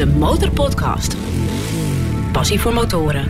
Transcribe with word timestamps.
De 0.00 0.06
Motorpodcast. 0.06 1.16
Passie 2.32 2.60
voor 2.60 2.72
motoren. 2.72 3.28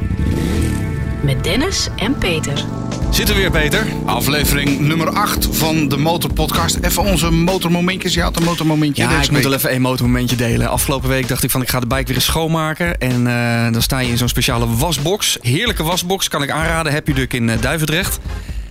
Met 1.22 1.44
Dennis 1.44 1.88
en 1.96 2.18
Peter. 2.18 2.64
Zitten 3.10 3.34
we 3.34 3.40
weer, 3.40 3.50
Peter? 3.50 3.86
Aflevering 4.04 4.80
nummer 4.80 5.08
8 5.08 5.48
van 5.50 5.88
de 5.88 5.96
Motorpodcast. 5.96 6.78
Even 6.80 7.02
onze 7.02 7.30
motormomentjes. 7.30 8.14
Je 8.14 8.20
had 8.22 8.36
een 8.36 8.44
motormomentje 8.44 9.02
Ja, 9.02 9.08
deze 9.08 9.22
ik 9.22 9.30
moet 9.30 9.42
wel 9.42 9.52
even 9.52 9.74
een 9.74 9.80
motormomentje 9.80 10.36
delen. 10.36 10.68
Afgelopen 10.68 11.08
week 11.08 11.28
dacht 11.28 11.42
ik 11.42 11.50
van 11.50 11.62
ik 11.62 11.68
ga 11.68 11.80
de 11.80 11.86
bike 11.86 12.04
weer 12.04 12.14
eens 12.14 12.24
schoonmaken. 12.24 12.98
En 12.98 13.26
eh, 13.26 13.72
dan 13.72 13.82
sta 13.82 13.98
je 13.98 14.10
in 14.10 14.18
zo'n 14.18 14.28
speciale 14.28 14.76
wasbox. 14.76 15.38
Heerlijke 15.40 15.82
wasbox, 15.82 16.28
kan 16.28 16.42
ik 16.42 16.50
aanraden. 16.50 16.92
Happy 16.92 17.12
Duck 17.12 17.32
in 17.32 17.50
eh, 17.50 17.60
Duivendrecht. 17.60 18.18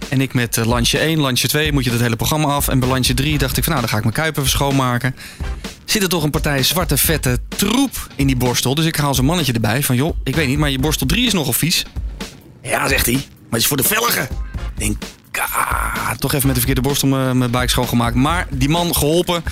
En 0.09 0.21
ik 0.21 0.33
met 0.33 0.57
eh, 0.57 0.65
landje 0.65 0.97
1, 0.97 1.19
landje 1.19 1.47
2 1.47 1.73
moet 1.73 1.83
je 1.83 1.91
het 1.91 2.01
hele 2.01 2.15
programma 2.15 2.47
af. 2.47 2.67
En 2.67 2.79
bij 2.79 2.89
landje 2.89 3.13
3 3.13 3.37
dacht 3.37 3.57
ik 3.57 3.63
van 3.63 3.73
nou, 3.73 3.85
dan 3.85 3.91
ga 3.91 3.97
ik 3.97 4.03
mijn 4.03 4.15
kuip 4.15 4.37
even 4.37 4.49
schoonmaken. 4.49 5.15
Zit 5.89 6.03
er 6.03 6.09
toch 6.09 6.23
een 6.23 6.29
partij 6.29 6.63
zwarte 6.63 6.97
vette 6.97 7.39
troep 7.47 8.07
in 8.15 8.27
die 8.27 8.35
borstel. 8.35 8.75
Dus 8.75 8.85
ik 8.85 8.95
haal 8.95 9.13
zo'n 9.13 9.25
mannetje 9.25 9.53
erbij 9.53 9.83
van 9.83 9.95
joh, 9.95 10.15
ik 10.23 10.35
weet 10.35 10.47
niet, 10.47 10.57
maar 10.57 10.69
je 10.69 10.79
borstel 10.79 11.07
3 11.07 11.25
is 11.25 11.33
nogal 11.33 11.53
vies. 11.53 11.85
Ja, 12.63 12.87
zegt 12.87 13.05
hij. 13.05 13.13
Maar 13.15 13.23
het 13.49 13.59
is 13.61 13.67
voor 13.67 13.77
de 13.77 13.83
velgen. 13.83 14.23
Ik 14.23 14.29
denk, 14.75 14.97
ah, 15.31 16.11
toch 16.11 16.33
even 16.33 16.45
met 16.47 16.55
de 16.55 16.61
verkeerde 16.61 16.87
borstel 16.87 17.07
mijn 17.07 17.37
mijn 17.37 17.51
bike 17.51 17.67
schoongemaakt. 17.69 18.15
Maar 18.15 18.47
die 18.51 18.69
man 18.69 18.95
geholpen. 18.95 19.43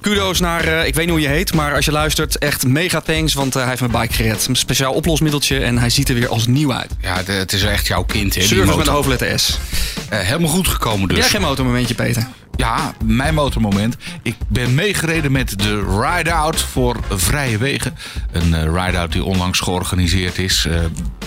Kudo's 0.00 0.40
naar, 0.40 0.64
eh, 0.64 0.86
ik 0.86 0.94
weet 0.94 1.04
niet 1.04 1.14
hoe 1.14 1.20
je 1.20 1.28
heet, 1.28 1.54
maar 1.54 1.74
als 1.74 1.84
je 1.84 1.92
luistert, 1.92 2.38
echt 2.38 2.66
mega 2.66 3.00
thanks, 3.00 3.34
want 3.34 3.54
eh, 3.54 3.60
hij 3.60 3.70
heeft 3.76 3.80
mijn 3.92 4.02
bike 4.02 4.14
gered. 4.14 4.46
Een 4.46 4.56
speciaal 4.56 4.92
oplosmiddeltje 4.92 5.58
en 5.58 5.78
hij 5.78 5.90
ziet 5.90 6.08
er 6.08 6.14
weer 6.14 6.28
als 6.28 6.46
nieuw 6.46 6.72
uit. 6.72 6.90
Ja, 7.00 7.22
de- 7.22 7.32
het 7.32 7.52
is 7.52 7.62
echt 7.62 7.86
jouw 7.86 8.04
kind, 8.04 8.34
hè? 8.34 8.42
Service 8.42 8.76
met 8.76 8.86
een 8.86 8.92
hoofdletter 8.92 9.38
S. 9.38 9.58
Eh, 10.08 10.18
helemaal 10.18 10.50
goed 10.50 10.68
gekomen 10.68 11.08
dus. 11.08 11.18
jij 11.18 11.28
geen 11.28 11.40
motormomentje, 11.40 11.94
Peter? 11.94 12.26
Ja, 12.56 12.94
mijn 13.04 13.34
motormoment. 13.34 13.96
Ik 14.22 14.36
ben 14.48 14.74
meegereden 14.74 15.32
met 15.32 15.58
de 15.58 16.00
Ride-Out 16.00 16.60
voor 16.60 16.96
Vrije 17.10 17.58
Wegen. 17.58 17.94
Een 18.32 18.54
eh, 18.54 18.62
ride-out 18.62 19.12
die 19.12 19.24
onlangs 19.24 19.60
georganiseerd 19.60 20.38
is 20.38 20.66
eh, 20.66 20.78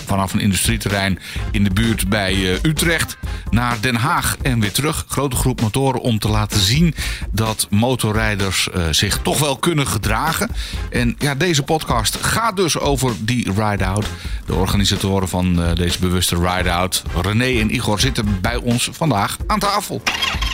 vanaf 0.08 0.32
een 0.32 0.40
industrieterrein 0.40 1.18
in 1.50 1.64
de 1.64 1.70
buurt 1.70 2.08
bij 2.08 2.32
eh, 2.34 2.62
Utrecht 2.62 3.16
naar 3.50 3.80
Den 3.80 3.94
Haag 3.94 4.36
en 4.42 4.60
weer 4.60 4.72
terug. 4.72 5.04
Grote 5.08 5.36
groep 5.36 5.60
motoren 5.60 6.00
om 6.00 6.18
te 6.18 6.28
laten 6.28 6.60
zien 6.60 6.94
dat 7.30 7.66
motorrijders 7.70 8.70
eh, 8.70 8.82
zich 8.90 9.18
toch 9.22 9.38
wel 9.38 9.56
kunnen 9.56 9.86
gedragen. 9.86 10.50
En 10.90 11.16
ja, 11.18 11.34
deze 11.34 11.62
podcast 11.62 12.16
gaat 12.16 12.56
dus 12.56 12.78
over 12.78 13.12
die 13.18 13.52
ride-out. 13.52 14.06
De 14.46 14.54
organisatoren 14.54 15.28
van 15.28 15.62
eh, 15.62 15.74
deze 15.74 15.98
bewuste 15.98 16.36
ride-out, 16.36 17.02
René 17.22 17.60
en 17.60 17.74
Igor, 17.74 18.00
zitten 18.00 18.40
bij 18.40 18.56
ons 18.56 18.88
vandaag 18.92 19.36
aan 19.46 19.58
tafel. 19.58 20.02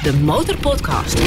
De 0.02 0.12
Motorpodcast. 0.12 1.18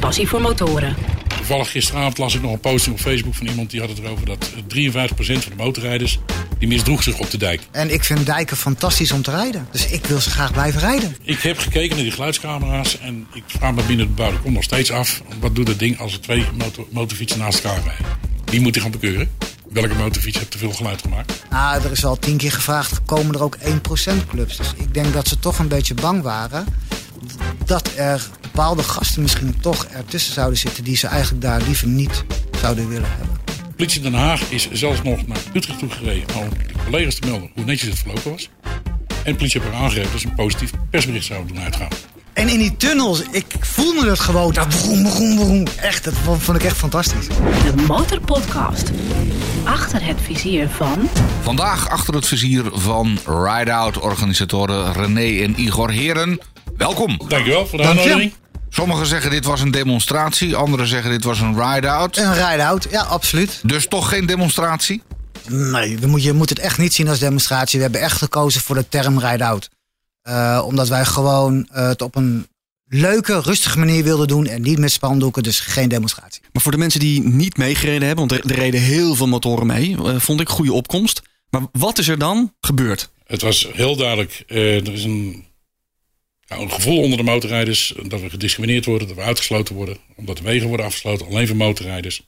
Passie 0.00 0.28
voor 0.28 0.40
motoren. 0.40 0.96
Toevallig 1.36 1.70
gisteravond 1.70 2.18
las 2.18 2.34
ik 2.34 2.42
nog 2.42 2.52
een 2.52 2.60
posting 2.60 2.94
op 2.94 3.00
Facebook 3.00 3.34
van 3.34 3.46
iemand 3.46 3.70
die 3.70 3.80
had 3.80 3.88
het 3.88 3.98
erover 3.98 4.26
dat 4.26 4.52
eh, 4.68 4.92
53% 4.92 5.12
van 5.16 5.56
de 5.56 5.56
motorrijders 5.56 6.18
die 6.62 6.70
misdroeg 6.70 7.02
zich 7.02 7.18
op 7.18 7.30
de 7.30 7.38
dijk. 7.38 7.60
En 7.70 7.92
ik 7.92 8.04
vind 8.04 8.26
dijken 8.26 8.56
fantastisch 8.56 9.12
om 9.12 9.22
te 9.22 9.30
rijden. 9.30 9.66
Dus 9.70 9.86
ik 9.86 10.06
wil 10.06 10.20
ze 10.20 10.30
graag 10.30 10.52
blijven 10.52 10.80
rijden. 10.80 11.16
Ik 11.22 11.38
heb 11.38 11.58
gekeken 11.58 11.94
naar 11.94 12.04
die 12.04 12.12
geluidscamera's 12.12 12.98
en 12.98 13.26
ik 13.32 13.42
vraag 13.46 13.74
me 13.74 13.82
binnen 13.82 14.14
de 14.16 14.32
kom 14.42 14.52
nog 14.52 14.62
steeds 14.62 14.90
af. 14.90 15.22
Wat 15.40 15.54
doet 15.54 15.68
het 15.68 15.78
ding 15.78 15.98
als 15.98 16.12
er 16.12 16.20
twee 16.20 16.46
motor, 16.58 16.86
motorfietsen 16.90 17.38
naast 17.38 17.64
elkaar 17.64 17.82
rijden? 17.84 18.06
Wie 18.44 18.60
moet 18.60 18.72
die 18.72 18.82
gaan 18.82 18.90
bekeuren? 18.90 19.30
Welke 19.72 19.94
motorfiets 19.94 20.38
heeft 20.38 20.50
te 20.50 20.58
veel 20.58 20.72
geluid 20.72 21.00
gemaakt? 21.02 21.42
Nou, 21.50 21.82
er 21.84 21.90
is 21.90 22.04
al 22.04 22.18
tien 22.18 22.36
keer 22.36 22.52
gevraagd, 22.52 23.04
komen 23.04 23.34
er 23.34 23.42
ook 23.42 23.56
1% 23.56 23.62
clubs? 24.28 24.56
Dus 24.56 24.72
ik 24.76 24.94
denk 24.94 25.12
dat 25.12 25.28
ze 25.28 25.38
toch 25.38 25.58
een 25.58 25.68
beetje 25.68 25.94
bang 25.94 26.22
waren... 26.22 26.64
dat 27.64 27.90
er 27.96 28.28
bepaalde 28.40 28.82
gasten 28.82 29.22
misschien 29.22 29.60
toch 29.60 29.84
ertussen 29.84 30.32
zouden 30.32 30.58
zitten... 30.58 30.84
die 30.84 30.96
ze 30.96 31.06
eigenlijk 31.06 31.42
daar 31.42 31.62
liever 31.62 31.88
niet 31.88 32.24
zouden 32.60 32.88
willen 32.88 33.10
hebben. 33.10 33.31
Politie 33.82 34.02
Den 34.02 34.14
Haag 34.14 34.50
is 34.50 34.68
zelfs 34.72 35.02
nog 35.02 35.26
naar 35.26 35.38
Utrecht 35.52 35.78
toe 35.78 35.90
gereden 35.90 36.36
om 36.36 36.48
de 36.48 36.84
collega's 36.84 37.14
te 37.14 37.28
melden 37.28 37.50
hoe 37.54 37.64
netjes 37.64 37.88
het 37.88 37.98
verlopen 37.98 38.30
was. 38.30 38.48
En 39.24 39.32
de 39.32 39.34
politie 39.34 39.60
heeft 39.60 39.74
aangegeven 39.74 40.10
dat 40.10 40.20
ze 40.20 40.26
een 40.26 40.34
positief 40.34 40.70
persbericht 40.90 41.24
zouden 41.24 41.54
doen 41.54 41.62
uitgaan. 41.62 41.88
En 42.32 42.48
in 42.48 42.58
die 42.58 42.76
tunnels, 42.76 43.22
ik 43.30 43.44
voelde 43.60 44.10
het 44.10 44.20
gewoon. 44.20 44.52
Dat 44.52 44.68
broem, 44.68 45.02
broem, 45.02 45.34
broem. 45.34 45.64
Echt, 45.80 46.04
dat 46.04 46.14
vond 46.38 46.58
ik 46.58 46.64
echt 46.64 46.76
fantastisch. 46.76 47.26
De 47.26 47.82
Motorpodcast. 47.86 48.90
Achter 49.64 50.04
het 50.04 50.20
vizier 50.20 50.68
van... 50.68 51.08
Vandaag 51.40 51.88
achter 51.88 52.14
het 52.14 52.26
vizier 52.26 52.64
van 52.72 53.18
Ride-Out 53.26 53.98
organisatoren 53.98 54.92
René 54.92 55.42
en 55.42 55.60
Igor 55.60 55.90
Heren. 55.90 56.40
Welkom. 56.76 57.20
Dankjewel 57.28 57.66
voor 57.66 57.78
de 57.78 57.84
Dank 57.84 57.98
uitnodiging. 57.98 58.32
Sommigen 58.74 59.06
zeggen 59.06 59.30
dit 59.30 59.44
was 59.44 59.60
een 59.60 59.70
demonstratie, 59.70 60.56
anderen 60.56 60.86
zeggen 60.86 61.10
dit 61.10 61.24
was 61.24 61.40
een 61.40 61.62
ride-out. 61.62 62.16
Een 62.16 62.34
ride-out, 62.34 62.86
ja, 62.90 63.02
absoluut. 63.02 63.60
Dus 63.62 63.86
toch 63.86 64.08
geen 64.08 64.26
demonstratie? 64.26 65.02
Nee, 65.48 66.06
moet, 66.06 66.22
je 66.22 66.32
moet 66.32 66.48
het 66.48 66.58
echt 66.58 66.78
niet 66.78 66.92
zien 66.92 67.08
als 67.08 67.18
demonstratie. 67.18 67.76
We 67.78 67.82
hebben 67.82 68.00
echt 68.00 68.16
gekozen 68.16 68.60
voor 68.60 68.74
de 68.74 68.88
term 68.88 69.18
ride-out. 69.18 69.70
Eh, 70.22 70.62
omdat 70.66 70.88
wij 70.88 71.04
gewoon 71.04 71.68
eh, 71.70 71.86
het 71.86 72.02
op 72.02 72.16
een 72.16 72.46
leuke, 72.86 73.40
rustige 73.40 73.78
manier 73.78 74.04
wilden 74.04 74.28
doen. 74.28 74.46
En 74.46 74.62
niet 74.62 74.78
met 74.78 74.92
spandoeken, 74.92 75.42
dus 75.42 75.60
geen 75.60 75.88
demonstratie. 75.88 76.42
Maar 76.52 76.62
voor 76.62 76.72
de 76.72 76.78
mensen 76.78 77.00
die 77.00 77.22
niet 77.22 77.56
meegereden 77.56 78.06
hebben, 78.06 78.28
want 78.28 78.44
er, 78.44 78.50
er 78.50 78.58
reden 78.58 78.80
heel 78.80 79.14
veel 79.14 79.28
motoren 79.28 79.66
mee, 79.66 79.96
eh, 79.96 80.18
vond 80.18 80.40
ik 80.40 80.48
goede 80.48 80.72
opkomst. 80.72 81.22
Maar 81.50 81.62
wat 81.72 81.98
is 81.98 82.08
er 82.08 82.18
dan 82.18 82.54
gebeurd? 82.60 83.10
Het 83.26 83.42
was 83.42 83.68
heel 83.72 83.96
duidelijk, 83.96 84.44
eh, 84.46 84.76
er 84.76 84.92
is 84.92 85.04
een, 85.04 85.44
ja, 86.52 86.62
een 86.62 86.70
gevoel 86.70 87.02
onder 87.02 87.18
de 87.18 87.24
motorrijders 87.24 87.94
dat 88.06 88.20
we 88.20 88.30
gediscrimineerd 88.30 88.84
worden, 88.84 89.08
dat 89.08 89.16
we 89.16 89.22
uitgesloten 89.22 89.74
worden, 89.74 89.96
omdat 90.16 90.36
de 90.36 90.42
wegen 90.42 90.68
worden 90.68 90.86
afgesloten, 90.86 91.26
alleen 91.26 91.46
voor 91.46 91.56
motorrijders. 91.56 92.22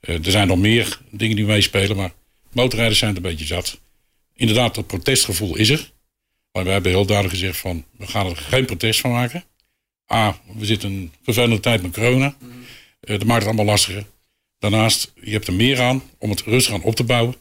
Eh, 0.00 0.24
er 0.24 0.30
zijn 0.30 0.48
nog 0.48 0.58
meer 0.58 1.00
dingen 1.10 1.36
die 1.36 1.44
meespelen, 1.44 1.96
maar 1.96 2.12
motorrijders 2.52 2.98
zijn 2.98 3.14
het 3.14 3.24
een 3.24 3.30
beetje 3.30 3.46
zat. 3.46 3.80
Inderdaad, 4.34 4.74
dat 4.74 4.86
protestgevoel 4.86 5.56
is 5.56 5.68
er. 5.68 5.90
Maar 6.52 6.64
we 6.64 6.70
hebben 6.70 6.92
heel 6.92 7.06
duidelijk 7.06 7.38
gezegd 7.38 7.58
van, 7.58 7.84
we 7.96 8.06
gaan 8.06 8.26
er 8.26 8.36
geen 8.36 8.64
protest 8.64 9.00
van 9.00 9.10
maken. 9.10 9.44
A, 10.12 10.40
we 10.56 10.64
zitten 10.64 10.90
een 10.90 11.12
vervelende 11.22 11.60
tijd 11.60 11.82
met 11.82 11.92
corona. 11.92 12.36
Eh, 13.00 13.18
dat 13.18 13.24
maakt 13.24 13.38
het 13.38 13.46
allemaal 13.46 13.64
lastiger. 13.64 14.06
Daarnaast, 14.58 15.12
je 15.20 15.30
hebt 15.30 15.46
er 15.46 15.54
meer 15.54 15.80
aan 15.80 16.02
om 16.18 16.30
het 16.30 16.42
rustig 16.42 16.74
aan 16.74 16.82
op 16.82 16.94
te 16.94 17.04
bouwen 17.04 17.34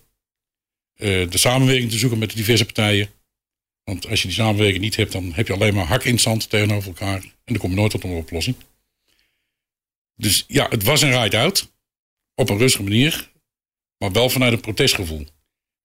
eh, 0.95 1.29
de 1.29 1.37
samenwerking 1.37 1.91
te 1.91 1.97
zoeken 1.97 2.19
met 2.19 2.29
de 2.29 2.35
diverse 2.35 2.65
partijen. 2.65 3.09
Want 3.83 4.07
als 4.07 4.21
je 4.21 4.27
die 4.27 4.37
samenwerking 4.37 4.83
niet 4.83 4.95
hebt, 4.95 5.11
dan 5.11 5.33
heb 5.33 5.47
je 5.47 5.53
alleen 5.53 5.73
maar 5.73 5.85
hak 5.85 6.03
in 6.03 6.19
zand 6.19 6.49
tegenover 6.49 6.87
elkaar. 6.87 7.21
En 7.21 7.31
dan 7.43 7.57
kom 7.57 7.69
je 7.69 7.75
nooit 7.75 7.91
tot 7.91 8.03
een 8.03 8.09
oplossing. 8.09 8.55
Dus 10.15 10.45
ja, 10.47 10.67
het 10.69 10.83
was 10.83 11.01
een 11.01 11.21
ride-out. 11.21 11.71
Op 12.35 12.49
een 12.49 12.57
rustige 12.57 12.83
manier. 12.83 13.31
Maar 13.97 14.11
wel 14.11 14.29
vanuit 14.29 14.53
een 14.53 14.59
protestgevoel. 14.59 15.25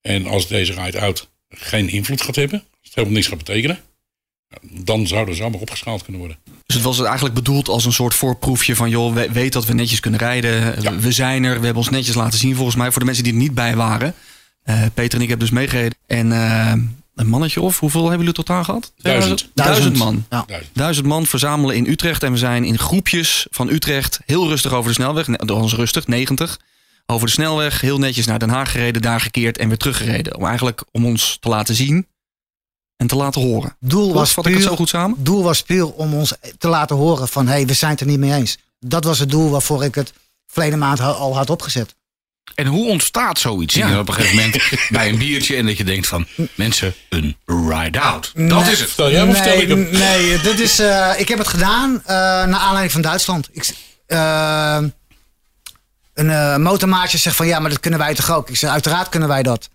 En 0.00 0.26
als 0.26 0.48
deze 0.48 0.72
ride-out 0.72 1.30
geen 1.48 1.88
invloed 1.88 2.22
gaat 2.22 2.36
hebben, 2.36 2.58
als 2.58 2.80
het 2.82 2.94
helemaal 2.94 3.16
niks 3.16 3.26
gaat 3.26 3.38
betekenen, 3.38 3.80
dan 4.62 5.06
zouden 5.06 5.34
ze 5.34 5.42
allemaal 5.42 5.60
opgeschaald 5.60 6.02
kunnen 6.02 6.20
worden. 6.20 6.38
Dus 6.66 6.76
het 6.76 6.84
was 6.84 7.00
eigenlijk 7.02 7.34
bedoeld 7.34 7.68
als 7.68 7.84
een 7.84 7.92
soort 7.92 8.14
voorproefje 8.14 8.76
van... 8.76 8.90
joh, 8.90 9.14
we 9.14 9.32
weet 9.32 9.52
dat 9.52 9.64
we 9.64 9.74
netjes 9.74 10.00
kunnen 10.00 10.20
rijden. 10.20 10.82
Ja. 10.82 10.96
We 10.96 11.12
zijn 11.12 11.44
er. 11.44 11.58
We 11.58 11.64
hebben 11.64 11.82
ons 11.82 11.88
netjes 11.88 12.14
laten 12.14 12.38
zien 12.38 12.54
volgens 12.54 12.76
mij. 12.76 12.90
Voor 12.90 13.00
de 13.00 13.04
mensen 13.04 13.24
die 13.24 13.32
er 13.32 13.38
niet 13.38 13.54
bij 13.54 13.76
waren. 13.76 14.14
Eh, 14.62 14.82
Peter 14.94 15.18
en 15.18 15.22
ik 15.22 15.28
hebben 15.28 15.46
dus 15.46 15.56
meegereden. 15.56 15.98
En 16.06 16.32
eh, 16.32 16.72
een 17.16 17.28
mannetje 17.28 17.60
of, 17.60 17.80
hoeveel 17.80 18.00
hebben 18.00 18.18
jullie 18.18 18.34
totaal 18.34 18.64
gehad? 18.64 18.92
Duizend. 18.96 19.48
Duizend 19.54 19.96
man. 19.96 20.24
Ja. 20.30 20.44
Duizend. 20.46 20.74
Duizend 20.74 21.06
man 21.06 21.26
verzamelen 21.26 21.76
in 21.76 21.86
Utrecht. 21.86 22.22
En 22.22 22.32
we 22.32 22.38
zijn 22.38 22.64
in 22.64 22.78
groepjes 22.78 23.46
van 23.50 23.68
Utrecht 23.68 24.20
heel 24.26 24.48
rustig 24.48 24.72
over 24.72 24.88
de 24.88 24.94
snelweg. 24.94 25.26
Ne- 25.26 25.38
Althans 25.38 25.74
rustig, 25.74 26.06
90. 26.06 26.60
Over 27.06 27.26
de 27.26 27.32
snelweg, 27.32 27.80
heel 27.80 27.98
netjes 27.98 28.26
naar 28.26 28.38
Den 28.38 28.48
Haag 28.48 28.70
gereden. 28.70 29.02
Daar 29.02 29.20
gekeerd 29.20 29.58
en 29.58 29.68
weer 29.68 29.76
teruggereden. 29.76 30.36
Om 30.36 30.44
eigenlijk 30.46 30.84
om 30.90 31.06
ons 31.06 31.36
te 31.40 31.48
laten 31.48 31.74
zien 31.74 32.06
en 32.96 33.06
te 33.06 33.16
laten 33.16 33.40
horen. 33.42 33.76
Doel 33.80 34.12
was, 34.14 34.32
Vat 34.32 34.46
ik 34.46 34.54
het 34.54 34.62
zo 34.62 34.76
goed 34.76 34.88
samen? 34.88 35.24
doel 35.24 35.42
was 35.42 35.62
puur 35.62 35.92
om 35.92 36.14
ons 36.14 36.34
te 36.58 36.68
laten 36.68 36.96
horen 36.96 37.28
van... 37.28 37.46
hé, 37.46 37.52
hey, 37.52 37.66
we 37.66 37.74
zijn 37.74 37.90
het 37.90 38.00
er 38.00 38.06
niet 38.06 38.18
mee 38.18 38.32
eens. 38.32 38.58
Dat 38.80 39.04
was 39.04 39.18
het 39.18 39.30
doel 39.30 39.50
waarvoor 39.50 39.84
ik 39.84 39.94
het 39.94 40.12
verleden 40.46 40.78
maand 40.78 41.00
al 41.00 41.36
had 41.36 41.50
opgezet. 41.50 41.94
En 42.54 42.66
hoe 42.66 42.88
ontstaat 42.88 43.38
zoiets? 43.38 43.74
Ja. 43.74 43.98
op 43.98 44.08
een 44.08 44.14
gegeven 44.14 44.36
moment 44.36 44.62
bij 44.88 45.08
een 45.08 45.18
biertje 45.18 45.56
en 45.56 45.66
dat 45.66 45.76
je 45.76 45.84
denkt 45.84 46.06
van... 46.06 46.26
mensen, 46.54 46.94
een 47.08 47.36
ride-out. 47.46 48.32
Dat 48.34 48.62
Nee. 48.62 48.72
is 48.72 48.80
het. 48.80 48.92
Jij 48.96 49.34
vertel 49.34 49.60
ik 49.60 49.68
nee, 49.68 49.84
hem. 49.84 49.90
nee 49.98 50.38
dit 50.40 50.60
is, 50.60 50.78
eh, 50.78 51.10
ik 51.16 51.28
heb 51.28 51.38
het 51.38 51.48
gedaan 51.48 52.00
eh, 52.04 52.06
naar 52.16 52.54
aanleiding 52.60 52.92
van 52.92 53.02
Duitsland. 53.02 53.48
Ik, 53.52 53.74
eh, 54.06 54.78
een 56.14 56.30
eh, 56.30 56.56
motormaatje 56.56 57.18
zegt 57.18 57.36
van 57.36 57.46
ja, 57.46 57.58
maar 57.58 57.70
dat 57.70 57.80
kunnen 57.80 57.98
wij 57.98 58.14
toch 58.14 58.30
ook? 58.30 58.48
Ik 58.48 58.56
zeg 58.56 58.70
uiteraard 58.70 59.08
kunnen 59.08 59.28
wij 59.28 59.42
dat. 59.42 59.68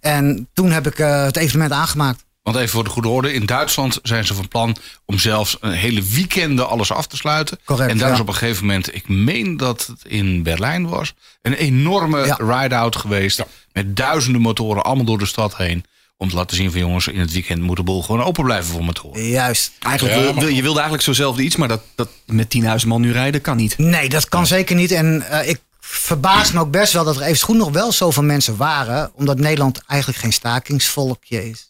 En 0.00 0.48
toen 0.54 0.70
heb 0.70 0.86
ik 0.86 0.98
eh, 0.98 1.22
het 1.24 1.36
evenement 1.36 1.72
aangemaakt. 1.72 2.24
Want 2.52 2.60
even 2.60 2.74
voor 2.74 2.84
de 2.84 2.90
goede 2.90 3.08
orde, 3.08 3.32
in 3.32 3.46
Duitsland 3.46 3.98
zijn 4.02 4.26
ze 4.26 4.34
van 4.34 4.48
plan 4.48 4.76
om 5.04 5.18
zelfs 5.18 5.56
een 5.60 5.72
hele 5.72 6.02
weekenden 6.02 6.68
alles 6.68 6.92
af 6.92 7.06
te 7.06 7.16
sluiten. 7.16 7.58
Correct, 7.64 7.90
en 7.90 7.98
daar 7.98 8.08
ja. 8.08 8.14
is 8.14 8.20
op 8.20 8.28
een 8.28 8.34
gegeven 8.34 8.66
moment, 8.66 8.94
ik 8.94 9.08
meen 9.08 9.56
dat 9.56 9.86
het 9.86 10.00
in 10.12 10.42
Berlijn 10.42 10.88
was, 10.88 11.14
een 11.42 11.52
enorme 11.54 12.26
Ja. 12.26 12.34
ride-out 12.38 12.96
geweest. 12.96 13.44
Met 13.72 13.96
duizenden 13.96 14.40
motoren 14.40 14.82
allemaal 14.84 15.04
door 15.04 15.18
de 15.18 15.26
stad 15.26 15.56
heen. 15.56 15.84
Om 16.16 16.28
te 16.28 16.34
laten 16.34 16.56
zien 16.56 16.70
van 16.70 16.80
jongens, 16.80 17.06
in 17.08 17.20
het 17.20 17.32
weekend 17.32 17.62
moet 17.62 17.76
de 17.76 17.82
boel 17.82 18.02
gewoon 18.02 18.22
open 18.22 18.44
blijven 18.44 18.70
voor 18.72 18.84
motoren. 18.84 19.22
Juist. 19.28 19.72
Eigenlijk 19.80 20.16
Ja, 20.18 20.34
wil- 20.34 20.48
je 20.48 20.62
wilde 20.62 20.74
eigenlijk 20.78 21.02
zo'nzelfde 21.02 21.42
iets, 21.42 21.56
maar 21.56 21.68
dat, 21.68 21.80
dat 21.94 22.08
met 22.26 22.50
10.000 22.50 22.86
man 22.88 23.00
nu 23.00 23.12
rijden 23.12 23.40
kan 23.40 23.56
niet. 23.56 23.78
Nee, 23.78 24.08
dat 24.08 24.28
kan 24.28 24.46
zeker 24.46 24.76
niet. 24.76 24.90
En 24.90 25.22
eh, 25.30 25.48
ik 25.48 25.60
verbaast 25.80 26.52
me 26.54 26.60
ook 26.60 26.70
best 26.70 26.92
wel 26.92 27.04
dat 27.04 27.16
er 27.16 27.22
even 27.22 27.44
goed 27.44 27.56
nog 27.56 27.70
wel 27.70 27.92
zoveel 27.92 28.22
mensen 28.22 28.56
waren. 28.56 29.10
Omdat 29.14 29.38
Nederland 29.38 29.82
eigenlijk 29.86 30.20
geen 30.20 30.32
stakingsvolkje 30.32 31.50
is. 31.50 31.67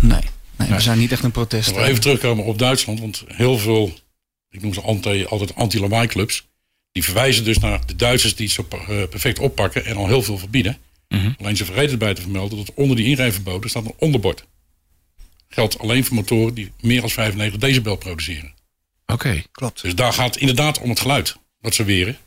Nee, 0.00 0.20
nee, 0.56 0.68
we 0.68 0.80
zijn 0.80 0.98
niet 0.98 1.12
echt 1.12 1.22
een 1.22 1.30
protest. 1.30 1.74
Nog 1.74 1.86
even 1.86 2.00
terugkomen 2.00 2.44
op 2.44 2.58
Duitsland, 2.58 3.00
want 3.00 3.24
heel 3.26 3.58
veel, 3.58 3.94
ik 4.50 4.62
noem 4.62 4.74
ze 4.74 4.80
anti, 4.80 5.24
altijd 5.24 5.54
anti-lawaai-clubs, 5.54 6.46
die 6.92 7.04
verwijzen 7.04 7.44
dus 7.44 7.58
naar 7.58 7.86
de 7.86 7.96
Duitsers 7.96 8.36
die 8.36 8.46
het 8.46 8.54
zo 8.54 8.66
eh, 8.70 8.86
perfect 8.86 9.38
oppakken 9.38 9.84
en 9.84 9.96
al 9.96 10.06
heel 10.06 10.22
veel 10.22 10.38
verbieden. 10.38 10.78
Alleen 11.38 11.56
ze 11.56 11.64
vergeten 11.64 11.92
erbij 11.92 12.14
te 12.14 12.20
vermelden 12.20 12.58
dat 12.58 12.74
onder 12.74 12.96
die 12.96 13.06
inrijverboden 13.06 13.70
staat 13.70 13.84
een 13.84 13.94
onderbord. 13.98 14.44
Geldt 15.48 15.78
alleen 15.78 16.04
voor 16.04 16.14
motoren 16.14 16.54
die 16.54 16.72
meer 16.80 17.00
dan 17.00 17.10
95 17.10 17.60
decibel 17.60 17.96
produceren. 17.96 18.54
Oké. 19.06 19.42
Klopt. 19.52 19.82
Dus 19.82 19.94
daar 19.94 20.12
gaat 20.12 20.26
het 20.26 20.36
inderdaad 20.36 20.80
om 20.80 20.88
het 20.88 21.00
geluid 21.00 21.36
wat 21.60 21.74
ze 21.74 21.84
weren. 21.84 22.18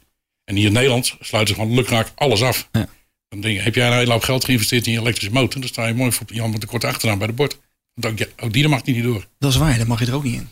En 0.43 0.55
hier 0.55 0.65
in 0.65 0.73
Nederland 0.73 1.15
sluiten 1.19 1.55
ze 1.55 1.61
gewoon 1.61 1.75
lukraak 1.75 2.11
alles 2.15 2.41
af. 2.41 2.69
Ja. 2.71 2.87
Dan 3.31 3.41
denk 3.41 3.55
je, 3.55 3.61
heb 3.61 3.75
jij 3.75 3.87
een 3.87 3.93
hele 3.93 4.11
hoop 4.11 4.23
geld 4.23 4.45
geïnvesteerd 4.45 4.85
in 4.85 4.91
je 4.91 4.99
elektrische 4.99 5.33
motor? 5.33 5.59
Dan 5.59 5.69
sta 5.69 5.87
je 5.87 5.93
mooi 5.93 6.11
voor 6.11 6.25
Jan 6.33 6.51
met 6.51 6.61
de 6.61 6.67
korte 6.67 6.87
achternaam 6.87 7.17
bij 7.17 7.27
de 7.27 7.33
bord. 7.33 7.59
Want 7.93 8.21
ook, 8.21 8.27
ook 8.43 8.53
die 8.53 8.67
mag 8.67 8.83
niet 8.83 9.03
door. 9.03 9.27
Dat 9.39 9.51
is 9.51 9.57
waar, 9.57 9.77
dat 9.77 9.87
mag 9.87 9.99
je 9.99 10.05
er 10.05 10.15
ook 10.15 10.23
niet 10.23 10.33
in. 10.33 10.49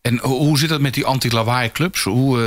En 0.00 0.18
ho- 0.18 0.38
hoe 0.38 0.58
zit 0.58 0.68
dat 0.68 0.80
met 0.80 0.94
die 0.94 1.04
anti-lawaai 1.04 1.72
clubs? 1.72 2.02
Hoe, 2.02 2.44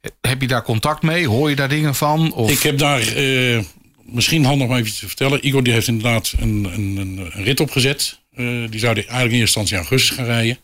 eh, 0.00 0.10
heb 0.20 0.40
je 0.40 0.46
daar 0.46 0.62
contact 0.62 1.02
mee? 1.02 1.28
Hoor 1.28 1.50
je 1.50 1.56
daar 1.56 1.68
dingen 1.68 1.94
van? 1.94 2.32
Of... 2.32 2.50
Ik 2.50 2.58
heb 2.62 2.78
daar 2.78 3.00
eh, 3.00 3.60
misschien 4.02 4.44
handig 4.44 4.68
om 4.68 4.74
even 4.76 4.94
te 4.94 5.06
vertellen. 5.06 5.46
Igor 5.46 5.62
die 5.62 5.72
heeft 5.72 5.88
inderdaad 5.88 6.34
een, 6.38 6.64
een, 6.64 6.96
een, 6.96 7.30
rit 7.30 7.60
opgezet. 7.60 8.20
Eh, 8.30 8.46
die 8.70 8.80
zou 8.80 8.94
die 8.94 9.02
eigenlijk 9.04 9.32
in 9.32 9.40
eerste 9.40 9.58
instantie 9.58 9.74
in 9.76 9.80
augustus 9.82 10.16
gaan 10.16 10.24
rijden. 10.24 10.58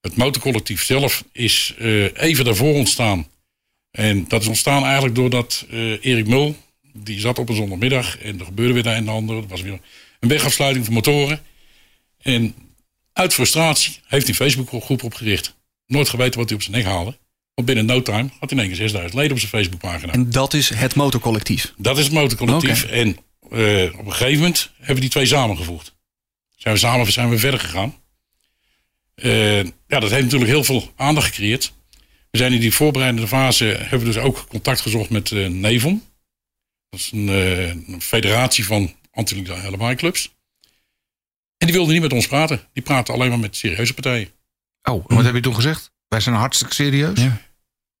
Het 0.00 0.16
motorcollectief 0.16 0.84
zelf 0.84 1.24
is 1.32 1.74
eh, 1.78 2.22
even 2.22 2.44
daarvoor 2.44 2.74
ontstaan. 2.74 3.26
En 3.90 4.24
dat 4.28 4.42
is 4.42 4.48
ontstaan 4.48 4.84
eigenlijk 4.84 5.14
doordat 5.14 5.66
eh, 5.70 6.04
Erik 6.04 6.26
Mul, 6.26 6.56
die 6.92 7.20
zat 7.20 7.38
op 7.38 7.48
een 7.48 7.54
zondagmiddag 7.54 8.18
en 8.18 8.38
er 8.38 8.44
gebeurde 8.44 8.72
weer 8.72 8.84
het 8.84 8.92
een 8.92 9.06
en 9.06 9.08
ander. 9.08 9.36
Er 9.36 9.46
was 9.46 9.60
weer 9.60 9.80
een 10.20 10.28
wegafsluiting 10.28 10.84
van 10.84 10.94
motoren. 10.94 11.40
En 12.18 12.54
uit 13.12 13.34
frustratie 13.34 13.92
heeft 14.06 14.26
hij 14.26 14.28
een 14.28 14.50
Facebookgroep 14.50 15.02
opgericht. 15.02 15.56
Nooit 15.86 16.08
geweten 16.08 16.38
wat 16.38 16.48
hij 16.48 16.58
op 16.58 16.62
zijn 16.62 16.76
nek 16.76 16.84
haalde. 16.84 17.18
Want 17.54 17.66
binnen 17.66 17.86
no 17.86 18.02
time 18.02 18.28
had 18.38 18.50
hij 18.50 18.58
in 18.58 18.58
één 18.58 18.68
keer 18.68 18.76
6000 18.76 19.14
leden 19.14 19.32
op 19.32 19.38
zijn 19.38 19.50
Facebookpagina. 19.50 20.12
En 20.12 20.30
dat 20.30 20.54
is 20.54 20.68
het 20.68 20.94
motorcollectief. 20.94 21.74
Dat 21.76 21.98
is 21.98 22.04
het 22.04 22.12
motorcollectief. 22.12 22.84
En 22.84 23.16
eh, 23.50 23.98
op 23.98 24.06
een 24.06 24.12
gegeven 24.12 24.38
moment 24.38 24.70
hebben 24.76 24.94
we 24.94 25.00
die 25.00 25.10
twee 25.10 25.26
samengevoegd. 25.26 25.94
Zijn 26.56 26.74
we 26.74 26.80
samen 26.80 27.12
zijn 27.12 27.30
we 27.30 27.38
verder 27.38 27.60
gegaan. 27.60 27.94
Eh, 29.14 29.62
ja, 29.62 30.00
dat 30.00 30.10
heeft 30.10 30.22
natuurlijk 30.22 30.50
heel 30.50 30.64
veel 30.64 30.92
aandacht 30.96 31.26
gecreëerd. 31.26 31.72
We 32.30 32.38
zijn 32.38 32.52
in 32.52 32.60
die 32.60 32.74
voorbereidende 32.74 33.28
fase, 33.28 33.64
hebben 33.64 33.98
we 33.98 34.12
dus 34.12 34.22
ook 34.22 34.46
contact 34.48 34.80
gezocht 34.80 35.10
met 35.10 35.32
eh 35.32 35.46
Nevon. 35.46 36.02
Dat 36.90 37.00
is 37.00 37.10
een, 37.12 37.28
eh, 37.28 37.68
een 37.68 38.00
federatie 38.00 38.64
van 38.64 38.94
anti 39.12 39.42
clubs. 39.96 40.34
En 41.56 41.66
die 41.66 41.72
wilden 41.72 41.92
niet 41.92 42.02
met 42.02 42.12
ons 42.12 42.26
praten. 42.26 42.60
Die 42.72 42.82
praten 42.82 43.14
alleen 43.14 43.28
maar 43.28 43.38
met 43.38 43.56
serieuze 43.56 43.94
partijen. 43.94 44.28
Oh, 44.82 45.04
en 45.08 45.16
wat 45.16 45.24
heb 45.24 45.34
je 45.34 45.40
toen 45.40 45.54
gezegd? 45.54 45.92
Wij 46.08 46.20
zijn 46.20 46.34
hartstikke 46.34 46.74
serieus. 46.74 47.20
Ja. 47.20 47.40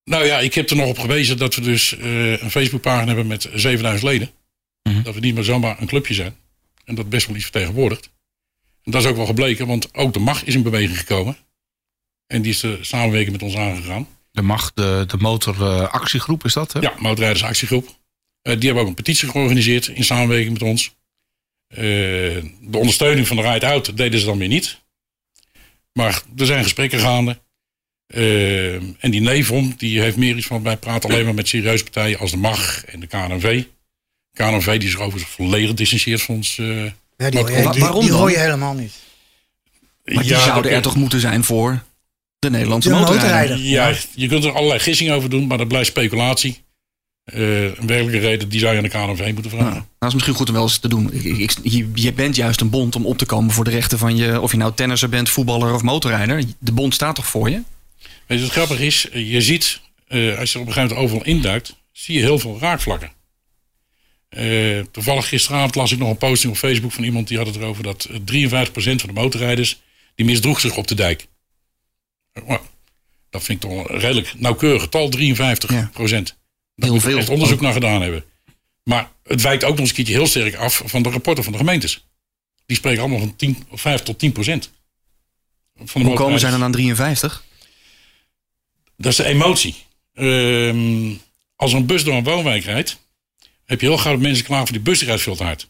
Nou 0.04 0.24
ja, 0.24 0.38
ik 0.38 0.54
heb 0.54 0.70
er 0.70 0.76
nog 0.76 0.88
op 0.88 0.98
gewezen 0.98 1.38
dat 1.38 1.54
we 1.54 1.60
dus 1.60 1.96
eh, 1.96 2.42
een 2.42 2.50
Facebookpagina 2.50 3.06
hebben 3.06 3.26
met 3.26 3.48
7000 3.54 4.10
leden. 4.10 4.30
Mhm. 4.82 5.02
Dat 5.02 5.14
we 5.14 5.20
niet 5.20 5.34
meer 5.34 5.44
zomaar 5.44 5.80
een 5.80 5.86
clubje 5.86 6.14
zijn. 6.14 6.36
En 6.84 6.94
dat 6.94 7.08
best 7.08 7.26
wel 7.26 7.36
iets 7.36 7.44
vertegenwoordigt. 7.44 8.10
En 8.82 8.90
dat 8.92 9.02
is 9.02 9.08
ook 9.08 9.16
wel 9.16 9.26
gebleken, 9.26 9.66
want 9.66 9.94
ook 9.94 10.12
de 10.12 10.18
MAG 10.18 10.44
is 10.44 10.54
in 10.54 10.62
beweging 10.62 10.98
gekomen. 10.98 11.36
En 12.26 12.42
die 12.42 12.52
is 12.52 12.60
de 12.60 12.78
samenwerking 12.80 13.32
met 13.32 13.42
ons 13.42 13.56
aangegaan. 13.56 14.08
De 14.30 14.42
mag, 14.42 14.72
de, 14.72 15.04
de 15.06 15.16
motoractiegroep 15.16 16.44
is 16.44 16.52
dat? 16.52 16.72
Hè? 16.72 16.80
Ja, 16.80 16.94
Motorrijders 16.98 17.44
Actiegroep. 17.44 17.86
Eh, 17.86 17.94
die 18.42 18.52
hebben 18.64 18.82
ook 18.82 18.88
een 18.88 18.94
petitie 18.94 19.28
georganiseerd 19.28 19.86
in 19.88 20.04
samenwerking 20.04 20.52
met 20.52 20.62
ons. 20.62 20.94
Eh, 21.68 21.78
de 22.60 22.78
ondersteuning 22.78 23.26
van 23.26 23.36
de 23.36 23.42
Ride 23.52 23.66
Out 23.66 23.96
deden 23.96 24.20
ze 24.20 24.26
dan 24.26 24.38
weer 24.38 24.48
niet. 24.48 24.80
Maar 25.92 26.22
er 26.36 26.46
zijn 26.46 26.62
gesprekken 26.62 26.98
gaande. 27.00 27.38
Eh, 28.06 28.74
en 28.74 29.10
die 29.10 29.20
Nevon, 29.20 29.74
die 29.76 30.00
heeft 30.00 30.16
meer 30.16 30.36
iets 30.36 30.46
van... 30.46 30.62
wij 30.62 30.76
praten 30.76 31.10
alleen 31.10 31.24
maar 31.24 31.34
met 31.34 31.48
serieuze 31.48 31.82
partijen 31.84 32.18
als 32.18 32.30
de 32.30 32.36
MAG 32.36 32.84
en 32.84 33.00
de 33.00 33.06
KNV. 33.06 33.64
KNV 34.32 34.78
die 34.78 34.88
zich 34.90 35.00
overigens 35.00 35.34
volledig 35.34 35.74
distancieert 35.74 36.22
van 36.22 36.34
ons... 36.34 36.58
eh, 36.58 36.84
Ja, 37.16 37.30
die, 37.30 37.40
hoor 37.40 37.50
je, 37.50 37.62
Wa- 37.62 37.70
die, 37.72 37.80
waarom 37.80 38.00
die 38.04 38.12
hoor 38.12 38.30
je 38.30 38.38
helemaal 38.38 38.74
niet. 38.74 38.92
Maar 40.04 40.22
die 40.22 40.32
ja, 40.32 40.44
zouden 40.44 40.70
er 40.72 40.82
toch 40.82 40.96
moeten 40.96 41.20
zijn 41.20 41.44
voor 41.44 41.82
de 42.38 42.50
Nederlandse 42.50 42.88
De 42.88 42.94
motorrijder. 42.94 43.56
motorrijder. 43.56 43.58
Ja, 43.66 43.94
je 44.14 44.28
kunt 44.28 44.44
er 44.44 44.52
allerlei 44.52 44.80
gissingen 44.80 45.14
over 45.14 45.30
doen, 45.30 45.46
maar 45.46 45.58
dat 45.58 45.68
blijft 45.68 45.88
speculatie. 45.88 46.62
Eh, 47.32 47.64
een 47.64 47.86
werkelijke 47.86 48.18
reden, 48.18 48.48
die 48.48 48.60
zou 48.60 48.72
je 48.72 48.78
aan 48.78 49.14
de 49.14 49.14
KNV 49.16 49.32
moeten 49.32 49.50
vragen. 49.50 49.70
Nou, 49.70 49.84
dat 49.98 50.08
is 50.08 50.14
misschien 50.14 50.34
goed 50.34 50.48
om 50.48 50.54
wel 50.54 50.62
eens 50.62 50.78
te 50.78 50.88
doen. 50.88 51.12
Ik, 51.12 51.24
ik, 51.24 51.52
je, 51.62 51.90
je 51.94 52.12
bent 52.12 52.36
juist 52.36 52.60
een 52.60 52.70
bond 52.70 52.96
om 52.96 53.06
op 53.06 53.18
te 53.18 53.26
komen 53.26 53.50
voor 53.50 53.64
de 53.64 53.70
rechten 53.70 53.98
van 53.98 54.16
je... 54.16 54.40
of 54.40 54.50
je 54.50 54.56
nou 54.56 54.74
tennisser 54.74 55.08
bent, 55.08 55.28
voetballer 55.28 55.74
of 55.74 55.82
motorrijder. 55.82 56.44
De 56.58 56.72
bond 56.72 56.94
staat 56.94 57.14
toch 57.14 57.26
voor 57.26 57.50
je? 57.50 57.62
Weet 58.26 58.38
je, 58.38 58.44
het 58.44 58.52
grappige 58.52 58.86
is, 58.86 59.08
eh, 59.08 59.30
je 59.32 59.40
ziet, 59.40 59.80
eh, 60.06 60.38
als 60.38 60.52
je 60.52 60.58
er 60.58 60.60
op 60.60 60.66
een 60.66 60.72
gegeven 60.72 60.96
moment 60.96 60.98
overal 60.98 61.24
induikt, 61.24 61.76
zie 61.92 62.14
je 62.14 62.20
heel 62.20 62.38
veel 62.38 62.58
raakvlakken. 62.60 63.12
Eh, 64.30 64.80
toevallig 64.90 65.28
gisteravond 65.28 65.74
las 65.74 65.92
ik 65.92 65.98
nog 65.98 66.10
een 66.10 66.16
posting 66.16 66.52
op 66.52 66.58
Facebook 66.58 66.92
van 66.92 67.04
iemand 67.04 67.28
die 67.28 67.36
had 67.36 67.46
het 67.46 67.56
erover 67.56 67.82
dat 67.82 68.04
eh, 68.04 68.16
53% 68.16 69.00
van 69.00 69.14
de 69.14 69.20
motorrijders, 69.20 69.80
die 70.14 70.26
misdroeg 70.26 70.60
zich 70.60 70.76
op 70.76 70.86
de 70.86 70.94
dijk. 70.94 71.26
Eh, 72.32 72.56
dat 73.30 73.42
vind 73.42 73.64
ik 73.64 73.70
toch 73.70 73.88
een 73.88 73.98
redelijk 73.98 74.34
nauwkeurig 74.36 74.82
getal, 74.82 75.08
53%. 75.08 75.70
Ja. 75.70 75.90
Daar 75.94 76.39
Heel 76.80 77.00
veel. 77.00 77.18
echt 77.18 77.28
onderzoek 77.28 77.60
naar 77.60 77.72
gedaan 77.72 78.02
hebben. 78.02 78.24
Maar 78.82 79.12
het 79.22 79.40
wijkt 79.40 79.64
ook 79.64 79.70
nog 79.70 79.78
eens 79.78 79.88
een 79.88 79.94
keertje 79.94 80.14
heel 80.14 80.26
sterk 80.26 80.54
af 80.54 80.82
van 80.84 81.02
de 81.02 81.10
rapporten 81.10 81.44
van 81.44 81.52
de 81.52 81.58
gemeentes. 81.58 82.06
Die 82.66 82.76
spreken 82.76 83.00
allemaal 83.00 83.18
van 83.18 83.36
10, 83.36 83.66
of 83.68 83.80
5 83.80 84.02
tot 84.02 84.18
10 84.18 84.32
procent. 84.32 84.70
Van 85.84 86.00
de 86.00 86.06
Hoe 86.06 86.16
komen 86.16 86.40
zij 86.40 86.50
dan 86.50 86.62
aan 86.62 86.72
53? 86.72 87.44
Dat 88.96 89.10
is 89.10 89.16
de 89.16 89.24
emotie. 89.24 89.76
Ehm, 90.14 91.12
als 91.56 91.72
een 91.72 91.86
bus 91.86 92.04
door 92.04 92.14
een 92.14 92.24
woonwijk 92.24 92.64
rijdt, 92.64 92.98
heb 93.64 93.80
je 93.80 93.86
heel 93.86 93.98
gauw 93.98 94.12
dat 94.12 94.20
mensen 94.20 94.44
klaar 94.44 94.62
voor 94.62 94.72
die 94.72 94.80
bus 94.80 94.98
die 94.98 95.08
rijdt 95.08 95.22
veel 95.22 95.36
te 95.36 95.44
hard. 95.44 95.68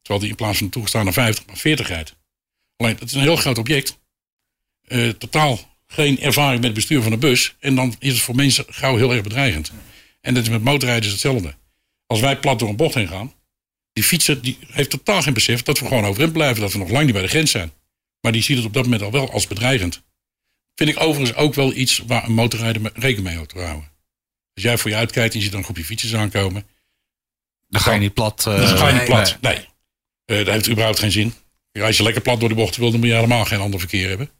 Terwijl 0.00 0.20
die 0.20 0.30
in 0.30 0.36
plaats 0.36 0.58
van 0.58 0.68
toegestaande 0.68 1.12
50 1.12 1.46
maar 1.46 1.56
40 1.56 1.88
rijdt. 1.88 2.14
Alleen, 2.76 2.94
het 2.98 3.08
is 3.08 3.12
een 3.12 3.20
heel 3.20 3.36
groot 3.36 3.58
object. 3.58 3.98
Eh, 4.82 5.08
totaal 5.08 5.60
geen 5.86 6.20
ervaring 6.20 6.56
met 6.56 6.64
het 6.64 6.74
bestuur 6.74 7.02
van 7.02 7.12
een 7.12 7.18
bus. 7.18 7.54
En 7.58 7.74
dan 7.74 7.94
is 7.98 8.12
het 8.12 8.22
voor 8.22 8.34
mensen 8.34 8.64
gauw 8.68 8.96
heel 8.96 9.12
erg 9.12 9.22
bedreigend. 9.22 9.72
En 10.22 10.34
dat 10.34 10.42
is 10.42 10.48
met 10.48 10.62
motorrijders 10.62 11.12
hetzelfde. 11.12 11.54
Als 12.06 12.20
wij 12.20 12.38
plat 12.38 12.58
door 12.58 12.68
een 12.68 12.76
bocht 12.76 12.94
heen 12.94 13.08
gaan, 13.08 13.34
die 13.92 14.04
fietser 14.04 14.42
die 14.42 14.58
heeft 14.66 14.90
totaal 14.90 15.22
geen 15.22 15.34
besef 15.34 15.62
dat 15.62 15.78
we 15.78 15.86
gewoon 15.86 16.04
overeind 16.04 16.32
blijven. 16.32 16.60
Dat 16.60 16.72
we 16.72 16.78
nog 16.78 16.90
lang 16.90 17.04
niet 17.04 17.12
bij 17.12 17.22
de 17.22 17.28
grens 17.28 17.50
zijn. 17.50 17.72
Maar 18.20 18.32
die 18.32 18.42
ziet 18.42 18.56
het 18.56 18.66
op 18.66 18.72
dat 18.72 18.82
moment 18.84 19.02
al 19.02 19.10
wel 19.10 19.32
als 19.32 19.46
bedreigend. 19.46 20.02
Vind 20.74 20.90
ik 20.90 21.00
overigens 21.00 21.36
ook 21.38 21.54
wel 21.54 21.72
iets 21.74 21.98
waar 22.06 22.24
een 22.24 22.32
motorrijder 22.34 22.82
rekening 22.94 23.22
mee 23.28 23.38
moet 23.38 23.52
houden. 23.52 23.90
Als 24.54 24.64
jij 24.64 24.78
voor 24.78 24.90
je 24.90 24.96
uitkijkt 24.96 25.32
en 25.32 25.36
je 25.36 25.42
ziet 25.42 25.50
dan 25.50 25.58
een 25.60 25.66
groepje 25.66 25.84
fietsers 25.84 26.14
aankomen, 26.14 26.66
Dan 27.68 27.80
ga 27.80 27.92
je 27.92 28.00
niet 28.00 28.14
plat. 28.14 28.46
eh, 28.46 28.56
dan 28.56 28.78
ga 28.78 28.86
je 28.86 28.92
niet 28.92 29.08
nee. 29.08 29.10
plat. 29.10 29.38
Nee. 29.40 29.68
Eh, 30.24 30.36
dat 30.36 30.54
heeft 30.54 30.68
überhaupt 30.68 30.98
geen 30.98 31.12
zin. 31.12 31.34
Als 31.80 31.96
je 31.96 32.02
lekker 32.02 32.22
plat 32.22 32.40
door 32.40 32.48
de 32.48 32.54
bocht 32.54 32.76
wil, 32.76 32.90
dan 32.90 33.00
moet 33.00 33.08
je 33.08 33.14
helemaal 33.14 33.44
geen 33.44 33.60
ander 33.60 33.80
verkeer 33.80 34.08
hebben. 34.08 34.30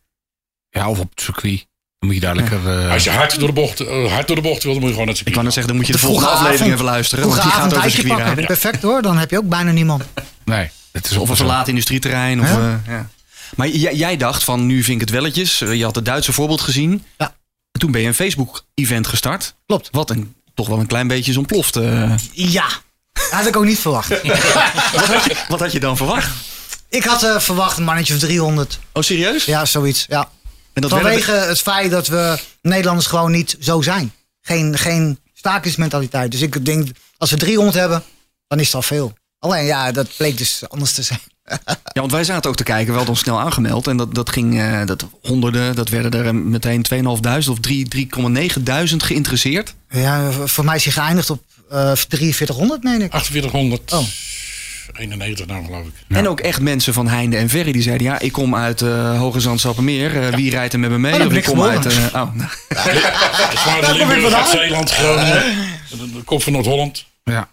Ja, 0.70 0.90
of 0.90 0.98
op 0.98 1.10
het 1.10 1.20
circuit. 1.20 1.66
Dan 2.02 2.10
moet 2.10 2.20
je 2.20 2.26
daar 2.26 2.36
lekker... 2.36 2.84
eh, 2.84 2.90
Als 2.92 3.04
je 3.04 3.10
hard 3.10 3.38
door 3.38 3.48
de 3.48 3.54
bocht, 3.54 3.80
eh, 3.80 4.12
hard 4.12 4.26
door 4.26 4.36
de 4.36 4.42
bocht 4.42 4.62
wil, 4.62 4.72
dan 4.72 4.80
moet 4.80 4.88
je 4.90 4.94
gewoon 4.96 5.08
net 5.14 5.20
Ik 5.24 5.32
wou 5.32 5.44
net 5.44 5.52
zeggen, 5.54 5.72
dan 5.72 5.76
moet 5.82 5.86
je 5.86 5.92
de, 5.92 5.98
De 5.98 6.04
volgende 6.06 6.28
aflevering 6.30 6.60
avond- 6.60 6.72
even 6.80 6.84
luisteren. 6.84 7.28
Want 7.28 7.42
die 7.42 7.50
gaat 7.50 7.66
over 7.66 7.78
ijsje 7.78 8.06
pakken. 8.06 8.46
Perfect 8.46 8.82
hoor, 8.82 9.02
dan 9.02 9.18
heb 9.18 9.30
je 9.30 9.36
ook 9.38 9.48
bijna 9.48 9.70
niemand. 9.70 10.04
nee, 10.44 10.70
het 10.92 11.10
is 11.10 11.16
Of 11.16 11.28
een 11.28 11.36
verlaten 11.36 11.68
industrieterrein. 11.68 12.40
Of, 12.40 12.46
eh, 12.48 12.74
ja. 12.86 13.08
Maar 13.56 13.68
jij, 13.68 13.94
jij 13.94 14.16
dacht 14.16 14.44
van, 14.44 14.66
nu 14.66 14.82
vind 14.82 14.94
ik 14.94 15.00
het 15.00 15.10
welletjes. 15.10 15.58
Je 15.58 15.84
had 15.84 15.94
het 15.94 16.04
Duitse 16.04 16.32
voorbeeld 16.32 16.60
gezien. 16.60 17.04
Ja. 17.18 17.34
En 17.72 17.80
toen 17.80 17.90
ben 17.90 18.00
je 18.00 18.06
een 18.06 18.14
Facebook-event 18.14 19.06
gestart. 19.06 19.54
Klopt. 19.66 19.88
Wat 19.92 20.10
een, 20.10 20.34
toch 20.54 20.68
wel 20.68 20.78
een 20.78 20.86
klein 20.86 21.06
beetje 21.06 21.30
is 21.30 21.36
ontploft. 21.36 21.76
eh. 21.76 22.12
Ja, 22.32 22.66
dat 23.12 23.30
had 23.30 23.46
ik 23.46 23.56
ook 23.56 23.64
niet 23.64 23.78
verwacht. 23.78 24.08
wat, 24.92 25.06
had 25.06 25.24
je, 25.24 25.36
wat 25.48 25.60
had 25.60 25.72
je 25.72 25.80
dan 25.80 25.96
verwacht? 25.96 26.28
Ik 26.88 27.04
had 27.04 27.22
eh, 27.22 27.38
verwacht 27.38 27.78
een 27.78 27.84
mannetje 27.84 28.14
of 28.14 28.20
300. 28.20 28.78
Oh, 28.92 29.02
serieus? 29.02 29.44
Ja, 29.44 29.64
zoiets. 29.64 30.06
Ja. 30.08 30.28
En 30.72 30.82
dat 30.82 30.90
Vanwege 30.90 31.32
het 31.32 31.60
feit 31.60 31.90
dat 31.90 32.06
we 32.06 32.38
Nederlanders 32.62 33.06
gewoon 33.06 33.30
niet 33.30 33.56
zo 33.60 33.82
zijn. 33.82 34.12
Geen, 34.40 34.78
geen 34.78 35.18
stakingsmentaliteit. 35.34 36.30
Dus 36.30 36.40
ik 36.40 36.64
denk, 36.64 36.88
als 37.16 37.30
we 37.30 37.36
300 37.36 37.76
hebben, 37.76 38.02
dan 38.48 38.58
is 38.58 38.66
het 38.66 38.74
al 38.74 38.82
veel. 38.82 39.12
Alleen 39.38 39.64
ja, 39.64 39.92
dat 39.92 40.08
bleek 40.16 40.38
dus 40.38 40.62
anders 40.68 40.92
te 40.92 41.02
zijn. 41.02 41.20
Ja, 41.94 42.00
want 42.00 42.12
wij 42.12 42.24
zaten 42.24 42.50
ook 42.50 42.56
te 42.56 42.62
kijken. 42.62 42.86
We 42.86 42.96
hadden 42.96 43.10
ons 43.10 43.20
snel 43.20 43.40
aangemeld. 43.40 43.86
En 43.86 43.96
dat, 43.96 44.14
dat 44.14 44.30
ging, 44.30 44.60
eh, 44.60 44.86
dat 44.86 45.04
honderden, 45.22 45.74
dat 45.74 45.88
werden 45.88 46.24
er 46.24 46.34
meteen 46.34 46.82
2.500 46.82 47.48
of 47.48 47.60
3 47.60 47.88
3,9 47.88 48.96
geïnteresseerd. 48.96 49.74
Ja, 49.90 50.30
voor 50.30 50.64
mij 50.64 50.76
is 50.76 50.84
hij 50.84 50.92
geëindigd 50.92 51.30
op 51.30 51.42
eh 51.70 51.92
4300, 51.94 52.82
meen 52.82 53.02
ik. 53.02 53.10
4800. 53.10 53.92
Oh. 53.92 54.04
91 54.92 55.46
nou 55.46 55.64
geloof 55.64 55.86
ik. 55.86 55.92
En 56.08 56.28
ook 56.28 56.40
echt 56.40 56.60
mensen 56.60 56.92
van 56.94 57.08
heinde 57.08 57.36
en 57.36 57.48
verre 57.48 57.72
die 57.72 57.82
zeiden: 57.82 58.06
Ja, 58.06 58.18
ik 58.20 58.32
kom 58.32 58.54
uit 58.56 58.82
eh 58.82 59.18
Hoge 59.18 59.40
Zand 59.40 59.60
Sappemeer. 59.60 60.22
Eh, 60.22 60.34
Wie 60.34 60.50
rijdt 60.50 60.72
er 60.72 60.78
met 60.80 60.90
me 60.90 60.98
mee? 60.98 61.12
Oh, 61.12 61.18
dat 61.18 61.26
of 61.26 61.32
ik 61.34 61.44
kom 61.44 61.62
uit. 61.62 61.86
eh, 61.86 62.04
oh, 62.14 62.34
nou. 62.34 62.50
Zwaarde 63.56 63.94
Limburg, 63.94 64.32
uit 64.34 64.48
Zeeland, 64.48 64.90
Groningen, 64.90 65.42
de, 65.90 66.22
kop 66.24 66.42
van 66.42 66.52
Noord-Holland. 66.52 67.06
Ja. 67.24 67.48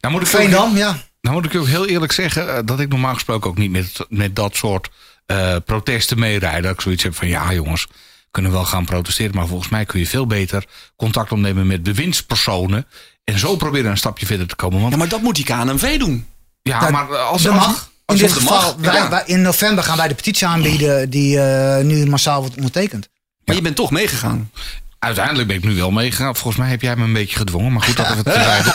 Nou 0.00 0.14
moet, 0.14 0.22
ik 0.28 0.34
ook, 0.34 0.40
Veendam, 0.40 0.76
ja. 0.76 0.96
nou 1.20 1.34
moet 1.36 1.44
ik 1.44 1.60
ook 1.60 1.66
heel 1.66 1.86
eerlijk 1.86 2.12
zeggen 2.12 2.66
dat 2.66 2.80
ik 2.80 2.88
normaal 2.88 3.14
gesproken 3.14 3.50
ook 3.50 3.58
niet 3.58 3.70
met, 3.70 4.06
met 4.08 4.36
dat 4.36 4.56
soort 4.56 4.90
eh, 5.26 5.56
protesten 5.64 6.18
meerijd. 6.18 6.62
Dat 6.62 6.72
ik 6.72 6.80
zoiets 6.80 7.02
heb 7.02 7.14
van 7.14 7.28
ja 7.28 7.52
jongens, 7.52 7.86
kunnen 8.30 8.52
wel 8.52 8.64
gaan 8.64 8.84
protesteren. 8.84 9.34
Maar 9.34 9.46
volgens 9.46 9.68
mij 9.70 9.84
kun 9.84 10.00
je 10.00 10.06
veel 10.06 10.26
beter 10.26 10.64
contact 10.96 11.32
opnemen 11.32 11.66
met 11.66 11.82
bewindspersonen. 11.82 12.86
En 13.24 13.38
zo 13.38 13.56
proberen 13.56 13.90
een 13.90 13.96
stapje 13.96 14.26
verder 14.26 14.46
te 14.46 14.56
komen. 14.56 14.80
Want 14.80 14.92
Ja, 14.92 14.98
maar 14.98 15.08
dat 15.08 15.22
moet 15.22 15.34
die 15.34 15.44
KNMV 15.44 15.98
doen. 15.98 16.26
Ja, 16.68 16.80
Dat- 16.80 16.90
maar 16.90 17.16
als, 17.16 17.42
Dat 17.42 17.52
als- 17.52 17.66
mag. 17.66 17.92
In 18.06 18.14
dit 18.16 18.20
het 18.30 18.32
geval, 18.32 18.56
mag, 18.60 18.74
wij, 18.78 18.94
ja. 18.94 19.08
wij- 19.10 19.22
in 19.26 19.42
november 19.42 19.84
gaan 19.84 19.96
wij 19.96 20.08
de 20.08 20.14
petitie 20.14 20.46
aanbieden 20.46 21.10
die 21.10 21.40
eh, 21.40 21.84
nu 21.84 22.06
massaal 22.06 22.40
wordt 22.40 22.56
ondertekend. 22.56 23.08
Maar 23.44 23.56
je 23.56 23.62
bent 23.62 23.76
toch 23.76 23.90
meegegaan. 23.90 24.50
Uiteindelijk 24.98 25.48
ben 25.48 25.56
ik 25.56 25.64
nu 25.64 25.74
wel 25.76 25.90
meegegaan. 25.90 26.34
Volgens 26.36 26.56
mij 26.56 26.68
heb 26.70 26.80
jij 26.82 26.96
me 26.96 27.04
een 27.04 27.12
beetje 27.12 27.36
gedwongen. 27.36 27.72
Maar 27.72 27.82
goed, 27.82 27.96
dat 27.96 28.10
even 28.10 28.24
terzijde. 28.32 28.70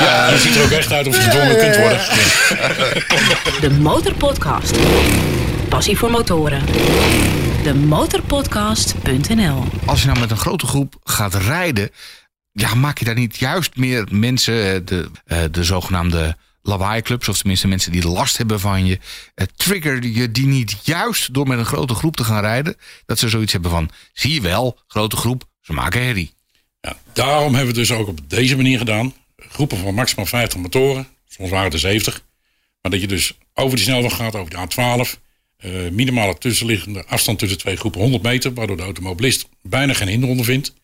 Ja, 0.00 0.28
je 0.28 0.38
ziet 0.38 0.56
er 0.56 0.62
ook 0.64 0.70
echt 0.70 0.92
uit 0.92 1.06
of 1.06 1.16
je 1.16 1.22
gedwongen 1.22 1.56
kunt 1.58 1.76
worden. 1.76 2.00
De 3.60 3.70
Motorpodcast. 3.80 4.72
Passie 5.68 5.98
voor 5.98 6.10
motoren. 6.10 6.66
De 7.62 7.74
motorpodcast.nl 7.74 9.64
Als 9.86 10.00
je 10.00 10.06
nou 10.06 10.18
met 10.18 10.30
een 10.30 10.36
grote 10.36 10.66
groep 10.66 10.94
gaat 11.04 11.34
rijden... 11.34 11.90
Ja, 12.52 12.74
maak 12.74 12.98
je 12.98 13.04
daar 13.04 13.14
niet 13.14 13.36
juist 13.36 13.76
meer 13.76 14.04
mensen... 14.10 14.74
eh, 14.74 14.80
De, 14.84 15.10
eh, 15.26 15.38
de 15.50 15.64
zogenaamde 15.64 16.36
lawaai-clubs... 16.62 17.28
of 17.28 17.36
tenminste 17.38 17.68
mensen 17.68 17.92
die 17.92 18.08
last 18.08 18.36
hebben 18.36 18.60
van 18.60 18.86
je... 18.86 18.98
eh, 19.34 19.46
trigger 19.56 20.06
je 20.06 20.30
die 20.30 20.46
niet 20.46 20.76
juist 20.82 21.34
door 21.34 21.46
met 21.46 21.58
een 21.58 21.64
grote 21.64 21.94
groep 21.94 22.16
te 22.16 22.24
gaan 22.24 22.40
rijden... 22.40 22.76
dat 23.06 23.18
ze 23.18 23.28
zoiets 23.28 23.52
hebben 23.52 23.70
van... 23.70 23.90
zie 24.12 24.34
je 24.34 24.40
wel, 24.40 24.78
grote 24.86 25.16
groep, 25.16 25.44
ze 25.60 25.72
maken 25.72 26.04
herrie. 26.04 26.32
Ja, 26.80 26.98
daarom 27.12 27.54
hebben 27.54 27.74
we 27.74 27.80
het 27.80 27.88
dus 27.88 27.98
ook 27.98 28.08
op 28.08 28.30
deze 28.30 28.56
manier 28.56 28.78
gedaan. 28.78 29.14
Groepen 29.36 29.78
van 29.78 29.94
maximaal 29.94 30.26
50 30.26 30.60
motoren. 30.60 31.08
Soms 31.28 31.50
waren 31.50 31.72
er 31.72 31.78
70. 31.78 32.22
Maar 32.80 32.90
dat 32.90 33.00
je 33.00 33.06
dus 33.06 33.32
over 33.54 33.76
die 33.76 33.84
snelweg 33.84 34.16
gaat, 34.16 34.34
over 34.34 34.50
de 34.50 34.56
A12. 34.56 35.18
eh, 35.56 35.70
minimale 35.90 36.38
tussenliggende 36.38 37.06
afstand 37.06 37.38
tussen 37.38 37.58
twee 37.58 37.76
groepen 37.76 38.00
100 38.00 38.22
meter. 38.22 38.54
Waardoor 38.54 38.76
de 38.76 38.82
automobilist 38.82 39.48
bijna 39.62 39.92
geen 39.92 40.08
hinder 40.08 40.28
ondervindt. 40.28 40.74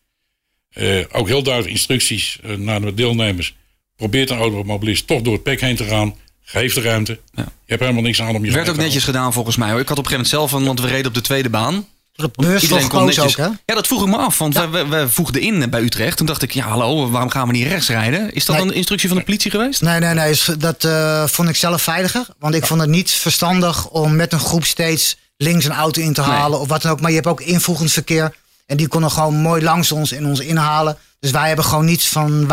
Eh, 0.69 1.03
ook 1.11 1.27
heel 1.27 1.43
duidelijk 1.43 1.73
instructies 1.73 2.39
eh, 2.43 2.55
naar 2.55 2.81
de 2.81 2.93
deelnemers. 2.93 3.55
Probeert 3.97 4.29
een 4.29 4.37
automobilist 4.37 5.07
toch 5.07 5.21
door 5.21 5.33
het 5.33 5.43
pek 5.43 5.61
heen 5.61 5.75
te 5.75 5.83
gaan. 5.83 6.15
Geef 6.43 6.73
de 6.73 6.81
ruimte. 6.81 7.19
Je 7.35 7.43
hebt 7.65 7.81
helemaal 7.81 8.01
niks 8.03 8.21
aan 8.21 8.35
om 8.35 8.45
je 8.45 8.51
Werd 8.51 8.69
ook 8.69 8.75
netjes 8.77 9.03
gedaan 9.03 9.33
volgens 9.33 9.55
mij. 9.55 9.71
Hoor. 9.71 9.79
Ik 9.79 9.87
had 9.87 9.97
op 9.97 10.03
een 10.05 10.11
gegeven 10.11 10.31
moment 10.31 10.49
zelf, 10.51 10.61
een- 10.61 10.67
want 10.67 10.79
we 10.81 10.87
reden 10.95 11.07
op 11.07 11.13
de 11.13 11.21
tweede 11.21 11.49
baan. 11.49 11.85
De 12.13 12.29
beurs 12.35 12.67
was 12.67 12.83
gekozen 12.83 13.23
ook, 13.23 13.35
hè? 13.37 13.43
Ja, 13.65 13.75
dat 13.75 13.87
vroeg 13.87 14.01
ik 14.01 14.07
me 14.07 14.17
af. 14.17 14.37
Want 14.37 14.53
we, 14.55 14.67
we, 14.69 14.85
we 14.85 15.09
voegden 15.09 15.41
in 15.41 15.69
bij 15.69 15.81
Utrecht. 15.81 16.17
Toen 16.17 16.25
dacht 16.25 16.41
ik, 16.41 16.51
ja 16.51 16.67
hallo, 16.67 17.09
waarom 17.09 17.29
gaan 17.29 17.47
we 17.47 17.53
niet 17.53 17.67
rechts 17.67 17.87
rijden? 17.89 18.33
Is 18.33 18.45
dat 18.45 18.55
Nee. 18.55 18.65
een 18.65 18.73
instructie 18.73 19.07
van 19.09 19.17
de 19.17 19.23
politie 19.23 19.51
geweest? 19.51 19.81
Nee, 19.81 19.99
nee, 19.99 20.13
nee. 20.13 20.29
is- 20.29 20.49
Dat 20.57 20.83
eh, 20.83 21.27
vond 21.27 21.49
ik 21.49 21.55
zelf 21.55 21.81
veiliger. 21.81 22.25
Want 22.39 22.55
ik 22.55 22.65
vond 22.65 22.81
het 22.81 22.89
niet 22.89 23.11
verstandig 23.11 23.89
om 23.89 24.15
met 24.15 24.33
een 24.33 24.39
groep 24.39 24.65
steeds 24.65 25.17
links 25.37 25.65
een 25.65 25.71
auto 25.71 26.01
in 26.01 26.13
te 26.13 26.21
halen. 26.21 26.59
Of 26.59 26.67
wat 26.67 26.81
dan 26.81 26.91
ook. 26.91 26.99
Maar 27.01 27.09
je 27.09 27.15
hebt 27.15 27.27
ook 27.27 27.41
invoegend 27.41 27.91
verkeer. 27.91 28.35
En 28.67 28.77
die 28.77 28.87
konden 28.87 29.11
gewoon 29.11 29.35
mooi 29.35 29.63
langs 29.63 29.91
ons 29.91 30.11
en 30.11 30.25
ons 30.25 30.39
inhalen. 30.39 30.97
Dus 31.19 31.31
wij 31.31 31.47
hebben 31.47 31.65
gewoon 31.65 31.85
niets 31.85 32.07
van 32.07 32.51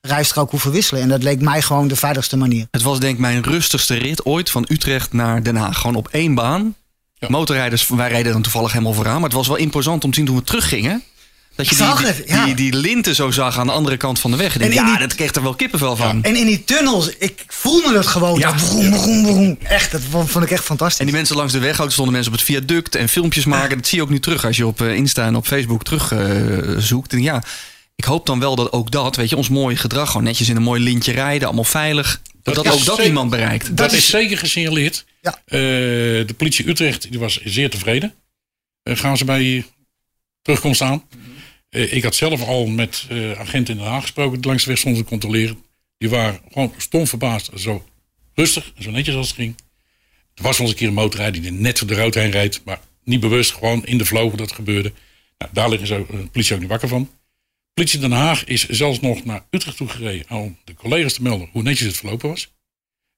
rijstrook 0.00 0.50
hoeven 0.50 0.70
wisselen. 0.70 1.02
En 1.02 1.08
dat 1.08 1.22
leek 1.22 1.40
mij 1.40 1.62
gewoon 1.62 1.88
de 1.88 1.96
veiligste 1.96 2.36
manier. 2.36 2.66
Het 2.70 2.82
was 2.82 3.00
denk 3.00 3.14
ik 3.14 3.20
mijn 3.20 3.42
rustigste 3.42 3.94
rit 3.94 4.24
ooit 4.24 4.50
van 4.50 4.64
Utrecht 4.68 5.12
naar 5.12 5.42
Den 5.42 5.56
Haag. 5.56 5.78
Gewoon 5.78 5.96
op 5.96 6.08
één 6.08 6.34
baan. 6.34 6.74
Ja. 7.14 7.28
Motorrijders, 7.30 7.88
wij 7.88 8.08
reden 8.08 8.32
dan 8.32 8.42
toevallig 8.42 8.72
helemaal 8.72 8.92
vooraan. 8.92 9.14
Maar 9.14 9.22
het 9.22 9.32
was 9.32 9.46
wel 9.46 9.56
imposant 9.56 10.04
om 10.04 10.10
te 10.10 10.16
zien 10.16 10.26
toen 10.26 10.36
we 10.36 10.42
teruggingen. 10.42 11.02
Dat 11.54 11.68
je 11.68 11.74
die, 11.76 11.84
zag 11.84 11.98
die, 11.98 12.06
het, 12.06 12.22
ja. 12.26 12.44
die, 12.44 12.54
die 12.54 12.74
linten 12.74 13.14
zo 13.14 13.30
zag 13.30 13.58
aan 13.58 13.66
de 13.66 13.72
andere 13.72 13.96
kant 13.96 14.18
van 14.20 14.30
de 14.30 14.36
weg. 14.36 14.54
En, 14.54 14.60
ik 14.60 14.66
En 14.66 14.70
denk, 14.72 14.80
in 14.80 14.86
ja, 14.86 14.96
die- 14.98 15.06
dat 15.08 15.16
kreeg 15.16 15.34
er 15.34 15.42
wel 15.42 15.54
kippenvel 15.54 15.96
van. 15.96 16.22
En 16.24 16.36
in 16.36 16.46
die 16.46 16.64
tunnels, 16.64 17.08
ik 17.18 17.44
voelde 17.48 17.96
het 17.96 18.06
gewoon. 18.06 18.38
Ja. 18.38 18.52
Dat 18.52 18.60
vroom, 18.62 18.94
vroom, 18.94 19.24
vroom. 19.26 19.58
Echt, 19.62 19.90
dat 19.92 20.00
vond 20.26 20.44
ik 20.44 20.50
echt 20.50 20.64
fantastisch. 20.64 20.98
En 20.98 21.04
die 21.06 21.14
mensen 21.14 21.36
langs 21.36 21.52
de 21.52 21.58
weg, 21.58 21.80
ook 21.80 21.86
er 21.86 21.92
stonden 21.92 22.14
mensen 22.14 22.32
op 22.32 22.38
het 22.38 22.46
viaduct 22.46 22.94
en 22.94 23.08
filmpjes 23.08 23.44
maken. 23.44 23.76
Dat 23.76 23.86
zie 23.86 23.98
je 23.98 24.04
ook 24.04 24.10
nu 24.10 24.20
terug 24.20 24.44
als 24.44 24.56
je 24.56 24.66
op 24.66 24.80
eh, 24.80 24.94
Insta 24.94 25.26
en 25.26 25.36
op 25.36 25.46
Facebook 25.46 25.84
terug 25.84 26.12
eh, 26.12 26.78
zoekt. 26.78 27.12
En 27.12 27.22
ja, 27.22 27.42
ik 27.96 28.04
hoop 28.04 28.26
dan 28.26 28.38
wel 28.40 28.56
dat 28.56 28.72
ook 28.72 28.90
dat, 28.90 29.16
weet 29.16 29.28
je, 29.28 29.36
ons 29.36 29.48
mooie 29.48 29.76
gedrag, 29.76 30.06
gewoon 30.10 30.22
netjes 30.26 30.48
in 30.48 30.56
een 30.56 30.62
mooi 30.62 30.82
lintje 30.82 31.12
rijden, 31.12 31.46
allemaal 31.46 31.64
veilig. 31.64 32.20
Dat, 32.42 32.54
dat 32.54 32.66
ook 32.68 32.72
dat 32.84 32.84
zeker- 32.96 33.04
iemand 33.04 33.30
bereikt. 33.30 33.66
Dat, 33.66 33.76
Dat 33.76 33.92
is 33.92 33.98
is- 33.98 34.08
zeker 34.10 34.38
gesignaleerd. 34.38 35.04
Ja. 35.20 35.34
Eh, 35.44 35.58
de 36.26 36.34
politie 36.36 36.68
Utrecht 36.68 37.10
die 37.10 37.18
was 37.20 37.40
zeer 37.44 37.70
tevreden. 37.70 38.14
Gaan 38.84 39.16
ze 39.16 39.24
bij 39.24 39.64
terugkomst 40.42 40.80
aan. 40.80 41.02
Eh, 41.72 41.92
ik 41.92 42.02
had 42.02 42.14
zelf 42.14 42.42
al 42.42 42.66
met 42.66 43.06
eh, 43.08 43.32
agenten 43.32 43.74
in 43.74 43.80
Den 43.80 43.90
Haag 43.90 44.00
gesproken 44.02 44.38
die 44.40 44.46
langs 44.46 44.62
de 44.64 44.68
weg 44.70 44.78
stonden 44.78 45.02
te 45.02 45.08
controleren. 45.08 45.62
Die 45.98 46.08
waren 46.10 46.40
gewoon 46.52 46.74
stom 46.76 47.06
verbaasd. 47.06 47.50
Zo 47.54 47.84
rustig 48.34 48.72
en 48.76 48.82
zo 48.82 48.90
netjes 48.90 49.14
als 49.14 49.26
het 49.26 49.36
ging. 49.36 49.54
Er 50.34 50.42
was 50.42 50.56
wel 50.58 50.60
eens 50.66 50.70
een 50.70 50.78
keer 50.80 50.88
een 50.88 50.94
motorrijder 50.94 51.42
die 51.42 51.50
er 51.50 51.56
net 51.56 51.78
voor 51.78 51.86
de 51.88 51.94
rood 51.94 52.14
heen 52.14 52.30
reed. 52.30 52.60
Maar 52.64 52.80
niet 53.04 53.20
bewust, 53.20 53.52
gewoon 53.52 53.86
in 53.86 53.98
de 53.98 54.06
flow 54.06 54.36
dat 54.36 54.52
gebeurde. 54.52 54.92
Nou, 55.38 55.50
daar 55.54 55.68
liggen 55.68 55.86
ze, 55.88 55.94
ook- 55.94 56.10
de 56.10 56.26
politie 56.26 56.54
ook 56.54 56.60
niet 56.60 56.68
wakker 56.70 56.88
van. 56.88 57.10
Politie 57.74 57.98
Den 58.00 58.12
Haag 58.12 58.44
is 58.44 58.68
zelfs 58.68 59.00
nog 59.00 59.24
naar 59.24 59.44
Utrecht 59.50 59.76
toe 59.76 59.88
gereden 59.88 60.30
om 60.30 60.58
de 60.64 60.74
collega's 60.74 61.12
te 61.12 61.22
melden 61.22 61.48
hoe 61.52 61.62
netjes 61.62 61.86
het 61.86 61.96
verlopen 61.96 62.28
was. 62.28 62.52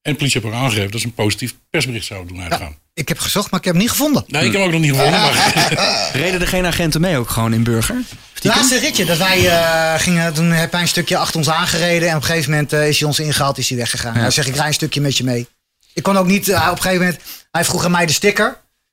En 0.04 0.12
de 0.12 0.18
politie 0.18 0.40
heeft 0.40 0.54
ook 0.54 0.60
aangegeven 0.60 0.90
dat 0.90 1.00
ze 1.00 1.06
een 1.06 1.14
positief 1.14 1.54
persbericht 1.70 2.06
zouden 2.06 2.34
doen 2.34 2.42
uitgaan. 2.42 2.76
Ik 2.94 3.08
heb 3.08 3.18
gezocht, 3.18 3.50
maar 3.50 3.60
ik 3.60 3.64
heb 3.64 3.74
hem 3.74 3.82
niet 3.82 3.92
gevonden. 3.92 4.24
Nee, 4.26 4.44
ik 4.44 4.52
heb 4.52 4.60
hem 4.60 4.66
ook 4.66 4.72
nog 4.72 4.80
niet 4.80 4.90
gevonden. 4.90 5.20
Maar 5.20 6.10
Reden 6.22 6.40
er 6.40 6.46
geen 6.46 6.66
agenten 6.66 7.00
mee 7.00 7.16
ook 7.16 7.30
gewoon 7.30 7.52
in 7.52 7.62
Burger? 7.62 7.96
Het 8.34 8.44
laatste 8.44 8.78
ritje 8.78 9.04
dat 9.04 9.18
wij 9.18 9.48
eh, 9.48 10.00
gingen, 10.00 10.34
toen 10.34 10.50
heb 10.50 10.72
hij 10.72 10.80
een 10.80 10.88
stukje 10.88 11.16
achter 11.16 11.36
ons 11.36 11.50
aangereden. 11.50 12.08
En 12.08 12.16
op 12.16 12.22
een 12.22 12.28
gegeven 12.28 12.50
moment 12.50 12.72
eh, 12.72 12.88
is 12.88 12.98
hij 12.98 13.08
ons 13.08 13.18
ingehaald, 13.18 13.58
is 13.58 13.68
hij 13.68 13.78
weggegaan. 13.78 14.14
Hij 14.14 14.30
zegt, 14.30 14.48
ik 14.48 14.54
rij 14.54 14.66
een 14.66 14.74
stukje 14.74 15.00
met 15.00 15.16
je 15.16 15.24
mee. 15.24 15.48
Ik 15.92 16.02
kon 16.02 16.16
ook 16.16 16.26
niet, 16.26 16.48
eh, 16.48 16.68
op 16.70 16.76
een 16.76 16.82
gegeven 16.82 17.04
moment, 17.04 17.20
hij 17.50 17.64
vroeg 17.64 17.84
aan 17.84 17.90
mij 17.90 18.06
de 18.06 18.12
sticker. 18.12 18.46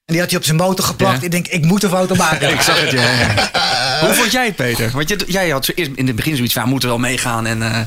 En 0.06 0.14
die 0.14 0.20
had 0.20 0.30
hij 0.30 0.40
op 0.40 0.46
zijn 0.46 0.58
motor 0.58 0.86
geplakt. 0.86 1.20
Ja. 1.20 1.26
Ik 1.26 1.32
denk, 1.32 1.48
ik 1.48 1.66
moet 1.66 1.84
een 1.84 1.90
foto 1.90 2.16
maken. 2.16 2.50
Ik 2.54 2.62
zag 2.62 2.82
het, 2.82 2.92
ja. 2.92 3.02
ja. 3.02 3.50
Hoe 4.06 4.14
vond 4.14 4.32
jij 4.32 4.46
het, 4.46 4.56
Peter? 4.56 4.92
Want 4.92 5.16
jij 5.28 5.50
had 5.50 5.66
zo 5.66 5.72
eerst 5.76 5.92
in 5.96 6.08
het 6.08 6.16
begin 6.16 6.36
zoiets 6.36 6.54
van, 6.54 6.64
we 6.64 6.70
moeten 6.70 6.90
wel 6.90 6.98
meegaan. 6.98 7.46
En, 7.46 7.62
eh, 7.62 7.80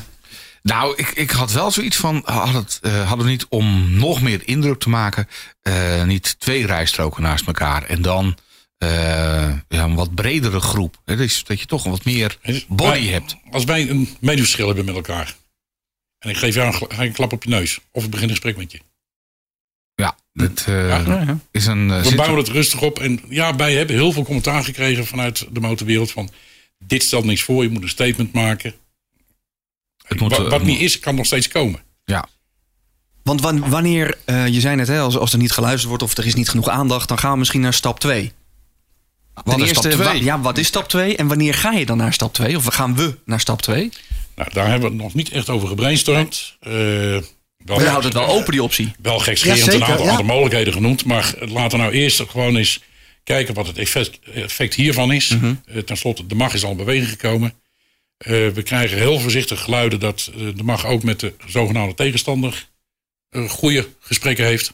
Nou, 0.65 0.95
ik, 0.95 1.09
ik 1.09 1.31
had 1.31 1.51
wel 1.51 1.71
zoiets 1.71 1.97
van, 1.97 2.21
had 2.23 2.53
het, 2.53 2.79
eh, 2.81 3.07
hadden 3.07 3.25
we 3.25 3.31
niet 3.31 3.45
om 3.49 3.97
nog 3.97 4.21
meer 4.21 4.41
indruk 4.47 4.79
te 4.79 4.89
maken, 4.89 5.27
eh, 5.61 6.03
niet 6.03 6.39
twee 6.39 6.65
rijstroken 6.65 7.21
naast 7.21 7.47
elkaar 7.47 7.83
en 7.83 8.01
dan 8.01 8.37
eh, 8.77 8.89
ja, 9.67 9.83
een 9.83 9.95
wat 9.95 10.15
bredere 10.15 10.59
groep. 10.59 11.01
Hè, 11.05 11.15
dus 11.15 11.43
dat 11.43 11.59
je 11.59 11.65
toch 11.65 11.85
een 11.85 11.91
wat 11.91 12.05
meer 12.05 12.37
body 12.67 12.91
Wij- 12.91 13.01
hebt. 13.01 13.35
Als 13.51 13.63
wij 13.63 13.89
een 13.89 14.09
meningsverschil 14.19 14.67
hebben 14.67 14.85
met 14.85 14.95
elkaar. 14.95 15.35
En 16.19 16.29
ik 16.29 16.37
geef 16.37 16.55
jou 16.55 16.75
een, 16.89 17.01
een 17.01 17.11
klap 17.11 17.33
op 17.33 17.43
je 17.43 17.49
neus. 17.49 17.79
Of 17.91 18.03
ik 18.03 18.09
begin 18.09 18.25
een 18.25 18.33
gesprek 18.33 18.57
met 18.57 18.71
je. 18.71 18.79
Ja, 19.95 20.15
dat 20.33 20.65
eh, 20.67 21.05
ja. 21.05 21.39
is 21.51 21.65
een... 21.65 22.01
We 22.01 22.15
bouwen 22.15 22.37
het 22.37 22.47
rustig 22.47 22.81
op. 22.81 22.99
En 22.99 23.21
ja, 23.29 23.55
wij 23.55 23.73
hebben 23.73 23.95
heel 23.95 24.11
veel 24.11 24.23
commentaar 24.23 24.63
gekregen 24.63 25.05
vanuit 25.05 25.47
de 25.51 25.59
motorwereld. 25.59 26.11
Van 26.11 26.29
dit 26.85 27.03
stelt 27.03 27.25
niks 27.25 27.41
voor, 27.43 27.63
je 27.63 27.69
moet 27.69 27.83
een 27.83 27.89
statement 27.89 28.33
maken. 28.33 28.75
Het 30.05 30.19
moet, 30.19 30.31
wat 30.37 30.45
eh, 30.45 30.49
wat 30.51 30.63
niet 30.63 30.79
is, 30.81 30.99
kan 30.99 31.15
nog 31.15 31.25
steeds 31.25 31.47
komen. 31.47 31.79
Ja, 32.05 32.25
want 33.23 33.41
wan- 33.41 33.69
wanneer, 33.69 34.17
eh, 34.25 34.47
je 34.47 34.59
zei 34.59 34.75
net, 34.75 34.87
hè, 34.87 34.99
als, 34.99 35.17
als 35.17 35.31
er 35.31 35.37
niet 35.37 35.51
geluisterd 35.51 35.87
wordt 35.87 36.03
of 36.03 36.17
er 36.17 36.25
is 36.25 36.33
niet 36.35 36.49
genoeg 36.49 36.69
aandacht, 36.69 37.07
dan 37.07 37.19
gaan 37.19 37.31
we 37.31 37.37
misschien 37.37 37.61
naar 37.61 37.73
stap 37.73 37.99
2. 37.99 38.31
wat 39.43 39.59
is 39.59 39.69
stap 39.69 39.91
twee? 39.91 40.23
ja, 40.23 40.39
wat 40.41 40.57
is 40.57 40.67
stap 40.67 40.87
2 40.89 41.15
en 41.17 41.27
wanneer 41.27 41.53
ga 41.53 41.71
je 41.71 41.85
dan 41.85 41.97
naar 41.97 42.13
stap 42.13 42.33
2? 42.33 42.55
Of 42.57 42.65
gaan 42.65 42.95
we 42.95 43.17
naar 43.25 43.39
stap 43.39 43.61
2? 43.61 43.89
Nou, 44.35 44.49
daar 44.53 44.67
hebben 44.69 44.87
we 44.89 44.93
het 44.95 45.03
nog 45.03 45.13
niet 45.13 45.29
echt 45.29 45.49
over 45.49 45.67
gebrainstormd. 45.67 46.55
Eh, 46.59 46.71
wel, 46.71 47.21
Maar 47.65 47.81
je 47.81 47.87
houdt 47.87 48.03
het 48.03 48.13
wel 48.13 48.27
open, 48.27 48.51
die 48.51 48.63
optie. 48.63 48.91
wel 49.01 49.19
gekscherend 49.19 49.65
Ja, 49.65 49.73
een 49.73 49.83
aantal 49.83 50.03
ja. 50.05 50.09
andere 50.11 50.27
mogelijkheden 50.27 50.73
genoemd. 50.73 51.05
Maar 51.05 51.33
laten 51.39 51.77
we 51.77 51.83
nou 51.83 51.91
eerst 51.95 52.21
gewoon 52.29 52.55
eens 52.55 52.81
kijken 53.23 53.53
wat 53.53 53.67
het 53.67 53.77
effect, 53.77 54.19
effect 54.33 54.73
hiervan 54.73 55.11
is. 55.11 55.27
Mhm. 55.29 55.53
Eh, 55.65 55.77
ten 55.81 55.97
slotte, 55.97 56.25
de 56.27 56.35
mag 56.35 56.53
is 56.53 56.63
al 56.63 56.71
in 56.71 56.77
beweging 56.77 57.09
gekomen. 57.09 57.53
Eh, 58.17 58.47
we 58.47 58.61
krijgen 58.63 58.97
heel 58.97 59.19
voorzichtig 59.19 59.61
geluiden 59.61 59.99
dat 59.99 60.31
eh, 60.33 60.47
de 60.55 60.63
mag 60.63 60.85
ook 60.85 61.03
met 61.03 61.19
de 61.19 61.33
zogenaamde 61.47 61.93
tegenstander 61.93 62.67
eh, 63.29 63.49
goede 63.49 63.89
gesprekken 63.99 64.45
heeft. 64.45 64.73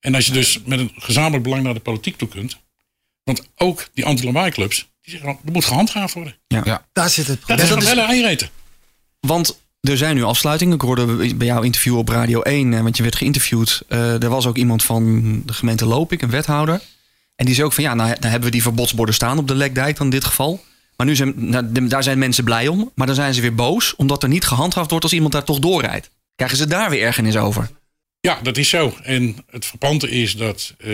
En 0.00 0.14
als 0.14 0.26
je 0.26 0.32
dus 0.32 0.60
met 0.64 0.78
een 0.78 0.92
gezamenlijk 0.96 1.42
belang 1.42 1.62
naar 1.62 1.74
de 1.74 1.80
politiek 1.80 2.16
toe 2.16 2.28
kunt. 2.28 2.56
Want 3.24 3.48
ook 3.56 3.88
die 3.94 4.04
anti-lawaai-clubs, 4.04 4.88
die 5.02 5.12
zeggen 5.12 5.38
er 5.44 5.52
moet 5.52 5.64
gehandhaafd 5.64 6.14
worden. 6.14 6.36
Daar 6.92 7.10
zit 7.10 7.26
het 7.26 7.38
Dat 7.46 7.56
probleem. 7.56 7.78
is 7.78 7.84
een 7.84 7.88
hele 7.88 8.06
eiereten. 8.06 8.48
Want 9.20 9.60
er 9.80 9.96
zijn 9.96 10.14
nu 10.14 10.22
afsluitingen. 10.22 10.74
Ik 10.74 10.80
hoorde 10.80 11.34
bij 11.34 11.46
jouw 11.46 11.62
interview 11.62 11.96
op 11.98 12.08
Radio 12.08 12.42
1, 12.42 12.74
eh, 12.74 12.80
want 12.82 12.96
je 12.96 13.02
werd 13.02 13.16
geïnterviewd. 13.16 13.82
Eh, 13.88 14.22
er 14.22 14.28
was 14.28 14.46
ook 14.46 14.56
iemand 14.56 14.84
van 14.84 15.42
de 15.46 15.52
gemeente 15.52 15.86
Lopik, 15.86 16.22
een 16.22 16.30
wethouder. 16.30 16.80
En 17.34 17.46
die 17.46 17.54
zei 17.54 17.66
ook 17.66 17.72
van 17.72 17.84
ja, 17.84 17.94
nou, 17.94 18.16
dan 18.20 18.30
hebben 18.30 18.48
we 18.48 18.54
die 18.54 18.62
verbodsborden 18.62 19.14
staan 19.14 19.38
op 19.38 19.48
de 19.48 19.54
Lekdijk 19.54 19.96
dan 19.96 20.06
in 20.06 20.12
dit 20.12 20.24
geval. 20.24 20.64
Maar 20.96 21.06
nu 21.06 21.16
zijn, 21.16 21.50
nou, 21.50 21.88
daar 21.88 22.02
zijn 22.02 22.18
mensen 22.18 22.44
blij 22.44 22.68
om. 22.68 22.92
Maar 22.94 23.06
dan 23.06 23.16
zijn 23.16 23.34
ze 23.34 23.40
weer 23.40 23.54
boos, 23.54 23.96
omdat 23.96 24.22
er 24.22 24.28
niet 24.28 24.44
gehandhaafd 24.44 24.90
wordt 24.90 25.04
als 25.04 25.12
iemand 25.12 25.32
daar 25.32 25.44
toch 25.44 25.58
doorrijdt. 25.58 26.10
Krijgen 26.34 26.58
ze 26.58 26.66
daar 26.66 26.90
weer 26.90 27.02
ergernis 27.02 27.36
over? 27.36 27.70
Ja, 28.20 28.40
dat 28.42 28.56
is 28.56 28.68
zo. 28.68 28.94
En 29.02 29.36
het 29.50 29.66
verpante 29.66 30.10
is 30.10 30.36
dat 30.36 30.74
eh, 30.78 30.90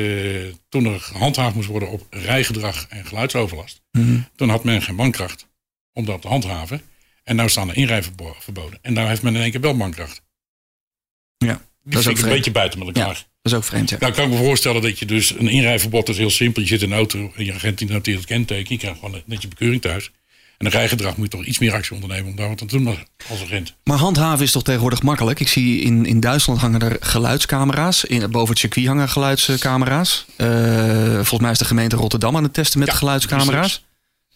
toen 0.69 0.85
er 0.85 1.01
gehandhaafd 1.01 1.55
moest 1.55 1.69
worden 1.69 1.89
op 1.89 2.07
rijgedrag 2.11 2.87
en 2.89 3.07
geluidsoverlast, 3.07 3.81
toen 4.37 4.49
had 4.49 4.65
men 4.65 4.83
geen 4.83 4.95
mankracht 4.95 5.47
om 5.93 6.05
dat 6.05 6.23
te 6.23 6.29
handhaven. 6.29 6.83
En 7.25 7.37
nou 7.37 7.49
staan 7.49 7.69
er 7.69 7.77
inrijverboden. 7.77 8.43
verboden. 8.43 8.79
En 8.83 8.93
nou 8.93 9.09
heeft 9.09 9.23
men 9.23 9.35
in 9.35 9.43
één 9.43 9.51
keer 9.51 9.61
wel 9.61 9.75
mankracht. 9.75 10.23
Ja, 11.37 11.61
Die 11.83 11.93
dat 11.93 12.01
is 12.01 12.09
ook 12.09 12.19
een 12.19 12.29
beetje 12.29 12.51
buiten 12.51 12.79
met 12.79 12.97
elkaar. 12.97 13.17
Ja, 13.17 13.32
dat 13.43 13.53
is 13.53 13.59
ook 13.59 13.65
vreemd, 13.65 13.91
ja. 13.91 13.97
Nou 14.01 14.13
kan 14.13 14.25
ik 14.25 14.31
me 14.31 14.37
voorstellen 14.37 14.83
dat 14.83 14.99
je 14.99 15.07
dus 15.07 15.31
een 15.31 15.49
inrijverbod 15.49 16.09
is 16.09 16.17
heel 16.17 16.31
simpel. 16.31 16.63
Je 16.63 16.69
zit 16.69 16.83
in 16.83 16.91
een 16.91 16.97
auto 16.97 17.33
en 17.37 17.45
je 17.45 17.53
agent 17.53 17.79
die 17.79 17.89
noteert 17.89 18.17
het 18.19 18.27
kenteken. 18.27 18.73
Je 18.75 18.79
krijgt 18.81 18.99
gewoon 19.01 19.23
net 19.27 19.43
je 19.43 19.49
bekeuring 19.49 19.81
thuis. 19.83 20.11
En 20.59 20.67
een 20.69 20.73
rijgedrag 20.73 21.17
moet 21.17 21.33
je 21.33 21.39
toch 21.39 21.47
iets 21.47 21.59
meer 21.59 21.73
actie 21.73 21.95
ondernemen 21.95 22.31
om 22.31 22.37
daar 22.37 22.49
wat 22.49 22.61
aan 22.61 22.67
te 22.67 22.77
doen 22.77 22.87
als- 23.29 23.43
agent. 23.43 23.75
Maar 23.85 23.99
handhaven 23.99 24.45
is 24.45 24.53
toch 24.53 24.63
tegenwoordig 24.63 25.03
makkelijk? 25.03 25.41
Ik 25.41 25.49
zie 25.49 25.81
in, 25.81 26.07
in 26.07 26.21
Duitsland 26.21 26.61
hangen 26.61 26.81
er 26.81 26.97
geluidscamera's. 27.01 28.05
In, 28.05 28.31
boven 28.31 28.49
het 28.49 28.59
circuit 28.59 28.87
hangen 28.87 29.09
geluidscamera's. 29.09 30.25
Eh, 30.37 30.47
volgens 31.15 31.41
mij 31.41 31.51
is 31.51 31.59
de 31.59 31.65
gemeente 31.65 31.97
Rotterdam 31.97 32.37
aan 32.37 32.43
het 32.43 32.55
testen 32.55 32.79
met 32.79 32.89
Ja, 32.89 32.95
geluidscamera's. 32.95 33.85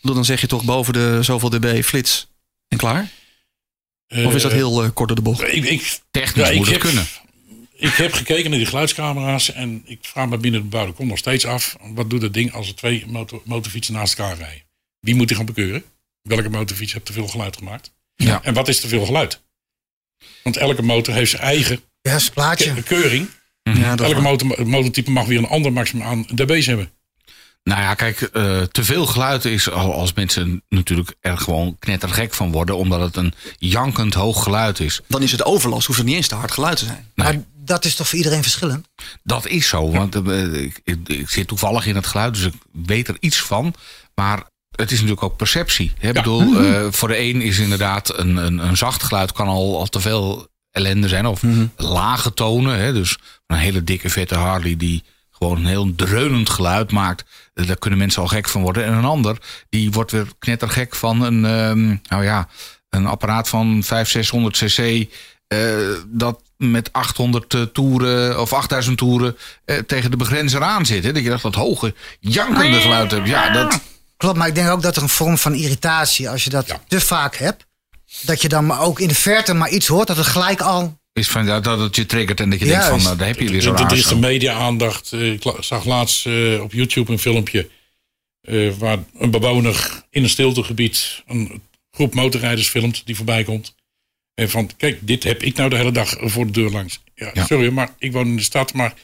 Dan 0.02 0.24
zeg 0.24 0.40
je 0.40 0.46
toch 0.46 0.64
boven 0.64 0.92
de 0.92 1.18
zoveel 1.22 1.50
dB 1.50 1.82
flits 1.84 2.26
en 2.68 2.78
klaar? 2.78 3.08
Of 4.08 4.34
is 4.34 4.42
dat 4.42 4.50
Eh, 4.50 4.56
heel 4.56 4.82
eh, 4.82 4.88
kort 4.94 5.08
door 5.08 5.16
de 5.16 5.22
bocht? 5.22 5.42
Ik, 5.42 5.64
ik, 5.64 5.98
Technisch 6.10 6.44
ja, 6.44 6.50
ik 6.50 6.56
moet 6.56 6.66
het 6.66 6.74
heb, 6.74 6.84
kunnen. 6.84 7.06
Ik 7.78 7.92
heb 7.94 8.12
gekeken 8.12 8.50
naar 8.50 8.58
die 8.58 8.68
geluidscamera's 8.68 9.52
en 9.52 9.82
ik 9.84 9.98
vraag 10.02 10.28
me 10.28 10.36
binnen 10.36 10.60
de 10.60 10.66
bebouwde 10.68 10.92
kom 10.92 11.06
nog 11.06 11.18
steeds 11.18 11.44
af. 11.44 11.76
Wat 11.94 12.10
doet 12.10 12.20
dat 12.20 12.34
ding 12.34 12.52
als 12.52 12.68
er 12.68 12.74
twee 12.74 13.04
motor, 13.06 13.40
motorfietsen 13.44 13.94
naast 13.94 14.18
elkaar 14.18 14.36
rijden? 14.36 14.62
Wie 15.00 15.14
moet 15.14 15.28
die 15.28 15.36
gaan 15.36 15.46
bekeuren? 15.46 15.84
Welke 16.22 16.48
motorfiets 16.48 16.92
heeft 16.92 17.04
te 17.04 17.12
veel 17.12 17.28
geluid 17.28 17.56
gemaakt? 17.56 17.92
Ja. 18.14 18.40
En 18.42 18.54
wat 18.54 18.68
is 18.68 18.80
te 18.80 18.88
veel 18.88 19.04
geluid? 19.06 19.42
Want 20.42 20.56
elke 20.56 20.82
motor 20.82 21.14
heeft 21.14 21.30
zijn 21.30 21.42
eigen 21.42 21.80
Ja, 22.00 22.14
een 22.14 22.20
plaatje. 22.34 22.74
ke- 22.74 22.82
keuring. 22.82 23.28
Ja, 23.62 23.96
dat 23.96 24.06
is 24.06 24.12
Elke 24.12 24.22
motor, 24.28 24.66
motortype 24.68 25.10
mag 25.10 25.26
weer 25.26 25.38
een 25.38 25.46
ander 25.48 25.72
maximum 25.72 26.06
aan 26.06 26.22
dB's 26.34 26.66
hebben. 26.66 26.90
Nou 27.64 27.80
ja, 27.80 27.94
kijk, 27.94 28.20
eh, 28.20 28.62
te 28.62 28.84
veel 28.84 29.06
geluid 29.06 29.44
is 29.44 29.70
al- 29.70 29.92
als 29.94 30.12
mensen 30.12 30.62
natuurlijk 30.68 31.14
er 31.20 31.38
gewoon 31.38 31.76
knettergek 31.78 32.34
van 32.34 32.52
worden, 32.52 32.76
omdat 32.76 33.00
het 33.00 33.16
een 33.16 33.32
jankend 33.58 34.14
hoog 34.14 34.42
geluid 34.42 34.80
is. 34.80 35.00
Dan 35.08 35.22
is 35.22 35.32
het 35.32 35.44
overlast, 35.44 35.86
hoeft 35.86 35.98
het 35.98 36.08
niet 36.08 36.16
eens 36.16 36.28
te 36.28 36.34
hard 36.34 36.50
geluid 36.52 36.76
te 36.78 36.84
zijn. 36.84 37.06
Nee. 37.14 37.26
Maar 37.32 37.44
dat 37.66 37.84
is 37.84 37.94
toch 37.94 38.08
voor 38.08 38.18
iedereen 38.18 38.42
verschillend? 38.42 38.88
Dat 39.22 39.46
is 39.46 39.68
zo, 39.68 39.90
want 39.90 40.14
eh, 40.14 40.52
ik, 40.62 40.80
ik, 40.84 41.08
ik 41.08 41.30
zit 41.30 41.48
toevallig 41.48 41.86
in 41.86 41.94
het 41.94 42.06
geluid, 42.06 42.34
dus 42.34 42.44
ik 42.44 42.54
weet 42.72 43.08
er 43.08 43.16
iets 43.20 43.42
van. 43.42 43.74
Maar 44.14 44.42
het 44.76 44.90
is 44.90 44.96
natuurlijk 44.96 45.22
ook 45.22 45.36
perceptie. 45.36 45.92
Hè? 45.98 46.08
Ik 46.08 46.14
bedoel, 46.14 46.56
eh, 46.64 46.86
voor 46.90 47.08
de 47.08 47.18
een 47.18 47.40
is 47.40 47.58
inderdaad 47.58 48.18
een, 48.18 48.36
een, 48.36 48.58
een 48.58 48.76
zacht 48.76 49.02
geluid 49.02 49.32
kan 49.32 49.48
al, 49.48 49.78
al 49.78 49.86
te 49.86 50.00
veel 50.00 50.48
ellende 50.70 51.08
zijn. 51.08 51.26
Of 51.26 51.42
lage 51.76 52.34
tonen. 52.34 52.78
Hè? 52.78 52.92
Dus 52.92 53.18
een 53.46 53.56
hele 53.56 53.84
dikke 53.84 54.10
vette 54.10 54.34
Harley 54.34 54.76
die 54.76 55.02
gewoon 55.30 55.56
een 55.56 55.66
heel 55.66 55.94
dreunend 55.94 56.50
geluid 56.50 56.92
maakt. 56.92 57.24
eh, 57.54 57.66
Daar 57.66 57.76
kunnen 57.78 57.98
mensen 57.98 58.22
al 58.22 58.28
gek 58.28 58.48
van 58.48 58.62
worden. 58.62 58.84
En 58.84 58.92
een 58.92 59.04
ander, 59.04 59.38
die 59.68 59.90
wordt 59.90 60.10
weer 60.10 60.26
knettergek 60.38 60.94
van 60.94 61.20
een, 61.22 61.44
ehm, 61.44 61.86
nou 62.08 62.24
ja, 62.24 62.48
een 62.88 63.06
apparaat 63.06 63.48
van 63.48 63.82
500, 63.82 64.08
600 64.08 64.56
cc. 64.56 65.08
eh, 65.46 65.58
dat 66.06 66.40
met 66.56 66.92
800 66.92 67.54
eh, 67.54 67.62
toeren 67.62 68.40
of 68.40 68.52
8000 68.52 68.98
toeren 68.98 69.36
eh, 69.64 69.78
tegen 69.78 70.10
de 70.10 70.16
begrenzer 70.16 70.62
aan 70.62 70.86
zit. 70.86 71.04
Hè? 71.04 71.12
Dat 71.12 71.22
je 71.22 71.28
dacht 71.28 71.42
dat 71.42 71.54
hoge 71.54 71.94
jankende 72.20 72.80
geluid 72.80 73.10
hebt. 73.10 73.28
Ja, 73.28 73.50
dat, 73.52 73.80
Klopt, 74.16 74.36
maar 74.38 74.48
ik 74.48 74.54
denk 74.54 74.68
ook 74.68 74.82
dat 74.82 74.96
er 74.96 75.02
een 75.02 75.08
vorm 75.08 75.38
van 75.38 75.54
irritatie, 75.54 76.30
als 76.30 76.44
je 76.44 76.50
dat 76.50 76.66
Ja. 76.66 76.82
te 76.88 77.00
vaak 77.00 77.36
hebt, 77.36 77.66
dat 78.20 78.42
je 78.42 78.48
dan 78.48 78.66
maar 78.66 78.80
ook 78.80 79.00
in 79.00 79.08
de 79.08 79.14
verte 79.14 79.54
maar 79.54 79.70
iets 79.70 79.86
hoort, 79.86 80.06
dat 80.06 80.16
het 80.16 80.26
gelijk 80.26 80.60
al. 80.60 80.98
is 81.12 81.28
van, 81.28 81.46
ja, 81.46 81.60
dat 81.60 81.78
het 81.78 81.96
je 81.96 82.06
triggert 82.06 82.40
en 82.40 82.50
dat 82.50 82.58
je 82.58 82.64
Juist. 82.66 82.80
denkt 82.88 82.94
van, 82.96 83.04
nou, 83.06 83.16
daar 83.18 83.26
heb 83.28 83.40
je 83.40 83.50
weer 83.50 83.62
zo'n 83.62 83.76
er 83.76 83.96
is 83.96 84.06
de 84.06 84.16
media-aandacht. 84.16 85.12
Eh, 85.12 85.32
Ik 85.32 85.42
zag 85.60 85.84
laatst 85.84 86.26
eh, 86.26 86.60
op 86.62 86.72
YouTube 86.72 87.12
een 87.12 87.18
filmpje. 87.18 87.68
eh, 88.40 88.72
waar 88.78 88.98
een 89.18 89.30
bewoner 89.30 90.02
in 90.10 90.22
een 90.22 90.28
stiltegebied 90.28 91.22
een 91.26 91.62
groep 91.90 92.14
motorrijders 92.14 92.68
filmt 92.68 93.02
die 93.06 93.16
voorbij 93.16 93.44
komt. 93.44 93.74
En 94.36 94.50
van, 94.50 94.70
kijk, 94.76 94.98
dit 95.02 95.24
heb 95.24 95.42
ik 95.42 95.56
nou 95.56 95.70
de 95.70 95.76
hele 95.76 95.92
dag 95.92 96.16
voor 96.20 96.46
de 96.46 96.52
deur 96.52 96.70
langs. 96.70 97.02
Ja, 97.14 97.30
Ja. 97.34 97.44
Sorry, 97.44 97.72
maar 97.72 97.88
ik 97.98 98.12
woon 98.12 98.26
in 98.26 98.36
de 98.36 98.42
stad, 98.42 98.72
maar 98.72 98.94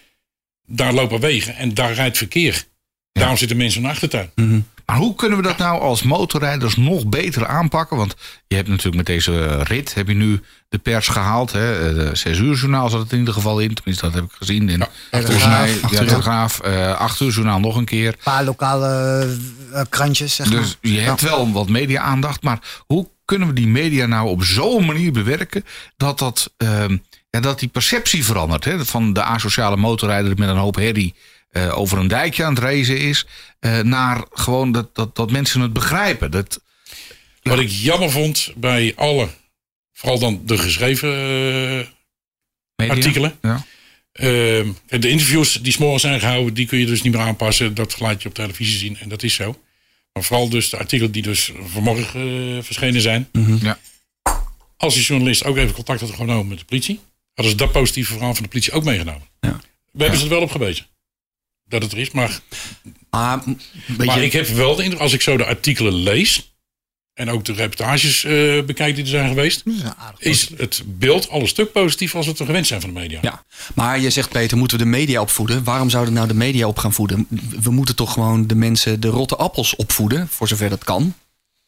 daar 0.67 0.93
lopen 0.93 1.21
wegen 1.21 1.57
en 1.57 1.75
daar 1.75 1.93
rijdt 1.93 2.19
verkeer. 2.19 2.65
Daarom 3.13 3.37
zitten 3.37 3.57
mensen 3.57 3.81
in 3.81 3.87
de 3.87 3.93
achtertuin. 3.93 4.31
Maar 4.87 4.97
hoe 4.97 5.15
kunnen 5.15 5.39
we 5.39 5.45
dat 5.45 5.59
nou 5.59 5.81
als 5.81 6.03
motorrijders 6.03 6.77
nog 6.77 7.07
beter 7.07 7.47
aanpakken? 7.47 7.97
Want 7.97 8.15
je 8.47 8.57
hebt 8.57 8.69
natuurlijk 8.69 8.97
met 8.97 9.07
deze 9.07 9.63
rit 9.63 9.95
heb 9.95 10.09
je 10.09 10.15
nu 10.15 10.41
de 10.69 10.79
pers 10.79 11.09
gehaald. 11.09 11.53
Hè? 11.53 11.89
Eh, 11.89 11.95
De 11.95 12.11
6 12.17 12.39
uur 12.39 12.55
journaal 12.57 12.91
zat 12.91 13.01
het 13.01 13.13
in 13.13 13.19
ieder 13.19 13.35
geval 13.35 13.59
in. 13.61 13.75
Tenminste, 13.75 14.05
dat 14.05 14.15
heb 14.15 14.25
ik 14.25 14.31
gezien. 14.33 14.69
In, 14.69 14.85
volgens 15.11 15.47
mij, 15.47 15.79
Acht 15.83 15.93
ja, 15.93 16.01
uur. 16.01 16.09
Telegraaf, 16.09 16.61
eh 16.61 16.95
8 16.97 17.21
uur 17.21 17.31
journaal 17.33 17.61
nog 17.61 17.77
een 17.77 17.85
keer. 17.85 18.09
Een 18.09 18.19
paar 18.23 18.45
lokale 18.45 19.27
eh, 19.73 19.83
krantjes, 19.89 20.35
zeg 20.35 20.51
maar. 20.53 20.61
Dus 20.61 20.79
je 20.81 20.99
hebt 21.01 21.21
wel 21.21 21.53
wat 21.53 21.69
media-aandacht. 21.69 22.43
Maar 22.43 22.59
hoe 22.87 23.09
kunnen 23.25 23.49
we 23.49 23.55
die 23.55 23.67
media 23.67 24.07
nou 24.07 24.29
op 24.29 24.45
zo'n 24.45 24.85
manier 24.87 25.13
bewerken 25.13 25.65
dat, 25.97 26.19
dat, 26.19 26.53
ehm, 26.57 26.97
ja, 27.31 27.41
dat 27.41 27.59
die 27.59 27.69
perceptie 27.69 28.25
verandert? 28.25 28.65
Hè? 28.65 28.85
Van 28.85 29.13
de 29.13 29.23
asociale 29.23 29.77
motorrijder 29.77 30.39
met 30.39 30.49
een 30.49 30.57
hoop 30.57 30.75
herrie 30.75 31.15
eh, 31.51 31.79
over 31.79 31.99
een 31.99 32.09
dijkje 32.09 32.45
aan 32.45 32.55
het 32.55 32.63
racen 32.63 32.99
is. 32.99 33.27
eh, 33.61 33.79
naar 33.81 34.25
gewoon 34.33 34.73
dat, 34.73 34.95
dat, 34.95 35.17
dat 35.17 35.31
mensen 35.31 35.61
het 35.61 35.73
begrijpen. 35.73 36.31
Dat, 36.31 36.61
Wat 37.43 37.59
ik 37.59 37.69
jammer 37.71 38.11
vond 38.11 38.53
bij 38.57 38.93
alle, 38.97 39.29
vooral 39.93 40.19
dan 40.19 40.43
de 40.47 40.59
geschreven 40.59 41.09
eh, 41.11 41.87
media. 42.77 42.95
artikelen. 42.95 43.39
Ja. 43.43 43.65
Ehm, 44.13 44.69
de 44.89 45.09
interviews 45.09 45.53
die 45.63 45.73
s'morgens 45.73 46.03
zijn 46.03 46.21
gehouden, 46.21 46.55
die 46.55 46.67
kun 46.67 46.79
je 46.79 46.87
dus 46.87 47.03
niet 47.03 47.13
meer 47.13 47.23
aanpassen. 47.23 47.75
Dat 47.75 48.01
laat 48.01 48.23
je 48.23 48.29
op 48.29 48.35
televisie 48.35 48.79
zien 48.79 48.97
en 49.01 49.09
dat 49.09 49.23
is 49.23 49.35
zo. 49.35 49.57
Maar 50.13 50.23
vooral 50.23 50.49
dus 50.49 50.71
de 50.71 50.79
artikelen 50.79 51.13
die 51.13 51.23
dus 51.23 51.53
vanmorgen 51.61 52.57
eh, 52.57 52.63
verschenen 52.63 53.01
zijn. 53.01 53.29
Ja. 53.61 53.79
Als 54.77 54.95
die 54.95 55.05
journalist 55.05 55.45
ook 55.45 55.57
even 55.57 55.75
contact 55.75 56.01
had 56.01 56.11
genomen 56.11 56.49
met 56.49 56.59
de 56.59 56.65
politie, 56.65 57.01
hadden 57.35 57.53
ze 57.53 57.59
dat 57.59 57.73
positieve 57.73 58.13
verhaal 58.13 58.35
van 58.35 58.43
de 58.43 58.49
politie 58.49 58.73
ook 58.73 58.85
meegenomen. 58.85 59.29
Ja. 59.41 59.61
We 59.93 60.03
hebben 60.03 60.19
ze 60.19 60.25
er 60.25 60.31
wel 60.31 60.41
op 60.41 60.51
gewezen. 60.51 60.87
Dat 61.65 61.83
het 61.83 61.93
er 61.93 61.99
is, 61.99 62.11
maar, 62.11 62.41
Maar, 63.11 64.19
je, 64.19 64.25
ik 64.25 64.33
heb 64.33 64.47
wel 64.47 64.75
de 64.77 64.83
indruk, 64.83 65.01
als 65.01 65.13
ik 65.13 65.21
zo 65.21 65.37
de 65.37 65.45
artikelen 65.45 65.95
lees 65.95 66.52
en 67.15 67.31
ook 67.31 67.45
de 67.45 67.53
reportages 67.53 68.25
eh, 68.25 68.33
bekijk 68.65 68.95
die 68.95 69.05
er 69.05 69.11
zijn 69.11 69.29
geweest, 69.29 69.63
is 70.19 70.49
het 70.57 70.83
beeld 70.87 71.29
al 71.29 71.41
een 71.41 71.49
stuk 71.49 71.73
positief 71.73 72.15
als 72.15 72.25
we 72.27 72.33
het 72.33 72.41
gewend 72.47 72.67
zijn 72.67 72.81
van 72.81 72.93
de 72.95 73.01
media. 73.01 73.19
Ja, 73.23 73.43
maar 73.75 74.01
je 74.01 74.11
zegt 74.11 74.29
Peter, 74.29 74.57
moeten 74.57 74.79
we 74.79 74.85
de 74.85 74.91
media 74.91 75.21
opvoeden? 75.21 75.65
Waarom 75.65 75.91
zouden 75.91 76.15
nou 76.15 76.29
de 76.29 76.35
media 76.35 76.67
op 76.67 76.79
gaan 76.79 76.93
voeden? 76.93 77.27
We 77.63 77.71
moeten 77.71 77.97
toch 77.97 78.13
gewoon 78.13 78.47
de 78.47 78.55
mensen 78.55 79.01
de 79.01 79.09
rotte 79.09 79.37
appels 79.37 79.77
opvoeden, 79.77 80.29
voor 80.31 80.49
zover 80.49 80.69
dat 80.69 80.85
kan. 80.85 81.15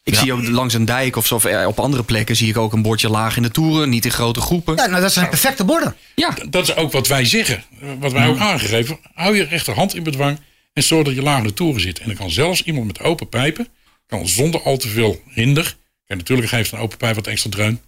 Ik 0.03 0.15
Ja. 0.15 0.21
zie 0.21 0.33
ook 0.33 0.49
langs 0.49 0.75
een 0.75 0.85
dijk 0.85 1.17
of 1.17 1.27
zo, 1.27 1.35
of 1.35 1.45
eh, 1.45 1.67
op 1.67 1.79
andere 1.81 2.03
plekken 2.03 2.37
zie 2.37 2.49
ik 2.49 2.57
ook 2.57 2.73
een 2.73 2.83
bordje 2.83 3.09
laag 3.09 3.37
in 3.37 3.43
de 3.43 3.51
toeren, 3.51 3.89
niet 3.89 4.05
in 4.05 4.11
grote 4.11 4.41
groepen. 4.41 4.77
Ja, 4.77 4.87
nou, 4.87 5.01
dat 5.03 5.13
zijn 5.13 5.29
perfecte 5.29 5.65
borden. 5.65 5.97
Ja, 6.15 6.37
Dat 6.51 6.69
is 6.69 6.77
ook 6.77 6.93
wat 6.93 7.07
wij 7.09 7.25
zeggen. 7.25 7.65
Wat 8.01 8.13
wij 8.13 8.27
ook 8.29 8.39
aangegeven. 8.39 8.99
Hou 9.15 9.37
je 9.37 9.45
rechterhand 9.45 9.95
in 9.95 10.03
bedwang 10.03 10.39
en 10.73 10.83
zorg 10.83 11.05
dat 11.05 11.15
je 11.15 11.23
laag 11.23 11.39
in 11.39 11.45
de 11.47 11.55
toeren 11.55 11.81
zit. 11.81 11.99
En 11.99 12.07
dan 12.07 12.17
kan 12.17 12.31
zelfs 12.31 12.63
iemand 12.63 12.87
met 12.87 13.01
open 13.01 13.29
pijpen, 13.29 13.69
kan 14.19 14.29
zonder 14.29 14.63
al 14.63 14.77
te 14.77 14.89
veel 14.89 15.23
hinder. 15.29 15.77
En 16.07 16.17
natuurlijk 16.17 16.49
geeft 16.49 16.73
een 16.73 16.79
open 16.79 16.99
pijp 16.99 17.15
wat 17.15 17.27
extra 17.27 17.51
dreun. 17.51 17.81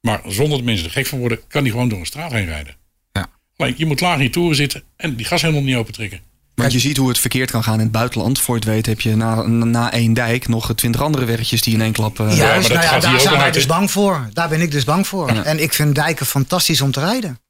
Maar 0.00 0.20
zonder 0.26 0.56
dat 0.56 0.66
mensen 0.66 0.86
er 0.86 0.92
gek 0.92 1.06
van 1.06 1.18
worden, 1.18 1.40
kan 1.48 1.62
die 1.62 1.72
gewoon 1.72 1.88
door 1.88 1.98
een 1.98 2.06
straat 2.06 2.32
heen 2.32 2.46
rijden. 2.46 2.76
Ja. 3.12 3.28
Alleen, 3.56 3.74
je 3.76 3.86
moet 3.86 4.00
laag 4.00 4.16
in 4.16 4.22
je 4.22 4.30
toeren 4.30 4.56
zitten 4.56 4.82
en 4.96 5.16
die 5.16 5.26
gas 5.26 5.42
helemaal 5.42 5.62
niet 5.62 5.76
open 5.76 5.92
trekken. 5.92 6.20
want 6.54 6.72
je 6.72 6.78
ziet 6.78 6.96
hoe 6.96 7.08
het 7.08 7.18
verkeerd 7.18 7.50
kan 7.50 7.62
gaan 7.62 7.74
in 7.74 7.80
het 7.80 7.92
buitenland. 7.92 8.40
Voor 8.40 8.54
je 8.54 8.60
het 8.60 8.70
weet 8.70 8.86
heb 8.86 9.00
je 9.00 9.16
na, 9.16 9.42
na 9.46 9.92
één 9.92 10.14
dijk 10.14 10.48
nog 10.48 10.74
twintig 10.74 11.02
andere 11.02 11.24
weggetjes 11.24 11.62
die 11.62 11.74
in 11.74 11.80
één 11.80 11.92
klap... 11.92 12.20
eh, 12.20 12.26
maar 12.26 12.36
Juist, 12.36 12.68
dat 12.68 12.76
nou 12.76 12.82
ja, 12.82 12.92
gaat 12.92 13.02
hier 13.02 13.10
daar 13.12 13.20
zijn 13.20 13.38
wij 13.38 13.50
dus 13.50 13.66
bang 13.66 13.90
voor. 13.90 14.28
Daar 14.32 14.48
ben 14.48 14.60
ik 14.60 14.70
dus 14.70 14.84
bang 14.84 15.06
voor. 15.06 15.32
Ja. 15.32 15.44
En 15.44 15.62
ik 15.62 15.72
vind 15.72 15.94
dijken 15.94 16.26
fantastisch 16.26 16.80
om 16.80 16.90
te 16.90 17.00
rijden. 17.00 17.40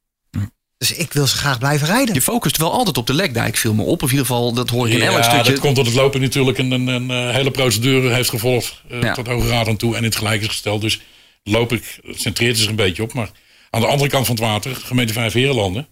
Dus 0.88 0.92
ik 0.92 1.12
wil 1.12 1.26
ze 1.26 1.36
graag 1.36 1.58
blijven 1.58 1.86
rijden. 1.86 2.14
Je 2.14 2.22
focust 2.22 2.56
wel 2.56 2.72
altijd 2.72 2.96
op 2.98 3.06
de 3.06 3.14
lekdijk, 3.14 3.56
viel 3.56 3.74
me 3.74 3.82
op. 3.82 4.02
Of 4.02 4.10
in 4.10 4.16
ieder 4.16 4.26
geval, 4.26 4.52
dat 4.52 4.70
hoor 4.70 4.86
ik 4.88 4.94
in 4.94 5.02
elk 5.02 5.16
Ja, 5.16 5.22
stukje. 5.22 5.50
dat 5.50 5.60
komt 5.60 5.78
omdat 5.78 5.86
het 5.92 5.94
lopen 6.02 6.20
natuurlijk 6.20 6.58
een, 6.58 6.70
een, 6.70 6.86
een, 6.86 7.10
eh, 7.10 7.34
hele 7.34 7.50
procedure 7.50 8.14
heeft 8.14 8.28
gevolgd. 8.28 8.82
eh, 8.88 9.02
Ja. 9.02 9.14
Tot 9.14 9.26
Hoge 9.26 9.48
Raad 9.48 9.68
aan 9.68 9.76
toe 9.76 9.92
en 9.92 9.98
in 9.98 10.04
het 10.04 10.16
gelijk 10.16 10.40
is 10.40 10.46
gesteld. 10.46 10.80
Dus 10.80 11.00
loop 11.42 11.72
ik, 11.72 11.98
het 12.06 12.20
centreert 12.20 12.58
zich 12.58 12.68
een 12.68 12.76
beetje 12.76 13.02
op. 13.02 13.12
Maar 13.12 13.30
aan 13.70 13.80
de 13.80 13.86
andere 13.86 14.10
kant 14.10 14.26
van 14.26 14.34
het 14.34 14.44
water, 14.44 14.74
gemeente 14.76 15.12
Vijf 15.12 15.32
Herenlanden. 15.32 15.86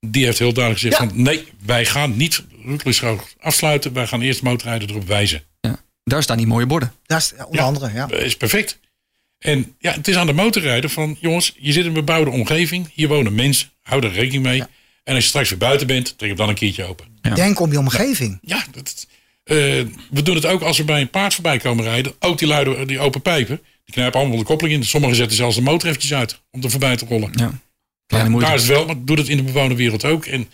Die 0.00 0.24
heeft 0.24 0.38
heel 0.38 0.52
duidelijk 0.52 0.84
gezegd 0.84 1.02
Ja. 1.02 1.08
van 1.08 1.22
nee, 1.22 1.44
wij 1.66 1.84
gaan 1.84 2.16
niet 2.16 2.42
Roeklischoog 2.66 3.28
afsluiten. 3.40 3.92
Wij 3.92 4.06
gaan 4.06 4.20
eerst 4.20 4.42
motorrijden 4.42 4.88
erop 4.88 5.06
wijzen. 5.06 5.42
Ja. 5.60 5.80
Daar 6.04 6.22
staan 6.22 6.36
die 6.36 6.46
mooie 6.46 6.66
borden. 6.66 6.92
Dat 7.06 7.18
is 7.20 7.32
onder 7.44 7.60
Ja. 7.60 7.66
andere, 7.66 7.92
ja. 7.94 8.06
Dat 8.06 8.20
is 8.20 8.36
perfect. 8.36 8.78
En 9.42 9.74
ja, 9.78 9.92
het 9.92 10.08
is 10.08 10.16
aan 10.16 10.26
de 10.26 10.32
motorrijder 10.32 10.90
van 10.90 11.16
jongens, 11.20 11.54
je 11.58 11.72
zit 11.72 11.82
in 11.82 11.88
een 11.88 11.94
bebouwde 11.94 12.30
omgeving. 12.30 12.90
Hier 12.94 13.08
wonen 13.08 13.34
mensen, 13.34 13.70
hou 13.82 14.00
daar 14.00 14.12
rekening 14.12 14.42
mee. 14.42 14.62
En 15.04 15.14
als 15.14 15.22
je 15.24 15.28
straks 15.28 15.48
weer 15.48 15.58
buiten 15.58 15.86
bent, 15.86 16.18
trek 16.18 16.28
hem 16.28 16.38
dan 16.38 16.48
een 16.48 16.54
keertje 16.54 16.84
open. 16.84 17.06
Ja. 17.22 17.34
Denk 17.34 17.60
om 17.60 17.72
je 17.72 17.78
omgeving. 17.78 18.38
Ja, 18.42 18.64
dat, 18.72 19.06
eh, 19.44 19.56
we 20.10 20.22
doen 20.22 20.34
het 20.34 20.46
ook 20.46 20.62
als 20.62 20.76
we 20.78 20.84
bij 20.84 21.00
een 21.00 21.10
paard 21.10 21.34
voorbij 21.34 21.58
komen 21.58 21.84
rijden. 21.84 22.12
Ook 22.18 22.38
die 22.38 22.48
luiden, 22.48 22.86
die 22.86 22.98
open 23.00 23.22
pijpen. 23.22 23.60
Die 23.84 23.94
knijpen 23.94 24.20
allemaal 24.20 24.38
de 24.38 24.44
koppeling 24.44 24.76
in. 24.76 24.84
Sommigen 24.86 25.16
zetten 25.16 25.36
zelfs 25.36 25.56
de 25.56 25.62
motor 25.62 25.88
eventjes 25.88 26.14
uit 26.14 26.40
om 26.50 26.62
er 26.62 26.70
voorbij 26.70 26.96
te 26.96 27.06
rollen. 27.08 27.30
Ja. 27.34 27.60
Kleine 28.06 28.30
moeite. 28.30 28.48
Daar 28.48 28.58
is 28.58 28.62
het 28.66 28.72
wel, 28.76 28.86
maar 28.86 29.04
doe 29.04 29.16
het 29.16 29.28
in 29.28 29.36
de 29.36 29.42
bewoonde 29.42 29.74
wereld 29.74 30.04
ook. 30.04 30.26
En 30.26 30.50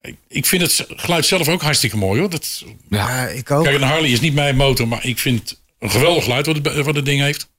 ik- 0.00 0.16
ik 0.28 0.46
vind 0.46 0.62
het 0.62 0.86
geluid 0.88 1.26
zelf 1.26 1.48
ook 1.48 1.62
hartstikke 1.62 1.96
mooi 1.96 2.20
hoor. 2.20 2.30
Dat, 2.30 2.64
Ja. 2.88 3.08
Ja, 3.22 3.26
ik 3.28 3.50
ook. 3.50 3.64
kijk, 3.64 3.76
een 3.76 3.82
Harley 3.82 4.10
is 4.10 4.20
niet 4.20 4.34
mijn 4.34 4.56
motor, 4.56 4.88
maar 4.88 5.06
ik 5.06 5.18
vind 5.18 5.40
het 5.40 5.60
een 5.78 5.90
geweldig 5.90 6.22
geluid 6.24 6.46
wat 6.46 6.56
het, 6.56 6.84
wat 6.84 6.94
het 6.94 7.04
ding 7.04 7.20
heeft. 7.20 7.50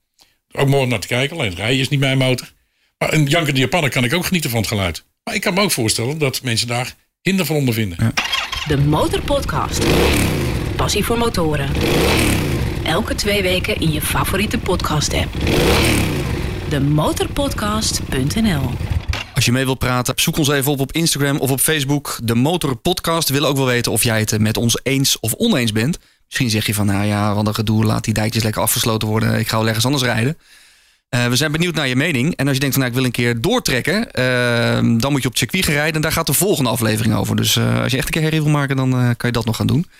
Ook 0.58 0.68
mooi 0.68 0.82
om 0.82 0.88
naar 0.88 0.98
te 0.98 1.06
kijken, 1.06 1.36
alleen 1.36 1.50
het 1.50 1.58
rijden 1.58 1.78
is 1.78 1.88
niet 1.88 2.00
mijn 2.00 2.18
motor. 2.18 2.52
Maar 2.98 3.12
een 3.12 3.26
jankende 3.26 3.60
Japaner 3.60 3.90
kan 3.90 4.04
ik 4.04 4.14
ook 4.14 4.26
genieten 4.26 4.50
van 4.50 4.58
het 4.58 4.68
geluid. 4.68 5.04
Maar 5.24 5.34
ik 5.34 5.40
kan 5.40 5.54
me 5.54 5.60
ook 5.60 5.70
voorstellen 5.70 6.18
dat 6.18 6.42
mensen 6.42 6.66
daar 6.66 6.94
hinder 7.22 7.46
van 7.46 7.56
ondervinden. 7.56 8.12
De 8.66 8.76
Motorpodcast. 8.76 9.86
Passie 10.76 11.04
voor 11.04 11.18
motoren. 11.18 11.70
Elke 12.84 13.14
twee 13.14 13.42
weken 13.42 13.80
in 13.80 13.92
je 13.92 14.00
favoriete 14.00 14.58
podcast-app. 14.58 15.32
Demotorpodcast.nl 16.68 18.70
Als 19.34 19.44
je 19.44 19.52
mee 19.52 19.64
wilt 19.64 19.78
praten, 19.78 20.14
zoek 20.16 20.36
ons 20.36 20.48
even 20.48 20.72
op 20.72 20.80
op 20.80 20.92
Instagram 20.92 21.38
of 21.38 21.50
op 21.50 21.60
Facebook. 21.60 22.18
De 22.22 22.34
Motor 22.34 22.76
Podcast. 22.76 23.28
Willen 23.28 23.48
ook 23.48 23.56
wel 23.56 23.66
weten 23.66 23.92
of 23.92 24.02
jij 24.02 24.18
het 24.18 24.40
met 24.40 24.56
ons 24.56 24.80
eens 24.82 25.20
of 25.20 25.34
oneens 25.34 25.72
bent. 25.72 25.98
Misschien 26.34 26.60
zeg 26.60 26.66
je 26.66 26.74
van, 26.74 26.86
nou 26.86 27.06
ja, 27.06 27.34
wat 27.34 27.46
een 27.46 27.54
gedoe, 27.54 27.84
laat 27.84 28.04
die 28.04 28.14
dijkjes 28.14 28.42
lekker 28.42 28.62
afgesloten 28.62 29.08
worden. 29.08 29.38
Ik 29.38 29.48
ga 29.48 29.56
wel 29.56 29.66
ergens 29.66 29.84
anders 29.84 30.02
rijden. 30.02 30.38
Eh, 31.08 31.26
we 31.26 31.36
zijn 31.36 31.52
benieuwd 31.52 31.74
naar 31.74 31.88
je 31.88 31.96
mening. 31.96 32.36
En 32.36 32.46
als 32.46 32.54
je 32.54 32.60
denkt, 32.60 32.74
van, 32.74 32.84
nou, 32.84 32.94
ik 32.94 33.00
wil 33.00 33.04
een 33.04 33.24
keer 33.24 33.40
doortrekken, 33.40 34.10
eh, 34.10 34.98
dan 35.00 35.12
moet 35.12 35.22
je 35.22 35.28
op 35.28 35.36
circuit 35.36 35.64
gaan 35.64 35.74
rijden. 35.74 35.94
En 35.94 36.00
daar 36.00 36.12
gaat 36.12 36.26
de 36.26 36.32
volgende 36.32 36.70
aflevering 36.70 37.14
over. 37.14 37.36
Dus 37.36 37.56
eh, 37.56 37.82
als 37.82 37.90
je 37.90 37.96
echt 37.96 38.06
een 38.06 38.12
keer 38.12 38.22
herrie 38.22 38.42
wil 38.42 38.50
maken, 38.50 38.76
dan 38.76 38.92
eh, 38.92 38.98
kan 38.98 39.28
je 39.28 39.32
dat 39.32 39.44
nog 39.44 39.56
gaan 39.56 39.66
doen. 39.66 39.90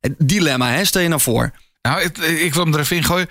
Het 0.00 0.14
dilemma, 0.18 0.70
hè, 0.70 0.84
stel 0.84 1.02
je 1.02 1.08
nou 1.08 1.20
voor. 1.20 1.52
Nou, 1.82 2.00
ik, 2.02 2.18
ik 2.18 2.54
wil 2.54 2.64
hem 2.64 2.74
er 2.74 2.80
even 2.80 2.96
in 2.96 3.04
gooien. 3.04 3.28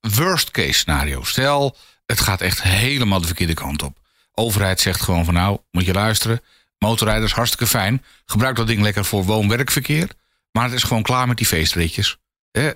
Worst 0.00 0.50
case 0.50 0.72
scenario. 0.72 1.22
Stel, 1.22 1.76
het 2.06 2.20
gaat 2.20 2.40
echt 2.40 2.62
helemaal 2.62 3.20
de 3.20 3.26
verkeerde 3.26 3.54
kant 3.54 3.82
op. 3.82 3.96
Overheid 4.34 4.80
zegt 4.80 5.00
gewoon 5.00 5.24
van 5.24 5.34
nou, 5.34 5.58
moet 5.70 5.84
je 5.84 5.92
luisteren. 5.92 6.40
Motorrijders, 6.78 7.32
hartstikke 7.32 7.66
fijn. 7.66 8.04
Gebruik 8.26 8.56
dat 8.56 8.66
ding 8.66 8.82
lekker 8.82 9.04
voor 9.04 9.24
woon-werkverkeer. 9.24 10.08
Maar 10.52 10.64
het 10.64 10.72
is 10.72 10.82
gewoon 10.82 11.02
klaar 11.02 11.28
met 11.28 11.36
die 11.36 11.46
feestritjes. 11.46 12.16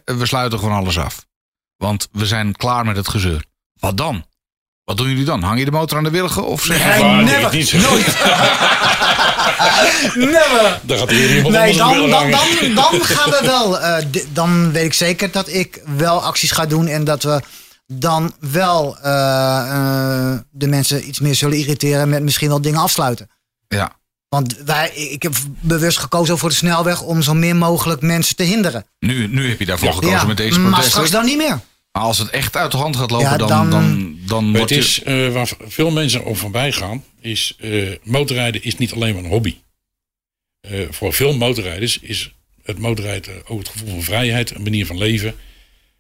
We 0.05 0.27
sluiten 0.27 0.59
gewoon 0.59 0.75
alles 0.77 0.99
af. 0.99 1.27
Want 1.77 2.09
we 2.13 2.27
zijn 2.27 2.57
klaar 2.57 2.85
met 2.85 2.97
het 2.97 3.09
gezeur. 3.09 3.45
Wat 3.75 3.97
dan? 3.97 4.25
Wat 4.85 4.97
doen 4.97 5.09
jullie 5.09 5.25
dan? 5.25 5.43
Hang 5.43 5.59
je 5.59 5.65
de 5.65 5.71
motor 5.71 5.99
aan 5.99 6.05
de 6.05 6.11
wilgen? 6.11 6.47
Of 6.47 6.63
zeg 6.63 6.85
Nee, 6.85 6.99
van, 6.99 7.25
never. 7.25 7.45
ik 7.45 7.53
niet. 7.53 7.73
Never. 10.15 10.81
Daar 10.83 10.99
gaat 10.99 11.11
hier 11.11 11.37
iemand 11.37 11.55
Nee, 11.55 11.77
dan, 11.77 12.11
dan, 12.11 12.31
dan, 12.31 12.75
dan 12.75 13.01
gaan 13.05 13.31
we 13.31 13.39
wel. 13.43 13.81
eh, 13.81 14.07
dan 14.33 14.73
weet 14.73 14.85
ik 14.85 14.93
zeker 14.93 15.31
dat 15.31 15.49
ik 15.49 15.83
wel 15.97 16.23
acties 16.25 16.51
ga 16.51 16.67
doen 16.67 16.87
en 16.87 17.05
dat 17.05 17.23
we 17.23 17.41
dan 17.87 18.35
wel 18.41 18.99
eh, 18.99 19.13
eh, 20.33 20.39
de 20.51 20.67
mensen 20.67 21.09
iets 21.09 21.21
meer 21.21 21.35
zullen 21.35 21.59
irriteren 21.59 22.09
met 22.09 22.23
misschien 22.23 22.49
wel 22.49 22.61
dingen 22.61 22.81
afsluiten. 22.81 23.31
Ja, 23.69 23.93
Want 24.33 24.57
wij, 24.65 24.91
ik 24.91 25.23
heb 25.23 25.35
bewust 25.61 25.99
gekozen 25.99 26.39
voor 26.39 26.49
de 26.49 26.55
snelweg 26.55 27.03
om 27.03 27.23
zo 27.23 27.35
min 27.35 27.57
mogelijk 27.57 28.01
mensen 28.01 28.37
te 28.37 28.43
hinderen. 28.43 28.87
nu, 28.99 29.27
nu 29.29 29.49
heb 29.49 29.59
je 29.59 29.65
daarvoor 29.67 29.89
Ja. 29.89 29.95
gekozen 29.95 30.27
met 30.27 30.37
deze 30.37 30.53
maar 30.61 30.63
protesten. 30.71 30.91
straks 30.93 31.11
dan 31.11 31.25
niet 31.25 31.37
meer. 31.37 31.61
Maar 31.93 32.03
als 32.03 32.19
het 32.19 32.31
echt 32.31 32.57
uit 32.57 32.71
de 32.71 32.77
hand 32.77 32.97
gaat 32.97 33.11
lopen, 33.11 33.27
Ja, 33.31 33.37
dan, 33.37 33.49
dan- 33.49 33.71
dan, 33.71 34.17
dan, 34.27 34.45
Maar 34.51 34.59
wordt 34.59 34.75
het 34.75 34.85
je... 34.85 34.91
is 34.91 35.03
eh, 35.27 35.33
waar 35.33 35.49
veel 35.67 35.91
mensen 35.91 36.25
over 36.25 36.37
voorbij 36.37 36.73
gaan, 36.73 37.05
is 37.21 37.57
eh, 37.61 37.91
motorrijden 38.03 38.63
is 38.65 38.77
niet 38.79 38.93
alleen 38.93 39.15
maar 39.15 39.23
een 39.25 39.31
hobby. 39.31 39.57
Eh, 40.61 40.81
voor 40.91 41.13
veel 41.13 41.37
motorrijders 41.37 41.99
is 41.99 42.35
het 42.63 42.79
motorrijden 42.79 43.47
ook 43.47 43.59
het 43.59 43.69
gevoel 43.69 43.89
van 43.91 44.03
vrijheid, 44.03 44.51
een 44.55 44.63
manier 44.63 44.87
van 44.87 44.99
leven. 44.99 45.35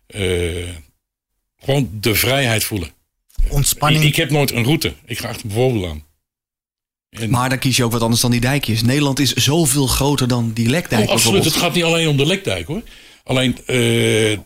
Eh, 0.07 0.21
gewoon 1.59 1.89
de 1.93 2.15
vrijheid 2.15 2.65
voelen. 2.65 2.91
Ontspanning. 3.49 4.03
Ik, 4.03 4.09
ik 4.09 4.17
heb 4.17 4.31
nooit 4.31 4.51
een 4.53 4.65
route. 4.65 4.95
Ik 5.05 5.19
ga 5.19 5.29
achter 5.29 5.47
bijvoorbeeld 5.47 5.91
aan. 5.91 6.05
En, 7.21 7.31
Maar 7.31 7.49
dan 7.49 7.59
kies 7.59 7.77
je 7.77 7.85
ook 7.85 7.93
wat 7.93 8.03
anders 8.03 8.21
dan 8.21 8.31
die 8.31 8.41
dijkjes. 8.41 8.83
Nederland 8.83 9.19
is 9.19 9.33
zoveel 9.33 9.87
groter 9.87 10.29
dan 10.29 10.51
die 10.55 10.69
lekdijk. 10.69 11.03
oh, 11.07 11.09
absoluut, 11.13 11.45
het 11.45 11.55
gaat 11.55 11.75
niet 11.75 11.85
alleen 11.85 12.09
om 12.09 12.17
de 12.17 12.27
lekdijk 12.27 12.67
hoor. 12.67 12.83
Alleen, 13.25 13.57
eh, 13.67 14.39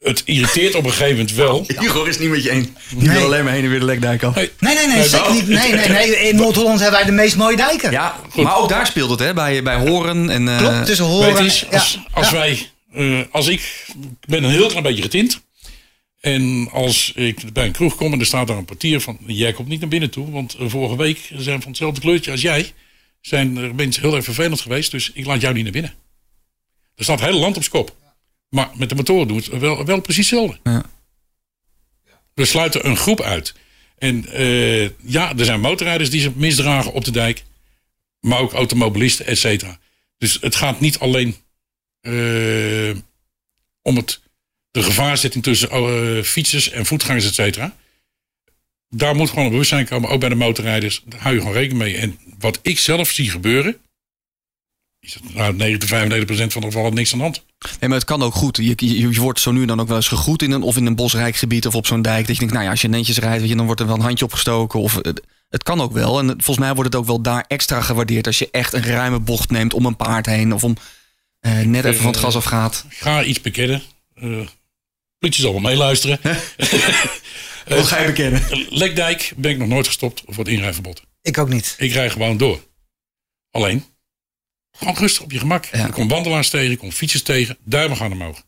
het 0.00 0.22
irriteert 0.24 0.74
op 0.74 0.84
een 0.84 0.90
gegeven 0.90 1.12
moment 1.16 1.32
wel. 1.34 1.66
Igor 1.84 2.08
is 2.08 2.18
niet 2.18 2.28
met 2.30 2.42
je 2.42 2.50
eens. 2.50 2.66
Die 2.96 3.08
Nee. 3.08 3.16
wil 3.16 3.26
alleen 3.26 3.44
maar 3.44 3.52
heen 3.52 3.64
en 3.64 3.70
weer 3.70 3.78
de 3.78 3.84
lekdijk 3.84 4.22
af. 4.22 4.34
Nee, 4.34 4.50
nee, 4.58 4.74
nee, 4.74 4.86
Nee, 4.86 5.08
zeker 5.08 5.24
wel. 5.26 5.34
niet. 5.34 5.48
Nee, 5.48 5.72
nee, 5.72 5.88
nee. 5.88 6.16
In 6.28 6.36
Noord-Holland 6.36 6.80
hebben 6.80 6.98
wij 6.98 7.08
de 7.08 7.14
meest 7.14 7.36
mooie 7.36 7.56
dijken. 7.56 7.90
Ja, 7.90 8.14
maar 8.36 8.56
ook 8.56 8.68
daar 8.68 8.86
speelt 8.86 9.10
het, 9.10 9.18
hè? 9.18 9.32
Bij, 9.34 9.62
bij 9.62 9.76
Horen 9.76 10.30
en... 10.30 10.48
eh, 10.48 10.58
Klopt, 10.58 10.86
tussen 10.86 11.04
horen. 11.04 11.30
het 11.34 11.44
is, 11.46 11.64
als, 11.72 11.92
ja, 11.92 12.00
als 12.12 12.30
ja. 12.30 12.36
wij, 12.36 12.68
eh, 12.92 13.18
als 13.30 13.46
ik, 13.48 13.60
ik 14.20 14.28
ben 14.28 14.44
een 14.44 14.50
heel 14.50 14.66
klein 14.68 14.82
beetje 14.82 15.02
getint. 15.02 15.40
En 16.20 16.68
als 16.70 17.12
ik 17.12 17.52
bij 17.52 17.66
een 17.66 17.72
kroeg 17.72 17.94
kom 17.96 18.12
en 18.12 18.20
er 18.20 18.26
staat 18.26 18.46
daar 18.46 18.56
een 18.56 18.64
portier 18.64 19.00
van, 19.00 19.18
jij 19.26 19.52
komt 19.52 19.68
niet 19.68 19.80
naar 19.80 19.88
binnen 19.88 20.10
toe. 20.10 20.30
Want 20.30 20.56
vorige 20.58 20.96
week 20.96 21.30
zijn 21.36 21.60
van 21.60 21.70
hetzelfde 21.70 22.00
kleurtje 22.00 22.30
als 22.30 22.40
jij, 22.40 22.72
zijn 23.20 23.56
er 23.56 23.74
mensen 23.74 24.02
heel 24.02 24.14
erg 24.16 24.24
vervelend 24.24 24.60
geweest. 24.60 24.90
Dus 24.90 25.12
ik 25.12 25.26
laat 25.26 25.40
jou 25.40 25.54
niet 25.54 25.62
naar 25.62 25.72
binnen. 25.72 25.94
Er 26.94 27.04
staat 27.04 27.20
het 27.20 27.28
hele 27.28 27.40
land 27.40 27.56
op 27.56 27.62
z'n 27.62 27.70
kop. 27.70 27.96
Maar 28.48 28.70
met 28.74 28.88
de 28.88 28.94
motoren 28.94 29.28
doen 29.28 29.36
we 29.36 29.50
het 29.50 29.60
wel, 29.60 29.84
wel 29.84 30.00
precies 30.00 30.30
hetzelfde. 30.30 30.60
Ja. 30.62 30.84
We 32.34 32.44
sluiten 32.44 32.86
een 32.86 32.96
groep 32.96 33.20
uit. 33.20 33.54
En 33.98 34.26
eh, 34.26 34.88
ja, 34.98 35.36
er 35.36 35.44
zijn 35.44 35.60
motorrijders 35.60 36.10
die 36.10 36.20
zich 36.20 36.34
misdragen 36.34 36.92
op 36.92 37.04
de 37.04 37.10
dijk. 37.10 37.44
Maar 38.20 38.38
ook 38.38 38.52
automobilisten, 38.52 39.26
et 39.26 39.38
cetera. 39.38 39.78
Dus 40.18 40.38
het 40.40 40.54
gaat 40.54 40.80
niet 40.80 40.98
alleen 40.98 41.36
eh, 42.00 42.96
om 43.82 43.96
het, 43.96 44.20
de 44.70 44.82
gevaarzetting 44.82 45.44
tussen 45.44 45.70
eh, 45.70 46.22
fietsers 46.22 46.70
en 46.70 46.86
voetgangers, 46.86 47.26
et 47.26 47.34
cetera. 47.34 47.74
Daar 48.88 49.14
moet 49.14 49.28
gewoon 49.28 49.44
een 49.44 49.50
bewustzijn 49.50 49.86
komen, 49.86 50.08
ook 50.10 50.20
bij 50.20 50.28
de 50.28 50.34
motorrijders. 50.34 51.02
Daar 51.04 51.20
hou 51.20 51.34
je 51.34 51.40
gewoon 51.40 51.54
rekening 51.56 51.82
mee. 51.82 51.96
En 51.96 52.18
wat 52.38 52.58
ik 52.62 52.78
zelf 52.78 53.10
zie 53.10 53.30
gebeuren, 53.30 53.76
is 55.00 55.12
dat 55.12 55.34
nou, 55.34 55.54
90, 55.56 55.88
95 55.88 56.26
procent 56.28 56.52
van 56.52 56.60
de 56.62 56.66
gevallen 56.66 56.94
niks 56.94 57.12
aan 57.12 57.18
de 57.18 57.24
hand. 57.24 57.44
Nee, 57.80 57.88
maar 57.88 57.98
het 57.98 58.06
kan 58.06 58.22
ook 58.22 58.34
goed. 58.34 58.56
Je, 58.56 58.72
je, 58.76 59.10
je 59.10 59.20
wordt 59.20 59.40
zo 59.40 59.52
nu 59.52 59.64
dan 59.64 59.80
ook 59.80 59.86
wel 59.88 59.96
eens 59.96 60.08
gegroet 60.08 60.42
in 60.42 60.50
een, 60.50 60.62
of 60.62 60.76
in 60.76 60.86
een 60.86 60.94
bosrijk 60.96 61.36
gebied 61.36 61.66
of 61.66 61.74
op 61.74 61.86
zo'n 61.86 62.02
dijk. 62.02 62.26
Dat 62.26 62.34
je 62.34 62.38
denkt, 62.38 62.52
nou 62.52 62.64
ja, 62.64 62.70
als 62.70 62.80
je 62.80 62.88
netjes 62.88 63.18
rijdt, 63.18 63.40
weet 63.40 63.50
je, 63.50 63.56
dan 63.56 63.66
wordt 63.66 63.80
er 63.80 63.86
wel 63.86 63.96
een 63.96 64.00
handje 64.02 64.24
opgestoken. 64.24 64.80
Of, 64.80 64.94
het, 64.94 65.22
het 65.48 65.62
kan 65.62 65.80
ook 65.80 65.92
wel. 65.92 66.18
En 66.18 66.28
het- 66.28 66.42
volgens 66.44 66.66
mij 66.66 66.74
wordt 66.74 66.92
het 66.92 67.00
ook 67.02 67.06
wel 67.06 67.22
daar 67.22 67.44
extra 67.48 67.80
gewaardeerd 67.80 68.26
als 68.26 68.38
je 68.38 68.48
echt 68.50 68.72
een 68.72 68.82
ruime 68.82 69.18
bocht 69.18 69.50
neemt 69.50 69.74
om 69.74 69.86
een 69.86 69.96
paard 69.96 70.26
heen. 70.26 70.52
Of 70.54 70.64
om 70.64 70.76
eh, 71.40 71.58
net 71.60 71.84
even 71.84 72.00
van 72.02 72.10
het 72.10 72.20
gas 72.20 72.36
afgaat. 72.36 72.84
Ga 72.88 73.22
iets 73.24 73.40
bekennen. 73.40 73.82
Eh 74.14 74.40
politie 75.20 75.42
zal 75.42 75.52
wel 75.52 75.60
meeluisteren. 75.60 76.20
Wat 77.66 77.86
ga 77.86 77.98
je 78.00 78.06
bekennen? 78.06 78.42
Lekdijk 78.68 79.32
ben 79.36 79.50
ik 79.50 79.58
nog 79.58 79.68
nooit 79.68 79.86
gestopt 79.86 80.22
voor 80.26 80.44
het 80.44 80.52
inrijverbod. 80.52 81.02
Ik 81.22 81.38
ook 81.38 81.48
niet. 81.48 81.74
Ik 81.78 81.92
rij 81.92 82.10
gewoon 82.10 82.36
door. 82.36 82.60
Alleen, 83.50 83.84
gewoon 84.70 84.94
rustig 84.96 85.22
op 85.22 85.32
je 85.32 85.38
gemak. 85.38 85.64
Ja. 85.64 85.86
Ik 85.86 85.92
kom 85.92 86.08
wandelaars 86.08 86.50
tegen, 86.50 86.70
ik 86.70 86.78
kom 86.78 86.92
fietsers 86.92 87.22
tegen. 87.22 87.58
Duimen 87.64 87.96
gaan 87.96 88.12
omhoog. 88.12 88.42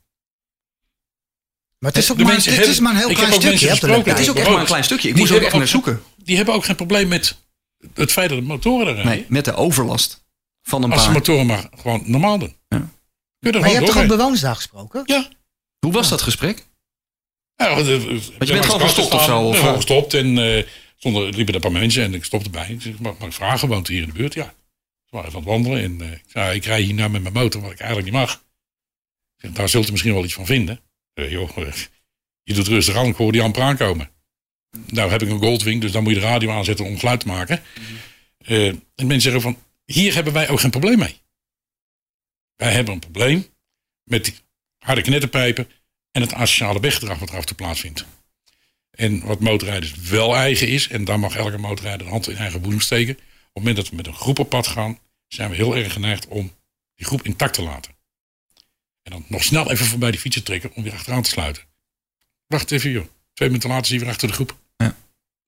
Maar 1.78 1.90
het 1.92 2.02
is 2.02 2.10
ook 2.10 2.18
De 2.18 2.24
maar, 2.24 2.36
is 2.46 2.80
maar 2.80 2.92
een 2.92 2.98
heel 2.98 3.08
ik 3.10 3.14
klein 3.16 3.30
heb 3.32 3.38
ook 3.40 3.46
stukje. 3.56 3.72
op 3.96 4.04
de. 4.04 4.10
Het 4.10 4.18
is 4.18 4.30
ook 4.30 4.36
echt 4.36 4.48
maar 4.50 4.60
een 4.60 4.66
klein 4.66 4.84
stukje. 4.84 5.08
Ik 5.08 5.14
Die 5.14 5.22
moest 5.22 5.34
ook 5.36 5.42
echt 5.44 5.54
naar 5.54 5.68
zoeken. 5.68 6.02
Die 6.16 6.36
hebben 6.36 6.54
ook 6.54 6.64
geen 6.64 6.76
probleem 6.76 7.08
met 7.08 7.36
het 7.94 8.12
feit 8.12 8.28
dat 8.28 8.38
de 8.38 8.44
motoren 8.44 8.86
er 8.86 8.94
rijden. 8.94 9.12
Nee, 9.12 9.24
met 9.28 9.44
de 9.44 9.54
overlast 9.54 10.24
van 10.62 10.82
een 10.82 10.92
Als 10.92 11.00
de 11.00 11.06
paard. 11.10 11.18
motoren 11.18 11.46
maar 11.46 11.68
gewoon 11.78 12.02
normaal 12.06 12.38
doen. 12.38 12.56
Ja. 12.68 12.78
Kun 13.38 13.52
je 13.52 13.58
Maar 13.58 13.68
je 13.68 13.74
hebt 13.74 13.78
toch 13.78 13.78
ook 13.80 13.86
doorrijden. 13.86 14.16
bewoners 14.16 14.40
daar 14.40 14.56
gesproken? 14.56 15.02
Ja. 15.06 15.28
Hoe 15.84 15.92
was 15.92 16.08
dat 16.08 16.22
gesprek? 16.22 16.66
Ja, 17.56 17.74
want, 17.74 17.88
eh, 17.88 18.38
bent 18.38 18.64
gewoon 18.64 18.80
gestopt 18.80 19.12
of 19.12 19.24
zo, 19.24 19.48
Ja, 19.48 19.54
gewoon 19.54 19.74
gestopt 19.74 20.14
en 20.14 20.38
eh 20.38 20.66
stonden, 21.02 21.22
liepen 21.34 21.46
er 21.46 21.54
een 21.54 21.72
paar 21.72 21.80
mensen 21.80 22.02
en 22.02 22.14
ik 22.14 22.24
stopte 22.24 22.50
bij. 22.50 22.68
Ik 22.68 22.82
zeg, 22.82 22.98
mag, 22.98 23.18
mag 23.18 23.28
ik 23.28 23.34
vragen, 23.34 23.68
woont 23.68 23.88
hier 23.88 24.02
in 24.02 24.08
de 24.08 24.12
buurt? 24.12 24.34
Ja. 24.34 24.54
Ze 25.04 25.16
waren 25.16 25.30
van 25.30 25.40
het 25.40 25.48
wandelen 25.48 25.82
en 25.82 26.00
eh, 26.00 26.12
ik 26.12 26.24
zei, 26.26 26.56
ik 26.56 26.64
rij 26.64 26.80
hier 26.80 26.94
nou 26.94 27.10
met 27.10 27.22
mijn 27.22 27.34
motor, 27.34 27.60
wat 27.60 27.72
ik 27.72 27.78
eigenlijk 27.78 28.10
niet 28.10 28.20
mag. 28.20 28.32
Ik 28.34 28.40
zeg, 29.36 29.50
daar 29.50 29.68
zult 29.68 29.88
u 29.88 29.90
misschien 29.90 30.12
wel 30.12 30.24
iets 30.24 30.34
van 30.34 30.46
vinden. 30.46 30.80
Eh, 31.14 31.30
joh, 31.30 31.56
eh, 31.56 31.72
je 32.42 32.54
doet 32.54 32.66
rustig 32.66 32.96
aan, 32.96 33.06
ik 33.06 33.16
hoor 33.16 33.32
die 33.32 33.42
amper 33.42 33.62
aankomen. 33.62 34.10
Nou 34.86 35.10
heb 35.10 35.22
ik 35.22 35.28
een 35.28 35.38
Goldwing, 35.38 35.80
dus 35.80 35.92
dan 35.92 36.02
moet 36.02 36.12
je 36.12 36.20
de 36.20 36.26
radio 36.26 36.50
aanzetten 36.50 36.84
om 36.84 36.98
geluid 36.98 37.20
te 37.20 37.26
maken. 37.26 37.62
Eh, 38.38 38.66
en 38.66 39.06
mensen 39.06 39.20
zeggen 39.20 39.40
van, 39.40 39.58
hier 39.84 40.14
hebben 40.14 40.32
wij 40.32 40.48
ook 40.48 40.60
geen 40.60 40.70
probleem 40.70 40.98
mee. 40.98 41.20
Wij 42.56 42.72
hebben 42.72 42.94
een 42.94 43.00
probleem 43.00 43.46
met 44.04 44.24
die 44.24 44.34
harde 44.82 45.02
knetterpijpen 45.02 45.70
en 46.10 46.22
het 46.22 46.34
asociale 46.34 46.80
weggedrag 46.80 47.18
wat 47.18 47.28
er 47.28 47.34
af 47.34 47.40
en 47.40 47.46
toe 47.46 47.56
plaatsvindt. 47.56 48.04
En 48.90 49.24
wat 49.24 49.40
motorrijders 49.40 49.94
wel 49.94 50.34
eigen 50.36 50.68
is, 50.68 50.88
en 50.88 51.04
daar 51.04 51.18
mag 51.18 51.36
elke 51.36 51.58
motorrijder 51.58 52.06
de 52.06 52.12
hand 52.12 52.28
in 52.28 52.36
eigen 52.36 52.60
boezem 52.60 52.80
steken. 52.80 53.14
Op 53.14 53.20
het 53.22 53.54
moment 53.54 53.76
dat 53.76 53.88
we 53.88 53.96
met 53.96 54.06
een 54.06 54.14
groep 54.14 54.38
op 54.38 54.48
pad 54.48 54.66
gaan, 54.66 54.98
zijn 55.28 55.50
we 55.50 55.56
heel 55.56 55.76
erg 55.76 55.92
geneigd 55.92 56.26
om 56.26 56.52
die 56.94 57.06
groep 57.06 57.22
intact 57.22 57.54
te 57.54 57.62
laten. 57.62 57.92
En 59.02 59.12
dan 59.12 59.24
nog 59.28 59.44
snel 59.44 59.70
even 59.70 59.86
voorbij 59.86 60.10
die 60.10 60.20
fietsen 60.20 60.44
trekken 60.44 60.74
om 60.74 60.82
weer 60.82 60.92
achteraan 60.92 61.22
te 61.22 61.30
sluiten. 61.30 61.62
Wacht 62.46 62.70
even 62.70 62.90
joh. 62.90 63.06
Twee 63.34 63.48
minuten 63.48 63.70
later 63.70 63.86
zie 63.86 63.94
je 63.94 64.00
weer 64.00 64.12
achter 64.12 64.28
de 64.28 64.34
groep. 64.34 64.56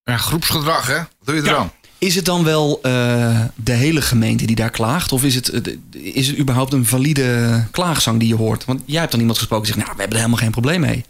Ja, 0.04 0.16
groepsgedrag, 0.16 0.86
hè? 0.86 0.98
Wat 0.98 1.08
doe 1.24 1.34
je 1.34 1.42
Ja. 1.42 1.72
Is 2.04 2.14
het 2.14 2.24
dan 2.24 2.44
wel 2.44 2.82
eh, 2.82 3.44
de 3.54 3.72
hele 3.72 4.00
gemeente 4.02 4.46
die 4.46 4.56
daar 4.56 4.70
klaagt? 4.70 5.12
Of 5.12 5.24
is 5.24 5.34
het, 5.34 5.48
eh, 5.50 5.74
is 6.14 6.26
het 6.26 6.38
überhaupt 6.38 6.72
een 6.72 6.86
valide 6.86 7.66
klaagzang 7.70 8.18
die 8.18 8.28
je 8.28 8.34
hoort? 8.34 8.64
Want 8.64 8.82
jij 8.86 8.98
hebt 8.98 9.10
dan 9.10 9.20
iemand 9.20 9.38
gesproken 9.38 9.64
die 9.66 9.74
zegt, 9.74 9.84
nou, 9.86 9.96
we 9.96 10.02
hebben 10.02 10.20
er 10.20 10.24
helemaal 10.24 10.44
geen 10.44 10.60
probleem 10.60 10.80
mee. 10.80 11.04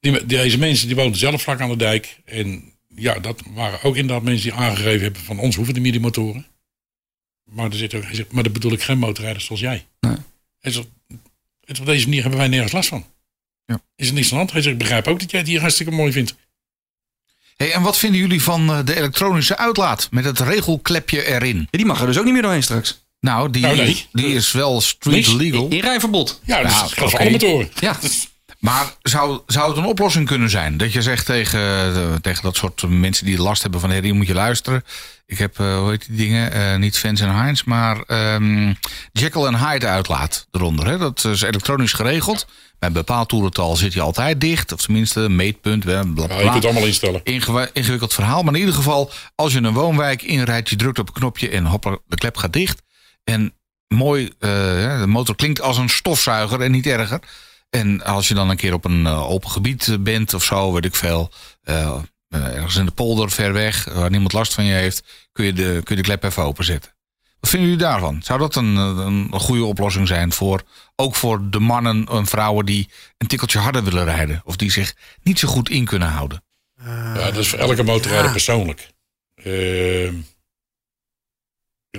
Die, 0.00 0.26
deze 0.26 0.58
mensen 0.58 0.86
die 0.86 0.96
woonden 0.96 1.18
zelf 1.18 1.42
vlak 1.42 1.60
aan 1.60 1.68
de 1.68 1.76
dijk. 1.76 2.20
En 2.24 2.62
ja, 2.94 3.18
dat 3.18 3.42
waren 3.54 3.82
ook 3.82 3.96
inderdaad 3.96 4.22
mensen 4.24 4.50
die 4.50 4.58
aangegeven 4.58 5.02
hebben 5.02 5.22
van 5.22 5.38
ons 5.38 5.56
hoeven 5.56 5.74
de 5.74 5.80
meer 5.80 5.92
die 5.92 6.00
motoren. 6.00 6.46
Maar, 7.50 7.70
er 7.70 7.76
zit 7.76 7.94
ook, 7.94 8.02
hij 8.02 8.14
zegt, 8.14 8.32
maar 8.32 8.42
dat 8.42 8.52
bedoel 8.52 8.72
ik 8.72 8.82
geen 8.82 8.98
motorrijders 8.98 9.44
zoals 9.44 9.60
jij. 9.60 9.86
Nee. 10.00 10.16
Hij 10.60 10.72
zegt, 10.72 10.86
het- 11.66 11.80
op 11.80 11.86
deze 11.86 12.04
manier 12.04 12.20
hebben 12.20 12.38
wij 12.40 12.48
nergens 12.48 12.72
last 12.72 12.88
van. 12.88 13.04
Ja. 13.64 13.80
Is 13.96 14.08
er 14.08 14.14
niks 14.14 14.26
aan 14.26 14.32
de 14.32 14.36
hand? 14.38 14.52
Hij 14.52 14.60
zegt, 14.62 14.72
ik 14.74 14.80
begrijp 14.80 15.06
ook 15.06 15.20
dat 15.20 15.30
jij 15.30 15.40
het 15.40 15.48
hier 15.48 15.60
hartstikke 15.60 15.92
mooi 15.92 16.12
vindt. 16.12 16.34
Hey, 17.60 17.72
en 17.72 17.82
wat 17.82 17.98
vinden 17.98 18.20
jullie 18.20 18.42
van 18.42 18.70
eh, 18.70 18.78
de 18.84 18.96
elektronische 18.96 19.56
uitlaat 19.56 20.08
met 20.10 20.24
het 20.24 20.40
regelklepje 20.40 21.26
erin? 21.26 21.56
Ja, 21.58 21.66
die 21.70 21.86
mag 21.86 22.00
er 22.00 22.06
dus 22.06 22.18
ook 22.18 22.24
niet 22.24 22.32
meer 22.32 22.42
doorheen 22.42 22.62
straks. 22.62 23.02
Nou, 23.20 23.50
die, 23.50 23.62
Nou, 23.62 23.76
nee. 23.76 24.06
die 24.12 24.26
is 24.34 24.52
wel 24.52 24.80
street 24.80 25.14
Niks. 25.14 25.32
legal. 25.32 25.66
In 25.70 25.80
rijverbod. 25.80 26.40
Ja, 26.44 26.62
dat 26.62 26.70
Nou, 26.72 27.24
is- 27.24 27.30
motoren. 27.30 27.70
Ja. 27.80 27.96
Maar 28.60 28.94
zou, 29.02 29.40
zou 29.46 29.68
het 29.68 29.76
een 29.76 29.84
oplossing 29.84 30.26
kunnen 30.26 30.50
zijn? 30.50 30.76
Dat 30.76 30.92
je 30.92 31.02
zegt 31.02 31.26
tegen, 31.26 31.60
eh, 31.94 32.14
tegen 32.14 32.42
dat 32.42 32.56
soort 32.56 32.88
mensen 32.88 33.26
die 33.26 33.40
last 33.42 33.62
hebben 33.62 33.80
van... 33.80 33.90
hé, 33.90 34.00
hier 34.00 34.14
moet 34.14 34.26
je 34.26 34.34
luisteren. 34.34 34.84
Ik 35.26 35.38
heb, 35.38 35.58
eh, 35.60 35.78
hoe 35.78 35.90
heet 35.90 36.06
die 36.06 36.16
dingen? 36.16 36.52
Eh, 36.52 36.76
niet 36.76 36.98
Fans 36.98 37.20
en 37.20 37.34
Heinz, 37.34 37.62
maar 37.62 38.00
ehm 38.06 38.72
Jekyll 39.12 39.44
en 39.44 39.68
Hyde 39.68 39.86
uitlaat 39.86 40.46
eronder. 40.50 40.86
Hè? 40.86 40.98
Dat 40.98 41.24
is 41.24 41.42
elektronisch 41.42 41.92
geregeld. 41.92 42.46
Bij 42.78 42.88
een 42.88 42.94
bepaald 42.94 43.28
toerental 43.28 43.76
zit 43.76 43.94
hij 43.94 44.02
altijd 44.02 44.40
dicht. 44.40 44.72
Of 44.72 44.80
tenminste, 44.80 45.28
meetpunt. 45.28 45.84
Bla, 45.84 46.02
bla, 46.02 46.22
Ja, 46.22 46.26
bla. 46.26 46.36
je 46.36 46.42
kunt 46.42 46.54
het 46.54 46.64
allemaal 46.64 46.86
instellen. 46.86 47.20
Ingewi- 47.24 47.70
ingewikkeld 47.72 48.14
verhaal. 48.14 48.42
Maar 48.42 48.54
in 48.54 48.60
ieder 48.60 48.74
geval, 48.74 49.10
als 49.34 49.52
je 49.52 49.58
een 49.62 49.72
woonwijk 49.72 50.22
inrijdt, 50.22 50.70
je 50.70 50.76
drukt 50.76 50.98
op 50.98 51.08
een 51.08 51.14
knopje 51.14 51.48
en 51.48 51.64
hoppa, 51.64 51.98
de 52.06 52.16
klep 52.16 52.36
gaat 52.36 52.52
dicht. 52.52 52.82
En 53.24 53.54
mooi, 53.88 54.30
de 54.38 55.04
motor 55.06 55.36
klinkt 55.36 55.60
als 55.60 55.76
een 55.76 55.88
stofzuiger 55.88 56.60
en 56.60 56.70
niet 56.70 56.86
erger. 56.86 57.20
En 57.70 58.02
als 58.02 58.28
je 58.28 58.34
dan 58.34 58.50
een 58.50 58.56
keer 58.56 58.72
op 58.72 58.84
een 58.84 59.06
eh, 59.06 59.30
open 59.30 59.50
gebied 59.50 59.88
eh, 59.88 59.96
bent 59.98 60.34
of 60.34 60.44
zo, 60.44 60.72
weet 60.72 60.84
ik 60.84 60.94
veel. 60.94 61.30
eh, 61.62 61.98
eh, 62.28 62.44
ergens 62.54 62.76
in 62.76 62.84
de 62.84 62.90
polder 62.92 63.30
ver 63.30 63.52
weg, 63.52 63.84
waar 63.84 64.10
niemand 64.10 64.32
last 64.32 64.54
van 64.54 64.64
je 64.64 64.74
heeft, 64.74 65.02
kun 65.32 65.44
je 65.44 65.52
de, 65.52 65.80
kun 65.84 65.96
je 65.96 66.02
de 66.02 66.08
klep 66.08 66.24
even 66.24 66.42
openzetten. 66.42 66.94
Wat 67.40 67.50
vinden 67.50 67.68
jullie 67.70 67.84
daarvan? 67.84 68.22
Zou 68.22 68.38
dat 68.38 68.54
een, 68.54 68.76
een 68.76 69.30
goede 69.32 69.64
oplossing 69.64 70.08
zijn 70.08 70.32
voor 70.32 70.62
ook 70.96 71.14
voor 71.14 71.50
de 71.50 71.58
mannen 71.60 72.06
en 72.06 72.26
vrouwen 72.26 72.66
die 72.66 72.88
een 73.18 73.26
tikkeltje 73.26 73.58
harder 73.58 73.84
willen 73.84 74.04
rijden? 74.04 74.42
Of 74.44 74.56
die 74.56 74.70
zich 74.70 74.94
niet 75.22 75.38
zo 75.38 75.48
goed 75.48 75.68
in 75.70 75.84
kunnen 75.84 76.08
houden? 76.08 76.42
Ja, 76.84 77.14
dat 77.14 77.36
is 77.36 77.48
voor 77.48 77.58
elke 77.58 77.82
motorrijder 77.82 78.26
ja. 78.26 78.32
persoonlijk. 78.32 78.88
Ehm, 79.34 80.14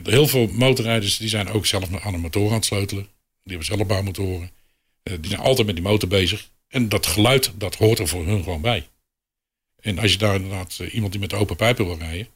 heel 0.03 0.27
veel 0.27 0.47
motorrijders 0.51 1.17
die 1.17 1.29
zijn 1.29 1.49
ook 1.49 1.65
zelf 1.65 2.01
aan 2.03 2.13
een 2.13 2.19
motor 2.19 2.47
aan 2.47 2.53
het 2.53 2.65
sleutelen. 2.65 3.03
Die 3.43 3.57
hebben 3.57 3.65
zelf 3.65 3.87
bouwmotoren. 3.87 4.51
Eh, 5.03 5.13
die 5.19 5.29
zijn 5.29 5.41
altijd 5.41 5.67
met 5.67 5.75
die 5.75 5.85
motor 5.85 6.09
bezig. 6.09 6.49
En 6.67 6.89
dat 6.89 7.05
geluid, 7.05 7.51
dat 7.55 7.75
hoort 7.75 7.99
er 7.99 8.07
voor 8.07 8.25
hun 8.25 8.43
gewoon 8.43 8.61
bij. 8.61 8.87
En 9.79 9.99
als 9.99 10.11
je 10.11 10.17
daar 10.17 10.35
inderdaad 10.35 10.77
eh, 10.79 10.93
iemand 10.93 11.11
die 11.11 11.21
met 11.21 11.33
open 11.33 11.55
pijpen 11.55 11.85
wil 11.85 11.97
rijden. 11.97 12.27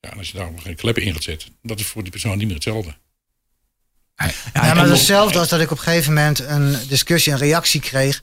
Ja, 0.00 0.10
en 0.10 0.18
als 0.18 0.30
je 0.30 0.38
daar 0.38 0.50
geen 0.56 0.76
kleppen 0.76 1.02
in 1.02 1.12
gaat 1.12 1.22
zetten. 1.22 1.56
Dat 1.62 1.80
is 1.80 1.86
voor 1.86 2.02
die 2.02 2.10
persoon 2.10 2.38
niet 2.38 2.46
meer 2.46 2.54
hetzelfde. 2.54 2.94
Ja, 4.52 4.74
maar 4.74 4.88
hetzelfde 4.88 5.38
als 5.38 5.48
dat 5.48 5.60
ik 5.60 5.70
op 5.70 5.76
een 5.76 5.82
gegeven 5.82 6.14
moment 6.14 6.38
een 6.40 6.76
discussie, 6.88 7.32
een 7.32 7.38
reactie 7.38 7.80
kreeg. 7.80 8.22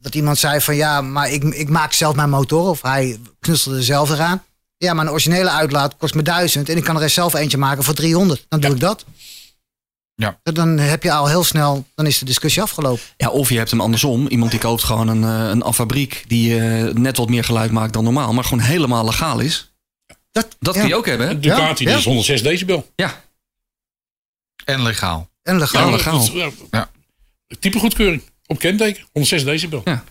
Dat 0.00 0.14
iemand 0.14 0.38
zei 0.38 0.60
van 0.60 0.76
ja, 0.76 1.00
maar 1.00 1.30
ik, 1.30 1.42
ik 1.42 1.68
maak 1.68 1.92
zelf 1.92 2.14
mijn 2.14 2.30
motor. 2.30 2.68
Of 2.68 2.82
hij 2.82 3.18
knutselde 3.40 3.82
zelf 3.82 4.10
eraan. 4.10 4.44
Ja, 4.76 4.94
maar 4.94 5.04
een 5.04 5.10
originele 5.10 5.50
uitlaat 5.50 5.96
kost 5.96 6.14
me 6.14 6.22
1000 6.22 6.68
en 6.68 6.76
ik 6.76 6.84
kan 6.84 7.02
er 7.02 7.10
zelf 7.10 7.34
eentje 7.34 7.58
maken 7.58 7.84
voor 7.84 7.94
300. 7.94 8.46
Dan 8.48 8.60
doe 8.60 8.70
ik 8.70 8.80
dat. 8.80 9.04
Ja. 10.20 10.40
Dan 10.42 10.78
heb 10.78 11.02
je 11.02 11.12
al 11.12 11.28
heel 11.28 11.44
snel, 11.44 11.86
dan 11.94 12.06
is 12.06 12.18
de 12.18 12.24
discussie 12.24 12.62
afgelopen. 12.62 13.02
Ja, 13.16 13.28
of 13.30 13.48
je 13.48 13.56
hebt 13.56 13.70
hem 13.70 13.80
andersom. 13.80 14.26
Iemand 14.26 14.50
die 14.50 14.60
koopt 14.60 14.82
gewoon 14.84 15.08
een, 15.08 15.24
eh, 15.24 15.48
een 15.50 15.62
affabriek 15.62 16.24
die 16.26 16.60
eh, 16.60 16.94
net 16.94 17.16
wat 17.16 17.28
meer 17.28 17.44
geluid 17.44 17.70
maakt 17.70 17.92
dan 17.92 18.04
normaal, 18.04 18.32
maar 18.32 18.44
gewoon 18.44 18.64
helemaal 18.64 19.04
legaal 19.04 19.40
is. 19.40 19.72
Dat, 20.30 20.56
Dat 20.60 20.74
ja. 20.74 20.80
kun 20.80 20.88
je 20.88 20.96
ook 20.96 21.06
hebben, 21.06 21.28
hè? 21.28 21.38
Ducati 21.40 21.84
Ja, 21.84 21.90
die 21.90 21.98
is 21.98 22.04
106 22.04 22.42
decibel. 22.42 22.90
Ja, 22.96 23.24
En 24.64 24.82
legaal. 24.82 25.30
En 25.42 25.58
legaal. 25.58 25.86
Ja, 25.86 25.96
legaal. 25.96 26.32
dat 26.34 26.52
ja. 26.70 26.90
Type 27.58 27.78
goedkeuring. 27.78 28.22
Op 28.46 28.58
kenteken. 28.58 29.02
106 29.12 29.44
decibel. 29.44 29.80
Ja. 29.84 30.04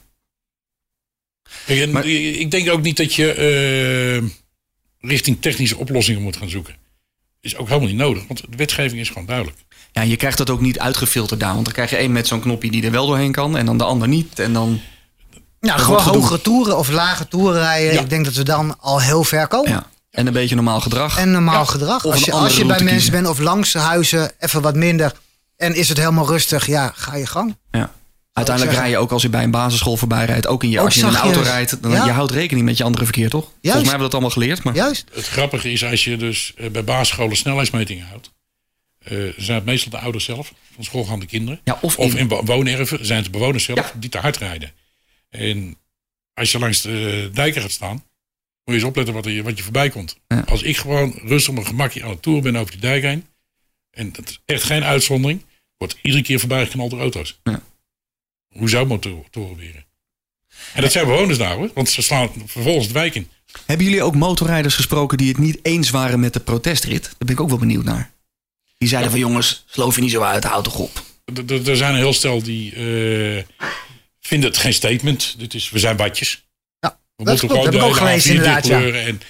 Kijk, 1.66 1.80
en 1.82 1.92
Maar- 1.92 2.06
ik 2.06 2.52
denk 2.52 2.70
ook 2.70 2.82
niet 2.82 2.98
dat 2.98 3.14
je 3.14 3.34
eh, 3.34 4.30
richting 5.10 5.42
technische 5.42 5.78
oplossingen 5.78 6.22
moet 6.22 6.38
gaan 6.38 6.50
zoeken. 6.50 6.76
Is 7.42 7.58
ook 7.58 7.68
helemaal 7.68 7.88
niet 7.88 7.98
nodig. 7.98 8.24
Want 8.28 8.42
de 8.50 8.58
wetgeving 8.58 9.02
is 9.02 9.08
gewoon 9.08 9.26
duidelijk. 9.26 9.58
ja, 9.92 10.02
je 10.02 10.16
krijgt 10.16 10.38
dat 10.38 10.50
ook 10.50 10.62
niet 10.62 10.80
uitgefilterd 10.80 11.40
daar. 11.40 11.54
Want 11.54 11.64
dan 11.66 11.74
krijg 11.74 11.90
je 11.90 11.96
één 11.96 12.12
met 12.12 12.28
zo'n 12.28 12.40
knopje 12.42 12.72
die 12.72 12.86
er 12.86 12.92
wel 12.92 13.08
doorheen 13.08 13.32
kan 13.32 13.58
en 13.58 13.66
dan 13.66 13.78
de 13.78 13.84
ander 13.84 14.08
niet. 14.08 14.40
En 14.40 14.54
dan, 14.54 14.80
Nou, 15.60 15.80
gewoon 15.80 16.02
hogere 16.02 16.42
toeren 16.42 16.78
of 16.78 16.90
lage 16.90 17.28
toeren 17.28 17.60
rijden. 17.62 17.94
Ja. 17.94 18.00
Ik 18.02 18.10
denk 18.10 18.26
dat 18.26 18.34
we 18.34 18.44
dan 18.44 18.80
al 18.80 19.02
heel 19.02 19.24
ver 19.24 19.48
komen. 19.48 19.72
ja. 19.72 19.86
En 20.12 20.28
een 20.28 20.34
beetje 20.34 20.56
normaal 20.56 20.82
gedrag. 20.82 21.18
En 21.18 21.32
normaal 21.32 21.54
Ja, 21.60 21.64
gedrag. 21.66 22.06
of 22.06 22.12
Als 22.12 22.24
je, 22.24 22.32
als 22.32 22.56
je 22.58 22.66
bij 22.66 22.68
mensen 22.70 22.88
kiezen. 22.96 23.12
bent 23.12 23.28
of 23.28 23.40
langs 23.40 23.74
huizen 23.74 24.32
even 24.40 24.62
wat 24.62 24.76
minder. 24.76 25.12
En 25.58 25.76
is 25.76 25.90
het 25.90 25.98
helemaal 25.98 26.28
rustig, 26.28 26.66
ja, 26.68 26.92
ga 26.96 27.16
je 27.16 27.26
gang. 27.26 27.58
Ja. 27.72 27.92
Uiteindelijk 28.38 28.78
rij 28.78 28.90
je 28.90 28.98
ook 28.98 29.12
als 29.12 29.22
je 29.22 29.30
bij 29.30 29.44
een 29.44 29.52
basisschool 29.52 29.98
voorbij 29.98 30.26
rijdt. 30.26 30.48
Ook, 30.48 30.64
in 30.64 30.70
je, 30.70 30.80
Ook 30.80 30.86
als 30.86 30.96
je 30.96 31.02
in 31.02 31.08
een 31.08 31.16
auto 31.16 31.42
rijdt, 31.42 31.82
dan 31.84 31.92
Ja. 31.92 32.06
je 32.06 32.12
houdt 32.12 32.32
rekening 32.32 32.66
met 32.66 32.78
je 32.78 32.84
andere 32.84 33.04
verkeer, 33.04 33.30
toch? 33.30 33.42
Volgens 33.44 33.62
mij 33.64 33.72
Juist. 33.74 33.90
hebben 33.90 33.98
we 33.98 34.04
dat 34.04 34.14
allemaal 34.22 34.42
geleerd. 34.42 34.64
Maar 34.64 34.76
Juist. 34.76 35.06
Het 35.14 35.28
grappige 35.28 35.72
is 35.72 35.84
als 35.84 36.04
je 36.04 36.18
dus 36.18 36.54
eh, 36.58 36.70
bij 36.70 36.84
basisscholen 36.84 37.38
snelheidsmetingen 37.38 38.06
houdt. 38.08 38.32
eh, 39.00 39.18
zijn 39.38 39.56
het 39.58 39.66
meestal 39.66 39.92
de 39.92 39.98
ouders 40.00 40.26
zelf 40.26 40.54
van 40.76 40.84
schoolgaande 40.84 41.26
kinderen. 41.26 41.60
Ja, 41.64 41.78
of 41.82 41.98
of 41.98 42.12
in- 42.12 42.18
in 42.18 42.28
wo- 42.28 42.44
woonerven 42.44 43.06
zijn 43.06 43.18
het 43.24 43.26
de 43.26 43.32
bewoners 43.32 43.64
zelf 43.64 43.78
Ja. 43.80 43.92
die 44.00 44.10
te 44.10 44.18
hard 44.18 44.38
rijden. 44.38 44.72
En 45.30 45.78
als 46.34 46.52
je 46.52 46.60
langs 46.60 46.82
de 46.82 47.30
dijken 47.34 47.62
gaat 47.62 47.72
staan, 47.72 47.92
moet 47.96 48.04
je 48.66 48.74
eens 48.74 48.84
opletten 48.84 49.14
wat, 49.14 49.26
er, 49.26 49.44
wat 49.44 49.58
je 49.58 49.64
voorbij 49.64 49.90
komt. 49.90 50.18
Ja. 50.28 50.44
Als 50.48 50.62
ik 50.62 50.78
gewoon 50.78 51.20
rustig 51.24 51.50
op 51.50 51.56
mijn 51.56 51.68
gemakje 51.68 52.04
aan 52.04 52.10
het 52.10 52.22
toeren 52.22 52.44
ben 52.44 52.56
over 52.56 52.72
die 52.72 52.82
dijk 52.82 53.04
heen. 53.04 53.26
En 53.92 54.14
het 54.16 54.30
is 54.30 54.40
echt 54.46 54.64
geen 54.64 54.84
uitzondering. 54.84 55.46
Wordt 55.78 55.98
iedere 56.02 56.24
keer 56.24 56.40
voorbij 56.40 56.66
geknald 56.66 56.92
door 56.92 57.00
auto's. 57.00 57.40
Ja. 57.44 57.62
Hoe 58.50 58.70
zou 58.70 58.88
motoren 58.88 59.56
weer? 59.56 59.86
En 60.74 60.82
dat 60.82 60.92
zijn 60.92 61.06
bewoners 61.06 61.38
daar 61.38 61.56
hoor. 61.56 61.70
Want 61.74 61.90
ze 61.90 62.02
slaan 62.02 62.30
vervolgens 62.46 62.88
de 62.88 62.94
wijk 62.94 63.16
in. 63.16 63.30
Hebben 63.66 63.86
jullie 63.86 64.04
ook 64.04 64.16
motorrijders 64.16 64.76
gesproken 64.76 65.18
die 65.18 65.28
het 65.28 65.38
niet 65.38 65.60
eens 65.62 65.90
waren 65.90 66.20
met 66.20 66.34
de 66.34 66.40
protestrit? 66.40 67.04
Daar 67.04 67.14
ben 67.18 67.30
ik 67.30 67.40
ook 67.40 67.50
wel 67.50 67.58
benieuwd 67.58 67.84
naar. 67.84 68.12
Die 68.78 68.88
zeiden 68.88 69.12
van 69.12 69.20
jongens, 69.20 69.66
sloof 69.68 69.96
je 69.96 70.02
niet 70.02 70.12
zo 70.12 70.22
uit, 70.22 70.44
houd 70.44 70.64
toch 70.64 70.80
op. 70.80 71.04
Er 71.66 71.78
zijn 71.78 71.94
een 71.94 72.00
heel 72.00 72.14
stel 72.14 72.44
die 72.44 72.74
eh, 72.74 73.44
vinden 74.20 74.50
het 74.50 74.60
geen 74.60 74.74
statement. 74.74 75.36
Dit 75.38 75.54
is, 75.54 75.70
we 75.70 75.80
zijn 75.80 75.98
watjes. 75.98 76.48
Ja, 76.80 77.00
We 77.16 77.24
dat 77.24 77.28
moeten 77.42 77.48
klopt. 77.48 77.76
Ook 77.76 77.94
de 77.94 77.94
gelezen 77.94 78.32
A4 78.32 78.36
inderdaad, 78.36 78.68
ja. 78.68 78.82
En, 78.82 79.22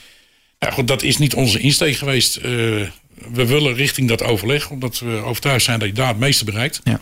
ja, 0.59 0.71
goed, 0.71 0.87
dat 0.87 1.03
is 1.03 1.17
niet 1.17 1.33
onze 1.33 1.59
insteek 1.59 1.95
geweest. 1.95 2.35
Eh, 2.35 2.43
we 3.31 3.45
willen 3.45 3.73
richting 3.73 4.07
dat 4.07 4.23
overleg, 4.23 4.69
omdat 4.69 4.99
we 4.99 5.11
overtuigd 5.11 5.65
zijn 5.65 5.79
dat 5.79 5.87
je 5.87 5.93
daar 5.93 6.07
het 6.07 6.19
meeste 6.19 6.45
bereikt. 6.45 6.81
Ja. 6.83 7.01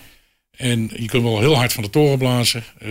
En 0.58 0.92
je 0.94 1.08
kunt 1.08 1.24
wel 1.24 1.40
heel 1.40 1.56
hard 1.56 1.74
van 1.74 1.84
de 1.84 1.90
toren 1.90 2.18
blazen, 2.18 2.64
eh, 2.78 2.88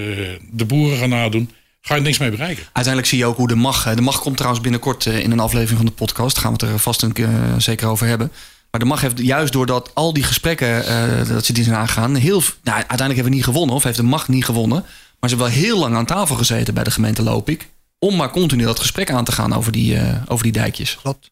de 0.51 0.65
boeren 0.65 0.99
gaan 0.99 1.09
nadoen. 1.09 1.51
Ga 1.81 1.95
je 1.95 2.01
niks 2.01 2.19
mee 2.19 2.31
bereiken. 2.31 2.65
Uiteindelijk 2.65 3.07
zie 3.07 3.19
je 3.19 3.27
ook 3.27 3.37
hoe 3.37 3.49
de 3.49 3.55
mag. 3.55 3.95
De 3.95 4.01
mag 4.01 4.21
komt 4.21 4.37
trouwens 4.37 4.63
binnenkort 4.63 5.07
eh, 5.07 5.19
in 5.19 5.31
een 5.31 5.41
aflevering 5.41 5.77
van 5.77 5.87
de 5.87 5.93
podcast. 5.93 6.35
Daar 6.35 6.45
gaan 6.45 6.55
we 6.55 6.65
het 6.65 6.75
er 6.75 6.79
vast 6.79 7.03
een 7.03 7.13
keer 7.13 7.29
eh, 7.29 7.55
zeker 7.59 7.89
over 7.89 8.07
hebben. 8.07 8.33
Maar 8.75 8.83
de 8.83 8.89
mag 8.89 9.01
heeft 9.01 9.19
juist 9.19 9.53
doordat 9.53 9.91
al 9.95 10.13
die 10.13 10.23
gesprekken 10.23 10.87
eh, 10.87 11.29
dat 11.29 11.45
ze 11.45 11.53
die 11.53 11.65
zijn 11.65 11.77
aangegaan. 11.77 12.15
Heel, 12.15 12.41
nou, 12.41 12.77
uiteindelijk 12.77 13.15
hebben 13.15 13.25
we 13.25 13.31
niet 13.31 13.45
gewonnen, 13.45 13.75
of 13.75 13.83
heeft 13.83 13.97
de 13.97 14.03
mag 14.03 14.29
niet 14.29 14.45
gewonnen. 14.45 14.85
Maar 15.21 15.31
ze 15.31 15.37
hebben 15.37 15.55
wel 15.55 15.65
heel 15.65 15.79
lang 15.79 15.95
aan 15.95 16.07
tafel 16.07 16.37
gezeten 16.37 16.75
bij 16.75 16.85
de 16.85 16.91
gemeente 16.91 17.23
Lopik. 17.23 17.69
Om 17.99 18.17
maar 18.17 18.31
continu 18.31 18.65
dat 18.65 18.81
gesprek 18.81 19.11
aan 19.11 19.25
te 19.25 19.33
gaan 19.33 19.53
over 19.53 19.73
die, 19.73 19.97
eh, 19.97 20.23
over 20.27 20.45
die 20.45 20.53
dijkjes. 20.53 20.99
Klopt. 21.03 21.31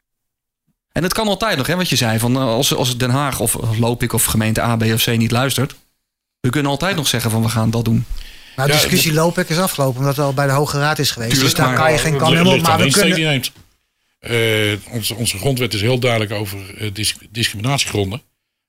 En 0.93 1.03
het 1.03 1.13
kan 1.13 1.29
altijd 1.29 1.57
nog, 1.57 1.67
hè, 1.67 1.77
wat 1.77 1.89
je 1.89 1.97
zei. 1.97 2.19
Van, 2.19 2.37
eh, 2.37 2.43
als, 2.43 2.75
als 2.75 2.97
Den 2.97 3.11
Haag 3.11 3.41
of 3.41 3.79
Lopik 3.79 4.13
of 4.13 4.25
gemeente 4.25 4.63
A, 4.63 4.77
B 4.77 4.83
of 4.83 5.05
C 5.05 5.17
niet 5.17 5.31
luistert. 5.31 5.75
We 6.43 6.51
kunnen 6.51 6.71
altijd 6.71 6.97
nog 6.97 7.09
zeggen 7.09 7.31
van 7.31 7.43
we 7.43 7.49
gaan 7.49 7.71
dat 7.71 7.85
doen. 7.85 8.05
Nou, 8.57 8.69
de 8.69 8.75
Ja, 8.75 8.81
discussie 8.81 9.13
loop 9.13 9.39
ik 9.39 9.49
is 9.49 9.59
afgelopen, 9.59 9.99
omdat 10.01 10.17
het 10.17 10.25
al 10.25 10.35
bij 10.35 10.47
de 10.47 10.53
Hoge 10.53 10.79
Raad 10.79 10.99
is 10.99 11.11
geweest. 11.11 11.33
Tuurlijk, 11.33 11.57
dus 11.57 11.65
daar 11.65 11.77
kan 11.77 11.93
je 11.93 11.99
geen 11.99 12.17
kan 12.17 12.47
op. 12.47 12.63
Maar 12.63 12.79
de 12.79 12.85
we 12.85 12.91
kunnen. 12.91 13.15
die 13.15 13.25
je 13.25 13.31
neemt. 13.31 13.53
Eh, 14.19 14.95
onze, 14.95 15.15
onze 15.15 15.39
grondwet 15.39 15.75
is 15.75 15.81
heel 15.81 15.99
duidelijk 15.99 16.33
over 16.33 16.77
eh, 16.77 16.91
dis- 16.95 17.17
discriminatiegronden. 17.31 18.23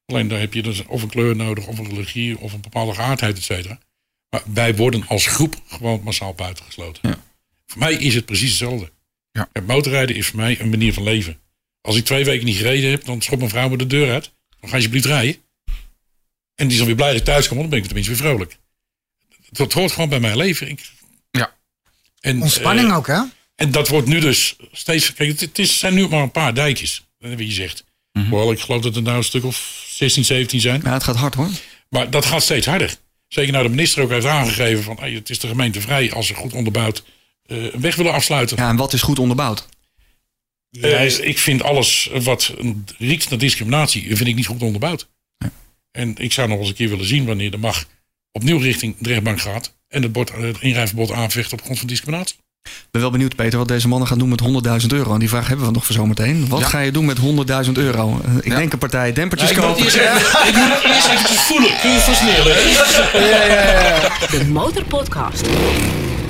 Alleen 0.06 0.28
daar 0.28 0.40
heb 0.40 0.54
je 0.54 0.62
dus 0.62 0.86
of 0.86 1.02
een 1.02 1.10
kleur 1.10 1.36
nodig, 1.36 1.68
of 1.68 1.78
een 1.78 1.88
religie, 1.90 2.40
of 2.40 2.54
een 2.54 2.62
bepaalde 2.62 2.94
geaardheid, 2.94 3.38
et 3.38 3.44
cetera. 3.44 3.80
Maar 4.30 4.42
wij 4.54 4.76
worden 4.76 5.08
als 5.08 5.26
groep 5.28 5.56
gewoon 5.68 6.02
massaal 6.04 6.34
buitengesloten. 6.34 7.10
Ja. 7.10 7.18
Voor 7.66 7.80
mij 7.80 7.94
is 7.94 8.16
het 8.16 8.26
precies 8.26 8.50
hetzelfde. 8.50 8.92
Ja. 9.32 9.50
Het 9.54 9.68
motorrijden 9.68 10.16
is 10.16 10.28
voor 10.28 10.40
mij 10.40 10.60
een 10.60 10.70
manier 10.70 10.94
van 10.94 11.04
leven. 11.04 11.38
Als 11.82 11.96
ik 11.96 12.06
twee 12.06 12.26
weken 12.26 12.46
niet 12.46 12.58
gereden 12.58 12.90
heb, 12.92 13.06
dan 13.06 13.22
schopt 13.22 13.40
mijn 13.40 13.50
vrouw 13.52 13.70
me 13.70 13.78
de 13.78 13.88
deur 13.88 14.12
uit. 14.12 14.24
Dan 14.24 14.32
ga 14.60 14.68
je 14.68 14.74
alsjeblieft 14.76 15.06
rijden. 15.06 15.36
En 16.56 16.68
die 16.68 16.72
is 16.72 16.78
dan 16.78 16.86
weer 16.86 16.96
blij 16.96 17.10
dat 17.10 17.20
ik 17.20 17.26
thuis 17.26 17.48
kom, 17.48 17.58
want 17.58 17.70
dan 17.72 17.80
ben 17.80 17.90
ik 17.90 17.94
tenminste 17.94 18.24
weer 18.24 18.32
vrolijk. 18.32 18.58
Dat 19.50 19.74
hoort 19.74 19.92
gewoon 19.92 20.10
bij 20.10 20.20
mijn 20.20 20.38
leven. 20.38 20.68
Ik, 20.70 20.92
Ja. 21.32 21.56
en, 22.20 22.42
Ontspanning 22.42 22.90
eh, 22.90 22.96
ook, 22.96 23.08
hè? 23.08 23.22
en 23.56 23.72
dat 23.72 23.88
wordt 23.88 24.08
nu 24.08 24.20
dus 24.20 24.56
steeds. 24.72 25.14
Kijk, 25.14 25.30
het, 25.30 25.40
het 25.40 25.60
is, 25.60 25.80
zijn 25.80 25.94
nu 25.94 26.08
maar 26.08 26.22
een 26.22 26.32
paar 26.32 26.54
dijkjes. 26.54 27.04
Wie 27.18 27.48
je 27.48 27.54
zegt. 27.54 27.84
Hoewel 28.12 28.52
ik 28.52 28.60
geloof 28.60 28.82
dat 28.82 28.96
er 28.96 29.02
nou 29.02 29.18
een 29.18 29.24
stuk 29.24 29.44
of 29.44 29.86
16, 29.88 30.26
17 30.26 30.60
zijn. 30.60 30.82
Ja, 30.84 30.94
het 30.94 31.04
gaat 31.04 31.16
hard 31.16 31.34
hoor. 31.34 31.50
Maar 31.90 32.10
dat 32.10 32.26
gaat 32.26 32.44
steeds 32.44 32.66
harder. 32.66 32.96
Zeker 33.28 33.52
nou 33.52 33.64
de 33.64 33.70
minister 33.70 34.04
ook 34.04 34.10
heeft 34.10 34.26
aangegeven 34.26 34.84
van 34.84 34.98
hey, 35.00 35.12
het 35.12 35.30
is 35.30 35.40
de 35.40 35.48
gemeente 35.48 35.82
vrij 35.82 36.12
als 36.12 36.28
ze 36.28 36.34
goed 36.34 36.54
onderbouwd 36.54 37.04
eh, 37.46 37.64
een 37.64 37.82
weg 37.82 37.96
willen 37.96 38.14
afsluiten. 38.14 38.58
Ja, 38.58 38.70
en 38.70 38.76
wat 38.76 38.94
is 38.94 39.02
goed 39.02 39.20
onderbouwd? 39.20 39.68
Eh, 40.82 41.28
ik 41.28 41.38
vind 41.38 41.64
alles 41.64 42.10
wat 42.14 42.54
riekt 42.98 43.30
naar 43.30 43.40
discriminatie, 43.40 44.16
vind 44.16 44.30
ik 44.30 44.36
niet 44.36 44.46
goed 44.46 44.62
onderbouwd. 44.62 45.08
En 45.98 46.14
ik 46.18 46.32
zou 46.32 46.48
nog 46.48 46.60
eens 46.60 46.68
een 46.70 46.76
keer 46.76 46.90
willen 46.90 47.06
zien 47.08 47.26
wanneer 47.26 47.52
de 47.52 47.58
mag 47.58 47.86
opnieuw 48.32 48.60
richting 48.60 48.96
de 49.00 49.10
rechtbank 49.10 49.42
gaat 49.42 49.74
en 49.88 50.02
het, 50.02 50.12
bord, 50.12 50.32
het 50.36 50.58
inrijverbod 50.60 51.12
aanvecht 51.12 51.54
op 51.54 51.62
grond 51.62 51.80
van 51.80 51.88
discriminatie. 51.88 52.36
Ik 52.64 52.72
ben 52.92 53.02
wel 53.02 53.12
benieuwd, 53.12 53.36
Peter, 53.36 53.58
wat 53.60 53.68
deze 53.68 53.88
mannen 53.88 54.08
gaan 54.08 54.18
doen 54.18 54.30
met 54.30 54.42
100.000 54.82 54.88
euro. 54.88 55.14
En 55.14 55.20
die 55.20 55.30
vraag 55.30 55.48
hebben 55.48 55.66
we 55.66 55.72
nog 55.72 55.86
voor 55.86 55.96
zometeen. 55.96 56.48
Wat 56.48 56.60
Ja. 56.60 56.66
ga 56.68 56.80
je 56.80 56.92
doen 56.92 57.06
met 57.06 57.18
100.000 57.18 57.78
euro? 57.78 58.22
Eh, 58.26 58.36
Ik 58.38 58.46
Ja. 58.46 58.56
denk 58.56 58.74
een 58.74 58.80
partij 58.80 59.14
dempertjes 59.14 59.50
ik, 59.50 59.56
moet 59.58 59.66
kopen. 59.66 59.84
eerst 59.84 59.96
even, 59.96 60.48
ik 60.48 60.56
moet 60.56 60.74
het 60.74 60.84
eerst 60.84 61.08
even 61.08 61.36
voelen. 61.36 61.72
Kun 61.82 61.92
je 61.92 62.00
vast 62.00 62.24
neerleggen? 62.24 64.40
De 64.40 64.46
Motorpodcast. 64.52 65.42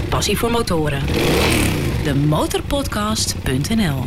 Passie 0.10 0.38
voor 0.38 0.52
motoren. 0.52 1.02
De 2.04 2.16
motorpodcast.nl 2.16 4.04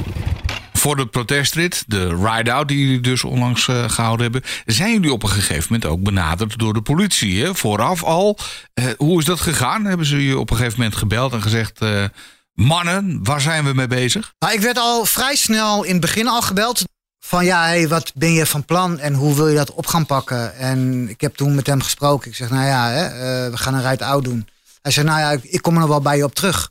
Voor 0.86 0.96
de 0.96 1.06
protestrit, 1.06 1.84
de 1.86 2.06
ride-out 2.06 2.68
die 2.68 2.78
jullie 2.78 3.00
dus 3.00 3.24
onlangs 3.24 3.68
eh, 3.68 3.88
gehouden 3.88 4.32
hebben... 4.32 4.50
zijn 4.66 4.92
jullie 4.92 5.12
op 5.12 5.22
een 5.22 5.28
gegeven 5.28 5.64
moment 5.64 5.84
ook 5.84 6.02
benaderd 6.02 6.58
door 6.58 6.74
de 6.74 6.82
politie. 6.82 7.42
Hè? 7.42 7.54
Vooraf 7.54 8.02
al. 8.02 8.38
Eh, 8.74 8.84
hoe 8.96 9.18
is 9.18 9.24
dat 9.24 9.40
gegaan? 9.40 9.84
Hebben 9.84 10.06
ze 10.06 10.24
je 10.24 10.38
op 10.38 10.50
een 10.50 10.56
gegeven 10.56 10.78
moment 10.78 10.96
gebeld 10.96 11.32
en 11.32 11.42
gezegd... 11.42 11.80
eh, 11.80 12.04
mannen, 12.52 13.20
waar 13.22 13.40
zijn 13.40 13.64
we 13.64 13.72
mee 13.72 13.86
bezig? 13.86 14.34
Nou, 14.38 14.54
ik 14.54 14.60
werd 14.60 14.78
al 14.78 15.04
vrij 15.04 15.36
snel 15.36 15.84
in 15.84 15.92
het 15.92 16.00
begin 16.00 16.28
al 16.28 16.42
gebeld. 16.42 16.84
Van 17.18 17.44
ja, 17.44 17.64
hey, 17.64 17.88
wat 17.88 18.12
ben 18.14 18.32
je 18.32 18.46
van 18.46 18.64
plan 18.64 18.98
en 18.98 19.14
hoe 19.14 19.34
wil 19.34 19.48
je 19.48 19.56
dat 19.56 19.72
op 19.72 19.86
gaan 19.86 20.06
pakken? 20.06 20.56
En 20.56 21.08
ik 21.08 21.20
heb 21.20 21.36
toen 21.36 21.54
met 21.54 21.66
hem 21.66 21.82
gesproken. 21.82 22.30
Ik 22.30 22.36
zeg, 22.36 22.50
nou 22.50 22.66
ja, 22.66 22.88
hè, 22.88 23.50
we 23.50 23.56
gaan 23.56 23.74
een 23.74 23.90
ride-out 23.90 24.24
doen. 24.24 24.48
Hij 24.82 24.92
zei, 24.92 25.06
nou 25.06 25.20
ja, 25.20 25.30
ik, 25.30 25.44
ik 25.44 25.62
kom 25.62 25.74
er 25.74 25.80
nog 25.80 25.88
wel 25.88 26.00
bij 26.00 26.16
je 26.16 26.24
op 26.24 26.34
terug. 26.34 26.70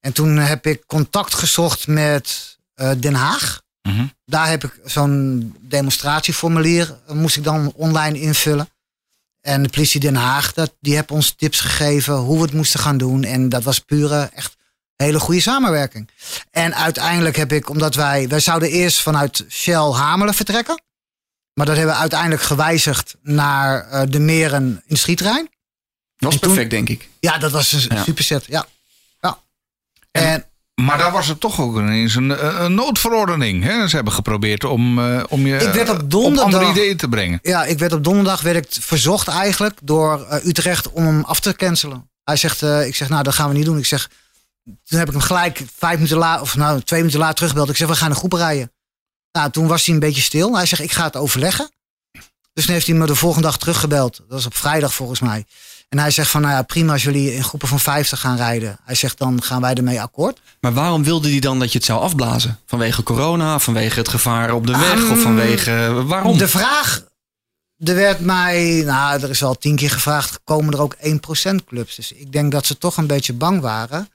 En 0.00 0.12
toen 0.12 0.36
heb 0.36 0.66
ik 0.66 0.82
contact 0.86 1.34
gezocht 1.34 1.86
met 1.86 2.53
Den 2.74 3.14
Haag. 3.14 3.62
Mhm. 3.82 4.06
Daar 4.24 4.48
heb 4.48 4.64
ik 4.64 4.80
zo'n 4.84 5.54
demonstratieformulier, 5.60 6.98
eh, 7.06 7.14
moest 7.14 7.36
ik 7.36 7.44
dan 7.44 7.72
online 7.76 8.20
invullen. 8.20 8.68
En 9.40 9.62
de 9.62 9.68
politie 9.68 10.00
Den 10.00 10.14
Haag, 10.14 10.52
dat, 10.52 10.74
die 10.80 10.94
heeft 10.94 11.10
ons 11.10 11.30
tips 11.36 11.60
gegeven 11.60 12.14
hoe 12.14 12.36
we 12.36 12.42
het 12.42 12.52
moesten 12.52 12.80
gaan 12.80 12.96
doen. 12.98 13.24
En 13.24 13.48
dat 13.48 13.62
was 13.62 13.78
pure, 13.78 14.30
echt 14.34 14.56
hele 14.96 15.20
goede 15.20 15.40
samenwerking. 15.40 16.10
En 16.50 16.74
uiteindelijk 16.74 17.36
heb 17.36 17.52
ik, 17.52 17.68
omdat 17.68 17.94
wij, 17.94 18.28
wij 18.28 18.40
zouden 18.40 18.70
eerst 18.70 19.00
vanuit 19.02 19.44
Shell 19.48 19.90
Hamelen 19.92 20.34
vertrekken. 20.34 20.82
Maar 21.54 21.66
dat 21.66 21.76
hebben 21.76 21.94
we 21.94 22.00
uiteindelijk 22.00 22.42
gewijzigd 22.42 23.14
naar 23.22 23.88
eh, 23.88 24.02
de 24.08 24.18
Meren 24.18 24.82
industrieterrein. 24.86 25.44
Dat 25.44 25.52
was 26.16 26.34
En 26.34 26.40
toen- 26.40 26.48
perfect, 26.50 26.70
denk 26.70 26.88
ik. 26.88 27.08
Ja, 27.20 27.38
dat 27.38 27.50
was 27.50 27.72
een 27.72 27.96
Ja. 27.96 28.02
superset. 28.02 28.44
Ja. 28.46 28.66
ja. 29.20 29.38
En, 30.10 30.44
Maar 30.82 30.98
daar 30.98 31.12
was 31.12 31.26
het 31.26 31.40
toch 31.40 31.60
ook 31.60 31.76
ineens 31.78 32.14
een, 32.14 32.62
een 32.64 32.74
noodverordening. 32.74 33.62
Hè? 33.64 33.88
Ze 33.88 33.94
hebben 33.96 34.12
geprobeerd 34.14 34.64
om, 34.64 34.98
eh, 34.98 35.22
om 35.28 35.46
je 35.46 35.56
Ik 35.56 35.72
werd 35.72 35.88
op 35.88 35.98
eh, 35.98 36.04
donderdag- 36.08 36.44
andere 36.44 36.70
ideeën 36.70 36.96
te 36.96 37.08
brengen. 37.08 37.38
ja, 37.42 37.64
ik 37.64 37.78
werd 37.78 37.92
op 37.92 38.04
donderdag 38.04 38.40
werd 38.40 38.56
ik 38.56 38.82
verzocht 38.82 39.28
eigenlijk 39.28 39.78
door 39.82 40.22
eh, 40.22 40.46
Utrecht 40.46 40.90
om 40.90 41.04
hem 41.04 41.24
af 41.24 41.40
te 41.40 41.54
cancelen. 41.56 42.10
Hij 42.24 42.36
zegt, 42.36 42.62
eh, 42.62 42.86
ik 42.86 42.94
zeg, 42.94 43.08
nou, 43.08 43.22
dat 43.22 43.34
gaan 43.34 43.48
we 43.48 43.54
niet 43.54 43.64
doen. 43.64 43.78
Ik 43.78 43.86
zeg, 43.86 44.08
toen 44.64 44.98
heb 44.98 45.06
ik 45.06 45.12
hem 45.12 45.22
gelijk 45.22 45.62
vijf 45.76 45.94
minuten 45.94 46.16
later, 46.18 46.42
of 46.42 46.56
nou, 46.56 46.80
twee 46.80 46.98
minuten 47.00 47.20
later 47.20 47.34
teruggebeld. 47.34 47.70
Ik 47.70 47.76
zeg, 47.76 47.88
we 47.88 47.94
gaan 47.94 48.10
een 48.10 48.16
groep 48.16 48.32
rijden. 48.32 48.72
Nou, 49.32 49.50
toen 49.50 49.66
was 49.66 49.84
hij 49.84 49.94
een 49.94 50.00
beetje 50.00 50.22
stil. 50.22 50.56
Hij 50.56 50.66
zegt, 50.66 50.82
ik 50.82 50.92
ga 50.92 51.04
het 51.04 51.16
overleggen. 51.16 51.70
Dus 52.52 52.64
toen 52.64 52.74
heeft 52.74 52.86
hij 52.86 52.96
me 52.96 53.06
de 53.06 53.14
volgende 53.14 53.46
dag 53.46 53.58
teruggebeld. 53.58 54.16
Dat 54.16 54.26
was 54.28 54.46
op 54.46 54.54
vrijdag 54.56 54.94
volgens 54.94 55.20
mij. 55.20 55.44
En 55.94 56.00
hij 56.00 56.10
zegt 56.10 56.30
van, 56.30 56.40
nou 56.40 56.54
ja, 56.54 56.62
prima 56.62 56.92
als 56.92 57.02
jullie 57.02 57.34
in 57.34 57.44
groepen 57.44 57.68
van 57.68 57.80
50 57.80 58.20
gaan 58.20 58.36
rijden. 58.36 58.78
Hij 58.84 58.94
zegt, 58.94 59.18
dan 59.18 59.42
gaan 59.42 59.60
wij 59.60 59.74
ermee 59.74 60.00
akkoord. 60.00 60.40
Maar 60.60 60.72
waarom 60.72 61.04
wilde 61.04 61.30
hij 61.30 61.40
dan 61.40 61.58
dat 61.58 61.72
je 61.72 61.78
het 61.78 61.86
zou 61.86 62.00
afblazen? 62.00 62.58
Vanwege 62.66 63.02
corona, 63.02 63.58
vanwege 63.58 63.98
het 63.98 64.08
gevaar 64.08 64.52
op 64.52 64.66
de 64.66 64.78
weg 64.78 65.10
of 65.10 65.20
vanwege... 65.20 66.02
Waarom? 66.06 66.38
De 66.38 66.48
vraag, 66.48 67.04
er 67.78 67.94
werd 67.94 68.20
mij, 68.20 68.82
nou, 68.86 69.22
er 69.22 69.30
is 69.30 69.44
al 69.44 69.58
tien 69.58 69.76
keer 69.76 69.90
gevraagd, 69.90 70.40
komen 70.44 70.72
er 70.72 70.80
ook 70.80 70.96
1% 70.96 71.64
clubs? 71.66 71.94
Dus 71.94 72.12
ik 72.12 72.32
denk 72.32 72.52
dat 72.52 72.66
ze 72.66 72.78
toch 72.78 72.96
een 72.96 73.06
beetje 73.06 73.32
bang 73.32 73.60
waren 73.60 74.08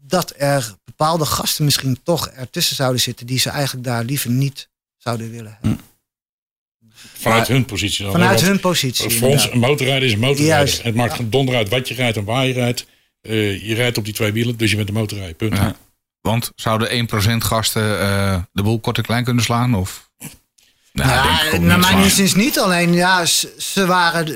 dat 0.00 0.32
er 0.36 0.74
bepaalde 0.84 1.24
gasten 1.24 1.64
misschien 1.64 2.00
toch 2.02 2.28
ertussen 2.28 2.76
zouden 2.76 3.00
zitten 3.00 3.26
die 3.26 3.38
ze 3.38 3.50
eigenlijk 3.50 3.86
daar 3.86 4.04
liever 4.04 4.30
niet 4.30 4.68
zouden 4.96 5.30
willen 5.30 5.58
hebben. 5.60 5.80
Vanuit 7.18 7.48
hun 7.48 7.64
positie 7.64 8.04
dan. 8.04 8.12
Vanuit 8.12 8.40
hun 8.40 8.60
positie. 8.60 9.10
Voor 9.10 9.28
ons, 9.28 9.50
een 9.52 9.58
motorrijder 9.58 10.08
is 10.08 10.12
een 10.12 10.18
motorrijder. 10.18 10.56
Juist. 10.56 10.82
Het 10.82 10.94
maakt 10.94 11.14
geen 11.14 11.30
donder 11.30 11.54
uit 11.54 11.68
wat 11.68 11.88
je 11.88 11.94
rijdt 11.94 12.16
en 12.16 12.24
waar 12.24 12.46
je 12.46 12.52
rijdt. 12.52 12.86
Eh, 13.20 13.66
je 13.68 13.74
rijdt 13.74 13.98
op 13.98 14.04
die 14.04 14.14
twee 14.14 14.32
wielen, 14.32 14.56
dus 14.56 14.70
je 14.70 14.76
bent 14.76 14.88
een 14.88 14.94
motorrijder. 14.94 15.34
Punt. 15.34 15.56
Ja. 15.56 15.76
Want 16.20 16.52
zouden 16.54 16.88
1% 16.90 17.44
gasten 17.44 18.00
eh, 18.00 18.42
de 18.52 18.62
boel 18.62 18.80
kort 18.80 18.96
en 18.96 19.02
klein 19.02 19.24
kunnen 19.24 19.44
slaan? 19.44 19.74
Of? 19.74 20.10
Nou, 20.92 21.08
Ja, 21.08 21.58
naar 21.58 21.78
niet 21.78 21.90
mijn 21.90 22.02
inziens 22.04 22.34
niet. 22.34 22.58
Alleen, 22.58 22.92
ja, 22.92 23.24
ze, 23.24 23.86
waren 23.86 24.26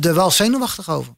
er 0.00 0.14
wel 0.14 0.30
zenuwachtig 0.30 0.90
over. 0.90 1.14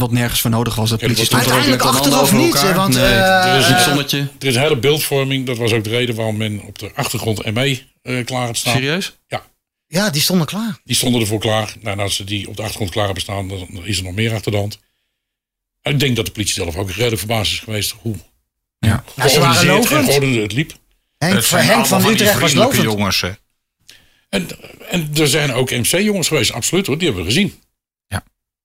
Wat 0.00 0.10
nergens 0.12 0.40
voor 0.40 0.50
nodig 0.50 0.74
was. 0.74 0.90
De 0.90 0.96
politie 0.96 1.24
stond 1.24 1.46
er 1.46 1.58
ook 1.58 1.66
met 1.66 1.82
achteraf 1.82 2.32
niet, 2.32 2.54
elkaar. 2.54 2.74
want, 2.74 2.94
nee, 2.94 3.04
eh, 3.04 3.44
er 3.52 3.58
is 3.58 3.68
een 3.68 3.80
zonnetje. 3.80 4.18
Er 4.38 4.46
is 4.46 4.54
een 4.54 4.62
hele 4.62 4.76
beeldvorming. 4.78 5.46
Dat 5.46 5.56
was 5.56 5.72
ook 5.72 5.84
de 5.84 5.90
reden 5.90 6.14
waarom 6.14 6.36
men 6.36 6.60
op 6.60 6.78
de 6.78 6.90
achtergrond 6.94 7.52
ME 7.54 7.82
eh, 8.02 8.24
klaar 8.24 8.46
had 8.46 8.56
staan. 8.56 8.72
Serieus? 8.74 9.16
Ja, 9.86 10.10
die 10.10 10.22
stonden 10.22 10.46
klaar. 10.46 10.78
Die 10.84 10.96
stonden 10.96 11.20
ervoor 11.20 11.40
klaar. 11.40 11.74
Nou, 11.80 11.96
en 11.96 12.02
als 12.02 12.16
ze 12.16 12.24
die 12.24 12.48
op 12.48 12.56
de 12.56 12.62
achtergrond 12.62 12.90
klaar 12.90 13.04
hebben 13.04 13.22
staan, 13.22 13.48
dan 13.48 13.68
is 13.84 13.98
er 13.98 14.04
nog 14.04 14.14
meer 14.14 14.34
achter 14.34 14.52
de 14.52 14.58
hand. 14.58 14.78
En 15.82 15.92
ik 15.92 16.00
denk 16.00 16.16
dat 16.16 16.26
de 16.26 16.32
politie 16.32 16.54
zelf 16.54 16.76
ook 16.76 16.90
redelijk 16.90 17.18
verbaasd 17.18 17.52
is 17.52 17.58
geweest 17.58 17.94
hoe 18.00 18.14
Ja. 18.78 19.04
Ja, 19.16 19.28
ze 19.28 19.40
waren 19.40 19.54
georganiseerd 19.56 19.90
en 19.90 19.96
lovend. 19.96 20.10
geordend 20.10 20.36
het 20.42 20.52
liep. 20.52 20.72
Henk, 21.18 21.32
Het 21.34 21.44
zijn 21.44 21.66
Henk 21.66 21.86
van 21.86 22.06
Utrecht 22.06 22.40
was 22.40 22.52
lovend. 22.52 22.82
jongens. 22.82 23.20
hè. 23.20 23.30
En, 24.28 24.48
en 24.90 25.10
er 25.16 25.28
zijn 25.28 25.52
ook 25.52 25.70
MC-jongens 25.70 26.28
geweest, 26.28 26.52
absoluut 26.52 26.86
hoor, 26.86 26.98
die 26.98 27.06
hebben 27.06 27.24
we 27.24 27.30
gezien. 27.30 27.60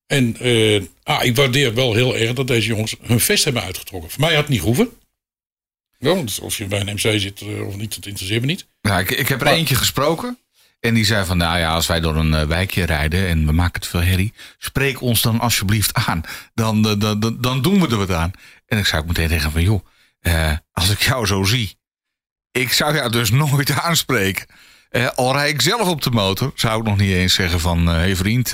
En 0.08 0.38
eh, 0.38 0.82
ah, 1.04 1.24
ik 1.24 1.36
waardeer 1.36 1.74
wel 1.74 1.94
heel 1.94 2.16
erg 2.18 2.34
dat 2.34 2.48
deze 2.48 2.68
jongens 2.68 2.96
hun 3.02 3.20
vest 3.20 3.44
hebben 3.44 3.64
uitgetrokken. 3.64 4.10
Voor 4.12 4.20
mij 4.22 4.30
had 4.30 4.40
het 4.42 4.50
niet 4.50 4.60
gehoeven. 4.60 4.90
Ja, 5.98 6.16
want 6.16 6.40
of 6.40 6.58
je 6.58 6.66
bij 6.66 6.80
een 6.80 6.94
MC 6.94 7.20
zit 7.20 7.42
eh, 7.42 7.68
of 7.68 7.76
niet, 7.76 7.96
dat 7.96 8.06
interesseert 8.06 8.42
me 8.42 8.48
niet. 8.48 8.68
Ja, 8.82 9.00
ik, 9.00 9.12
ik 9.12 9.28
heb 9.28 9.40
er 9.40 9.46
Maar- 9.46 9.54
eentje 9.54 9.76
gesproken. 9.76 10.38
En 10.80 10.94
die 10.94 11.06
zei 11.06 11.26
van, 11.26 11.38
nou 11.38 11.60
ja, 11.60 11.74
als 11.74 11.88
wij 11.88 12.00
door 12.00 12.16
een 12.16 12.34
eh, 12.34 12.48
wijkje 12.48 12.84
rijden 12.84 13.28
en 13.28 13.46
we 13.46 13.52
maken 13.52 13.82
te 13.82 13.90
veel 13.90 14.02
herrie, 14.02 14.34
spreek 14.58 15.02
ons 15.02 15.22
dan 15.22 15.40
alsjeblieft 15.40 15.94
aan. 15.94 16.24
Dan, 16.54 16.82
dan, 16.82 17.20
dan, 17.20 17.38
dan 17.42 17.62
doen 17.62 17.82
we 17.82 17.88
er 17.88 17.98
wat 17.98 18.12
aan. 18.12 18.32
En 18.66 18.78
ik 18.78 18.86
zou 18.86 19.02
ook 19.02 19.08
meteen 19.08 19.30
zeggen 19.30 19.52
van, 19.52 19.62
joh, 19.62 19.86
als 20.72 20.90
ik 20.90 21.02
jou 21.02 21.26
zo 21.26 21.44
zie, 21.44 21.78
ik 22.52 22.72
zou 22.74 22.96
jou 22.96 23.12
dus 23.12 23.30
nooit 23.32 23.72
aanspreken. 23.82 24.46
Al 25.16 25.34
rij 25.34 25.50
ik 25.50 25.62
zelf 25.62 25.88
op 25.88 26.02
de 26.02 26.12
motor, 26.12 26.52
zou 26.56 26.80
ik 26.80 26.86
nog 26.88 26.98
niet 26.98 27.14
eens 27.14 27.34
zeggen 27.34 27.60
van, 27.60 27.88
hé 27.88 27.94
hey 27.94 28.16
vriend, 28.16 28.54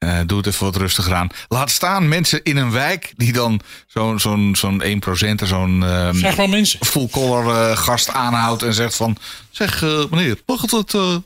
eh, 0.00 0.20
eh, 0.20 0.26
doe 0.26 0.38
het 0.38 0.46
even 0.46 0.64
wat 0.64 0.76
rustiger 0.76 1.14
aan. 1.14 1.28
Laat 1.48 1.70
staan 1.70 2.08
mensen 2.08 2.42
in 2.42 2.56
een 2.56 2.70
wijk 2.70 3.12
die 3.16 3.32
dan 3.32 3.60
zo'n 3.86 4.18
zo'n 4.20 4.56
zo'n 4.56 4.82
1%er, 4.82 5.46
zo'n... 5.46 5.82
ehm, 5.84 6.14
Zeg 6.14 6.36
maar 6.36 6.48
mensen. 6.48 6.84
full 6.86 7.08
collar 7.10 7.70
eh, 7.70 7.76
gast 7.76 8.08
aanhoudt 8.12 8.62
en 8.62 8.74
zegt 8.74 8.96
van... 8.96 9.16
Zeg 9.50 9.82
eh, 9.82 10.04
meneer, 10.10 10.38
mag 10.46 10.60
het 10.60 10.70
wat 10.70 10.94
eh, 10.94 11.16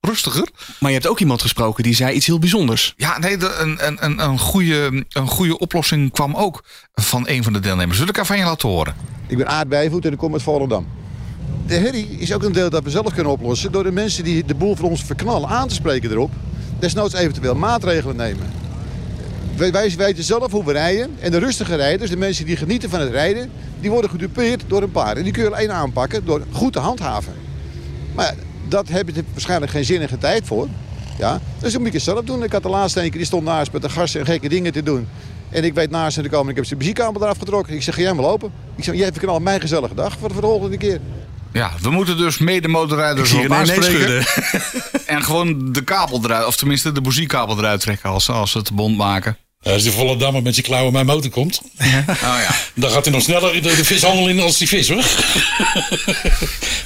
rustiger? 0.00 0.48
Maar 0.80 0.90
je 0.90 0.96
hebt 0.96 1.08
ook 1.08 1.20
iemand 1.20 1.42
gesproken 1.42 1.82
die 1.82 1.94
zei 1.94 2.14
iets 2.14 2.26
heel 2.26 2.38
bijzonders. 2.38 2.94
Ja, 2.96 3.18
nee, 3.18 3.36
de, 3.36 3.54
een, 3.58 3.86
een, 3.86 4.04
een, 4.04 4.18
een, 4.22 4.38
goede, 4.38 5.04
een 5.08 5.26
goede 5.28 5.58
oplossing 5.58 6.12
kwam 6.12 6.34
ook 6.34 6.64
van 6.94 7.28
een 7.28 7.42
van 7.42 7.52
de 7.52 7.60
deelnemers. 7.60 7.98
Wil 7.98 8.08
ik 8.08 8.14
even 8.14 8.26
van 8.26 8.38
je 8.38 8.44
laten 8.44 8.68
horen? 8.68 8.94
Ik 9.26 9.36
ben 9.36 9.48
Aard 9.48 9.68
Bijvoet 9.68 10.04
en 10.04 10.12
ik 10.12 10.18
kom 10.18 10.32
uit 10.32 10.42
Volendam. 10.42 10.86
De 11.66 11.74
herrie 11.74 12.08
is 12.18 12.32
ook 12.32 12.42
een 12.42 12.52
deel 12.52 12.70
dat 12.70 12.82
we 12.84 12.90
zelf 12.90 13.14
kunnen 13.14 13.32
oplossen... 13.32 13.72
door 13.72 13.82
de 13.82 13.92
mensen 13.92 14.24
die 14.24 14.44
de 14.44 14.54
boel 14.54 14.76
voor 14.76 14.88
ons 14.90 15.02
verknallen 15.02 15.48
aan 15.48 15.68
te 15.68 15.74
spreken 15.74 16.10
erop. 16.10 16.30
Desnoods 16.82 17.14
eventueel 17.14 17.54
maatregelen 17.54 18.16
nemen. 18.16 18.52
Wij, 19.56 19.72
wij 19.72 19.94
weten 19.96 20.24
zelf 20.24 20.52
hoe 20.52 20.64
we 20.64 20.72
rijden. 20.72 21.10
En 21.20 21.30
de 21.30 21.38
rustige 21.38 21.74
rijders, 21.74 22.10
de 22.10 22.16
mensen 22.16 22.46
die 22.46 22.56
genieten 22.56 22.90
van 22.90 23.00
het 23.00 23.10
rijden... 23.10 23.50
die 23.80 23.90
worden 23.90 24.10
gedupeerd 24.10 24.64
door 24.66 24.82
een 24.82 24.90
paar. 24.90 25.16
En 25.16 25.22
die 25.22 25.32
kun 25.32 25.42
je 25.42 25.54
alleen 25.54 25.72
aanpakken 25.72 26.24
door 26.24 26.42
goed 26.52 26.72
te 26.72 26.78
handhaven. 26.78 27.32
Maar 28.14 28.34
dat 28.68 28.88
heb 28.88 29.08
je 29.08 29.24
waarschijnlijk 29.32 29.72
geen 29.72 29.84
zinnige 29.84 30.18
tijd 30.18 30.46
voor. 30.46 30.68
Ja? 31.18 31.40
Dus 31.58 31.72
dat 31.72 31.82
moet 31.82 31.92
het 31.92 32.02
zelf 32.02 32.24
doen. 32.24 32.42
Ik 32.42 32.52
had 32.52 32.62
de 32.62 32.68
laatste 32.68 33.00
keer, 33.00 33.10
die 33.10 33.24
stond 33.24 33.44
naast 33.44 33.72
met 33.72 33.82
de 33.82 33.88
gasten 33.88 34.20
en 34.20 34.26
gekke 34.26 34.48
dingen 34.48 34.72
te 34.72 34.82
doen. 34.82 35.08
En 35.50 35.64
ik 35.64 35.74
weet 35.74 35.90
naast 35.90 36.14
hen 36.14 36.24
te 36.24 36.30
komen, 36.30 36.50
ik 36.50 36.56
heb 36.56 36.64
zijn 36.64 36.78
muziekkabel 36.78 37.22
eraf 37.22 37.38
getrokken. 37.38 37.74
Ik 37.74 37.82
zeg, 37.82 37.94
ga 37.94 38.00
jij 38.00 38.12
maar 38.12 38.24
lopen? 38.24 38.52
Ik 38.76 38.84
zeg, 38.84 38.94
jij 38.94 39.12
verknalt 39.12 39.42
mijn 39.42 39.60
gezellige 39.60 39.94
dag 39.94 40.18
voor 40.18 40.28
de 40.28 40.34
volgende 40.34 40.76
keer. 40.76 41.00
Ja, 41.52 41.72
we 41.80 41.90
moeten 41.90 42.16
dus 42.16 42.38
mede 42.38 42.68
motorrijders 42.68 43.30
zie 43.30 43.38
op 43.44 43.52
aanspreken. 43.52 44.24
en 45.06 45.22
gewoon 45.24 45.72
de 45.72 45.84
kabel 45.84 46.20
eruit, 46.24 46.46
of 46.46 46.56
tenminste 46.56 46.92
de 46.92 47.00
muziekkabel 47.00 47.58
eruit 47.58 47.80
trekken 47.80 48.10
als, 48.10 48.28
als 48.28 48.50
ze 48.50 48.58
het 48.58 48.72
bond 48.72 48.96
maken. 48.96 49.36
Als 49.62 49.82
die 49.82 49.92
volle 49.92 50.16
dammer 50.16 50.42
met 50.42 50.54
zijn 50.54 50.66
klauwen 50.66 50.92
mijn 50.92 51.06
motor 51.06 51.30
komt, 51.30 51.60
Oh 52.08 52.18
ja. 52.18 52.54
dan 52.74 52.90
gaat 52.90 53.04
hij 53.04 53.14
nog 53.14 53.22
sneller 53.22 53.52
de, 53.52 53.60
de 53.76 53.84
vishandel 53.84 54.28
in 54.28 54.40
als 54.40 54.58
die 54.58 54.68
vis 54.68 54.88
hoor. 54.88 55.04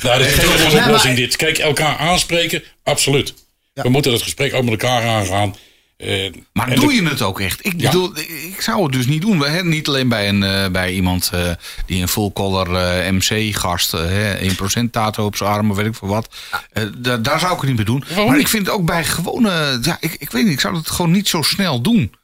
nou, 0.03 0.19
dat 0.19 0.29
is 0.29 0.37
een 0.37 0.73
maar- 0.73 0.85
oplossing 0.85 1.17
dit. 1.17 1.37
Kijk, 1.37 1.59
elkaar 1.59 1.97
aanspreken, 1.97 2.63
absoluut. 2.85 3.35
We 3.73 3.89
moeten 3.89 4.11
dat 4.11 4.23
gesprek 4.23 4.55
ook 4.55 4.63
met 4.63 4.83
elkaar 4.83 5.03
aangaan. 5.09 5.55
Eh, 5.97 6.33
Maar 6.53 6.75
doe 6.75 6.89
de- 6.89 6.95
je 6.95 7.09
het 7.09 7.23
ook 7.23 7.41
echt? 7.41 7.67
Ik 7.67 7.73
Ja. 7.77 7.91
bedoel, 7.91 8.17
ik 8.53 8.61
zou 8.61 8.83
het 8.83 8.93
dus 8.93 9.07
niet 9.07 9.21
doen. 9.23 9.41
Hè, 9.47 9.65
niet 9.65 9.89
alleen 9.89 10.09
bij, 10.09 10.29
een, 10.29 10.43
eh, 10.43 10.69
bij 10.69 10.93
iemand 10.93 11.31
eh, 11.33 11.51
die 11.87 12.03
een 12.03 12.09
full 12.09 12.31
collar 12.33 12.75
eh, 12.75 13.13
MC-gast, 13.13 13.91
hè, 13.91 14.37
1% 14.41 14.93
tato 14.93 15.25
op 15.25 15.37
zijn 15.37 15.51
arm 15.51 15.71
of 15.71 15.77
weet 15.77 15.87
ik 15.87 15.95
veel 15.95 16.09
wat. 16.09 16.35
Eh, 16.73 16.85
da- 16.99 17.17
daar 17.17 17.41
zou 17.41 17.53
ik 17.53 17.59
het 17.59 17.67
niet 17.69 17.77
mee 17.77 17.85
doen. 17.85 18.05
Waarom 18.09 18.27
maar 18.31 18.39
ik 18.39 18.49
vind 18.49 18.67
het 18.67 18.75
ook 18.75 18.85
bij 18.87 19.05
gewone, 19.05 19.79
ja, 19.83 19.97
ik, 20.01 20.17
ik 20.19 20.31
weet 20.31 20.45
niet, 20.45 20.53
ik 20.53 20.61
zou 20.61 20.77
het 20.77 20.91
gewoon 20.91 21.11
niet 21.11 21.29
zo 21.29 21.43
snel 21.43 21.81
doen. 21.81 22.15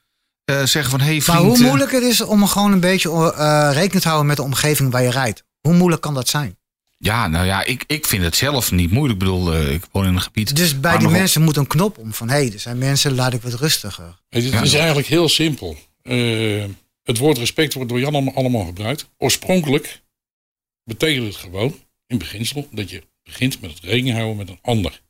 eh, 0.45 0.62
zeggen 0.64 0.91
van... 0.91 1.01
Hey, 1.01 1.20
vriend, 1.20 1.27
Maar 1.39 1.49
hoe 1.49 1.59
moeilijk 1.59 1.93
het 1.93 2.03
is 2.03 2.20
om 2.20 2.47
gewoon 2.47 2.73
een 2.73 2.81
beetje 2.81 3.33
eh, 3.37 3.70
rekening 3.73 4.01
te 4.03 4.07
houden 4.09 4.27
met 4.27 4.37
de 4.37 4.43
omgeving 4.43 4.91
waar 4.93 5.03
je 5.03 5.11
rijdt. 5.11 5.45
Hoe 5.61 5.75
moeilijk 5.75 6.03
kan 6.03 6.14
dat 6.14 6.29
zijn? 6.29 6.57
Ja, 7.03 7.28
nou 7.28 7.46
ja, 7.46 7.64
ik, 7.64 7.84
ik 7.86 8.07
vind 8.07 8.22
het 8.22 8.36
zelf 8.36 8.70
niet 8.70 8.90
moeilijk. 8.90 9.20
Ik 9.22 9.26
bedoel, 9.26 9.55
eh, 9.55 9.72
ik 9.72 9.84
woon 9.90 10.07
in 10.07 10.14
een 10.14 10.20
gebied... 10.20 10.57
Dus 10.57 10.80
bij 10.80 10.98
die 10.98 11.09
mensen 11.09 11.42
moet 11.42 11.57
een 11.57 11.66
knop 11.66 11.98
om 11.98 12.12
van... 12.12 12.28
hé, 12.28 12.34
hey, 12.34 12.53
er 12.53 12.59
zijn 12.59 12.78
mensen, 12.78 13.14
laat 13.14 13.32
ik 13.32 13.42
wat 13.42 13.55
rustiger. 13.55 14.20
Het 14.28 14.44
is, 14.44 14.74
eigenlijk 14.74 15.07
heel 15.07 15.28
simpel. 15.28 15.76
Eh, 16.03 16.64
het 17.03 17.18
woord 17.18 17.38
respect 17.38 17.74
wordt 17.74 17.88
door 17.88 18.00
Jan 18.00 18.34
allemaal, 18.34 18.64
gebruikt. 18.64 19.09
Oorspronkelijk 19.18 20.03
betekent 20.84 21.26
het 21.26 21.36
gewoon, 21.36 21.80
in 22.07 22.18
beginsel, 22.18 22.68
dat 22.70 22.90
je 22.90 23.03
begint 23.22 23.61
met 23.61 23.70
het 23.70 23.80
rekening 23.82 24.16
houden 24.16 24.36
met 24.36 24.48
een 24.48 24.59
ander. 24.62 25.00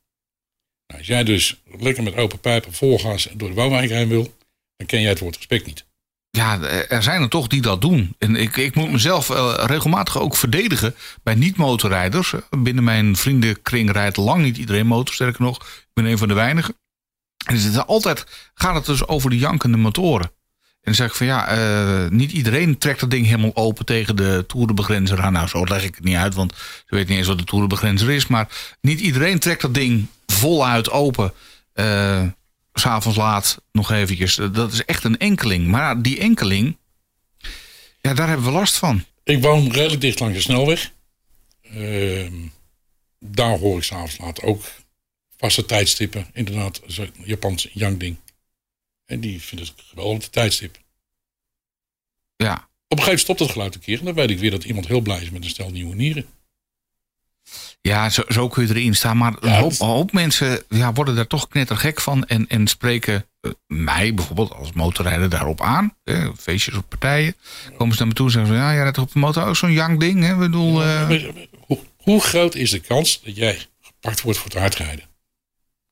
Nou, 0.87 0.99
als 0.99 1.07
jij 1.07 1.23
dus 1.23 1.61
lekker 1.79 2.03
met 2.03 2.15
open 2.15 2.39
pijpen 2.39 2.73
vol 2.73 2.99
gas 2.99 3.27
door 3.33 3.49
de 3.49 3.55
woonwijk 3.55 3.89
heen 3.89 4.09
wil, 4.09 4.35
dan 4.75 4.87
ken 4.87 5.01
jij 5.01 5.09
het 5.09 5.19
woord 5.19 5.35
respect 5.35 5.65
niet. 5.65 5.85
Ja, 6.37 6.61
er 6.89 7.03
zijn 7.03 7.21
er 7.21 7.29
toch 7.29 7.47
die 7.47 7.61
dat 7.61 7.81
doen. 7.81 8.15
En 8.19 8.35
ik, 8.35 8.57
ik 8.57 8.75
moet 8.75 8.91
mezelf 8.91 9.29
eh, 9.29 9.53
regelmatig 9.57 10.19
ook 10.19 10.35
verdedigen 10.35 10.95
bij 11.23 11.35
niet-motorrijders. 11.35 12.33
Binnen 12.49 12.83
mijn 12.83 13.15
vriendenkring 13.15 13.91
rijdt 13.91 14.17
lang 14.17 14.43
niet 14.43 14.57
iedereen 14.57 14.87
motor. 14.87 15.13
Sterker 15.13 15.41
nog, 15.41 15.57
ik 15.57 15.89
ben 15.93 16.05
een 16.05 16.17
van 16.17 16.27
de 16.27 16.33
weinigen. 16.33 16.75
En 17.45 17.55
het 17.55 17.63
is 17.63 17.77
altijd 17.77 18.25
gaat 18.53 18.75
het 18.75 18.85
dus 18.85 19.07
over 19.07 19.29
de 19.29 19.37
jankende 19.37 19.77
motoren. 19.77 20.25
En 20.25 20.79
dan 20.81 20.93
zeg 20.95 21.07
ik 21.07 21.15
van 21.15 21.25
ja, 21.25 21.47
eh, 21.47 22.09
niet 22.09 22.31
iedereen 22.31 22.77
trekt 22.77 22.99
dat 22.99 23.11
ding 23.11 23.25
helemaal 23.25 23.55
open 23.55 23.85
tegen 23.85 24.15
de 24.15 24.43
toerenbegrenzer 24.47 25.21
aan. 25.21 25.33
Nou, 25.33 25.47
zo 25.47 25.63
leg 25.63 25.83
ik 25.83 25.95
het 25.95 26.03
niet 26.03 26.15
uit, 26.15 26.33
want 26.33 26.53
ze 26.85 26.95
weet 26.95 27.07
niet 27.07 27.17
eens 27.17 27.27
wat 27.27 27.37
de 27.37 27.43
toerenbegrenzer 27.43 28.09
is. 28.09 28.27
Maar 28.27 28.47
niet 28.81 28.99
iedereen 28.99 29.39
trekt 29.39 29.61
dat 29.61 29.73
ding 29.73 30.07
voluit 30.25 30.91
open. 30.91 31.33
Eh, 31.73 32.21
S'avonds 32.73 33.17
laat 33.17 33.61
nog 33.71 33.91
eventjes. 33.91 34.35
Dat 34.35 34.73
is 34.73 34.85
echt 34.85 35.03
een 35.03 35.17
enkeling. 35.17 35.67
Maar 35.67 36.01
die 36.01 36.19
enkeling, 36.19 36.77
ja, 38.01 38.13
daar 38.13 38.27
hebben 38.27 38.45
we 38.45 38.51
last 38.51 38.77
van. 38.77 39.05
Ik 39.23 39.41
woon 39.41 39.71
redelijk 39.71 40.01
dicht 40.01 40.19
langs 40.19 40.35
de 40.35 40.41
snelweg. 40.41 40.91
Ehm, 41.61 42.33
daar 43.19 43.57
hoor 43.57 43.77
ik 43.77 43.83
s'avonds 43.83 44.17
laat 44.17 44.41
ook 44.41 44.63
vaste 45.37 45.65
tijdstippen. 45.65 46.27
Inderdaad, 46.33 46.81
Japans 47.23 47.69
Yang-ding. 47.73 48.17
En 49.05 49.19
die 49.19 49.41
vindt 49.41 49.67
het 49.67 49.73
geweldig, 49.77 50.23
de 50.23 50.29
tijdstip. 50.29 50.81
Ja, 52.35 52.53
Op 52.53 52.99
een 52.99 53.03
gegeven 53.03 53.03
moment 53.03 53.19
stopt 53.19 53.39
het 53.39 53.51
geluid 53.51 53.75
een 53.75 53.81
keer. 53.81 53.99
En 53.99 54.05
dan 54.05 54.13
weet 54.13 54.29
ik 54.29 54.39
weer 54.39 54.51
dat 54.51 54.63
iemand 54.63 54.87
heel 54.87 55.01
blij 55.01 55.21
is 55.21 55.29
met 55.29 55.43
een 55.43 55.49
stel 55.49 55.69
nieuwe 55.69 55.95
nieren. 55.95 56.25
Ja 57.89 58.09
zo, 58.09 58.23
zo 58.27 58.47
kun 58.47 58.67
je 58.67 58.73
erin 58.73 58.95
staan. 58.95 59.17
Maar 59.17 59.33
een 59.39 59.49
Ja, 59.49 59.59
hoop, 59.59 59.71
een 59.71 59.87
hoop 59.87 60.11
mensen 60.11 60.63
ja, 60.69 60.93
worden 60.93 61.15
daar 61.15 61.27
toch 61.27 61.47
knettergek 61.47 62.01
van. 62.01 62.25
En, 62.25 62.47
en 62.47 62.67
spreken 62.67 63.25
eh, 63.41 63.51
mij 63.67 64.13
bijvoorbeeld 64.13 64.53
als 64.53 64.71
motorrijder 64.71 65.29
daarop 65.29 65.61
aan. 65.61 65.95
Eh, 66.03 66.29
feestjes 66.37 66.75
of 66.75 66.87
partijen. 66.87 67.35
Komen 67.77 67.93
ze 67.93 67.99
naar 67.99 68.07
me 68.07 68.13
toe 68.13 68.25
en 68.25 68.31
zeggen 68.31 68.51
ze... 68.53 68.59
Ja, 68.59 68.73
jij 68.73 68.81
rijdt 68.81 68.97
op 68.97 69.11
de 69.13 69.19
motor 69.19 69.45
ook 69.45 69.55
zo'n 69.55 69.71
young 69.71 69.99
ding? 69.99 70.23
Hè? 70.23 70.35
Bedoel, 70.35 70.83
eh, 70.83 71.23
Hoe, 71.59 71.79
hoe 71.97 72.21
groot 72.21 72.55
is 72.55 72.69
de 72.71 72.79
kans 72.79 73.21
dat 73.23 73.35
jij 73.35 73.65
gepakt 73.81 74.21
wordt 74.21 74.39
voor 74.39 74.49
het 74.49 74.59
hardrijden? 74.59 75.05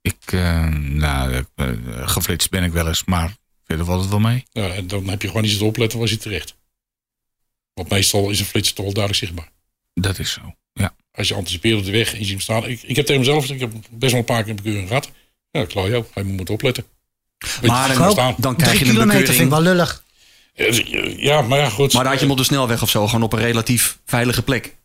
ik, 0.01 0.31
eh, 0.31 0.67
nou, 0.75 1.43
geflitst 1.87 2.49
ben 2.49 2.63
ik 2.63 2.71
wel 2.71 2.87
eens. 2.87 3.03
Maar 3.03 3.35
verder 3.65 3.85
valt 3.85 4.01
het 4.01 4.09
wel 4.09 4.19
mee. 4.19 4.43
Nou, 4.51 4.71
en 4.71 4.87
dan 4.87 5.07
heb 5.09 5.21
je 5.21 5.27
gewoon 5.27 5.41
niet 5.41 5.51
zitten 5.51 5.69
opletten, 5.69 5.99
was 5.99 6.09
je 6.09 6.17
terecht. 6.17 6.55
Want 7.73 7.89
meestal 7.89 8.29
is 8.29 8.39
een 8.39 8.45
flits 8.45 8.73
toch 8.73 8.85
wel 8.85 8.93
duidelijk 8.93 9.25
zichtbaar. 9.25 9.49
Dat 9.93 10.19
is 10.19 10.31
zo. 10.31 10.55
Ja. 10.73 10.95
Als 11.13 11.27
je 11.27 11.33
anticipeert 11.33 11.77
op 11.79 11.85
de 11.85 11.91
weg 11.91 12.11
en 12.13 12.17
je 12.19 12.23
ziet 12.23 12.31
hem 12.33 12.39
staan. 12.41 12.65
Ik, 12.65 12.81
ik 12.83 12.95
heb 12.95 13.05
tegen 13.05 13.21
mezelf, 13.21 13.49
ik 13.49 13.59
heb 13.59 13.71
best 13.89 14.11
wel 14.11 14.19
een 14.19 14.25
paar 14.25 14.41
keer 14.41 14.49
een 14.49 14.55
bekeuring 14.55 14.87
gehad. 14.87 15.09
Ja, 15.51 15.65
Claudio, 15.65 16.05
hij 16.13 16.23
moet 16.23 16.49
opletten. 16.49 16.83
Maar 17.61 17.87
je 17.87 17.93
dan, 17.93 18.03
gaat 18.03 18.11
staan. 18.11 18.35
dan 18.37 18.55
krijg 18.55 18.71
Drie 18.71 18.83
je 18.85 18.91
een 18.91 18.97
kilometer 18.99 19.33
vind 19.33 19.45
ik 19.45 19.49
wel 19.49 19.61
lullig. 19.61 20.03
Eh, 20.53 21.17
Ja, 21.17 21.41
maar 21.41 21.59
ja, 21.59 21.69
goed. 21.69 21.93
Maar 21.93 22.01
dan 22.03 22.11
had 22.11 22.21
je 22.21 22.25
hem 22.25 22.31
op 22.31 22.37
de 22.37 22.43
snelweg 22.43 22.81
of 22.81 22.89
zo, 22.89 23.05
gewoon 23.05 23.23
op 23.23 23.33
een 23.33 23.39
relatief 23.39 23.97
veilige 24.05 24.41
plek. 24.43 24.75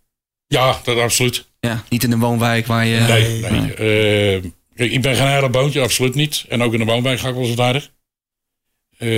Ja, 0.47 0.81
dat 0.85 0.99
absoluut. 0.99 1.47
Ja, 1.61 1.85
niet 1.89 2.03
in 2.05 2.13
een 2.13 2.19
woonwijk 2.19 2.67
waar 2.67 2.87
je... 2.87 3.01
Nee, 3.01 3.41
nee. 3.41 3.75
Eh, 3.75 4.43
kijk, 4.75 4.93
ik 4.93 5.03
ben 5.03 5.17
geen 5.17 5.27
heilig 5.27 5.51
boontje, 5.51 5.81
absoluut 5.81 6.15
niet. 6.15 6.45
En 6.49 6.63
ook 6.63 6.73
in 6.73 6.79
de 6.79 6.85
woonwijk 6.85 7.21
ga 7.21 7.29
ik 7.29 7.35
wel 7.35 7.45
eens 7.45 7.59
aardig. 7.59 7.91
Eh, 8.99 9.09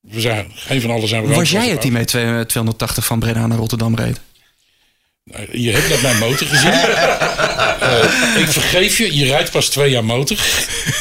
we 0.00 0.20
zijn, 0.20 0.50
geen 0.54 0.80
van 0.80 0.90
allen 0.90 1.08
zijn 1.08 1.26
we 1.26 1.34
Was 1.34 1.50
jij 1.50 1.68
het 1.68 1.82
die 1.82 1.92
met 1.92 2.06
twee- 2.08 2.46
280 2.46 3.04
van 3.04 3.18
Breda 3.18 3.46
naar 3.46 3.58
Rotterdam 3.58 3.94
reed? 3.94 4.20
Nou, 5.32 5.58
Je 5.58 5.70
hebt 5.70 5.88
net 5.88 6.02
mijn 6.02 6.18
motor 6.18 6.46
gezien. 6.46 6.72
Eh, 7.78 8.40
ik 8.40 8.46
vergeef 8.48 8.98
je, 8.98 9.16
je 9.16 9.24
rijdt 9.24 9.50
pas 9.50 9.68
twee 9.68 9.90
jaar 9.90 10.04
motor. 10.04 10.36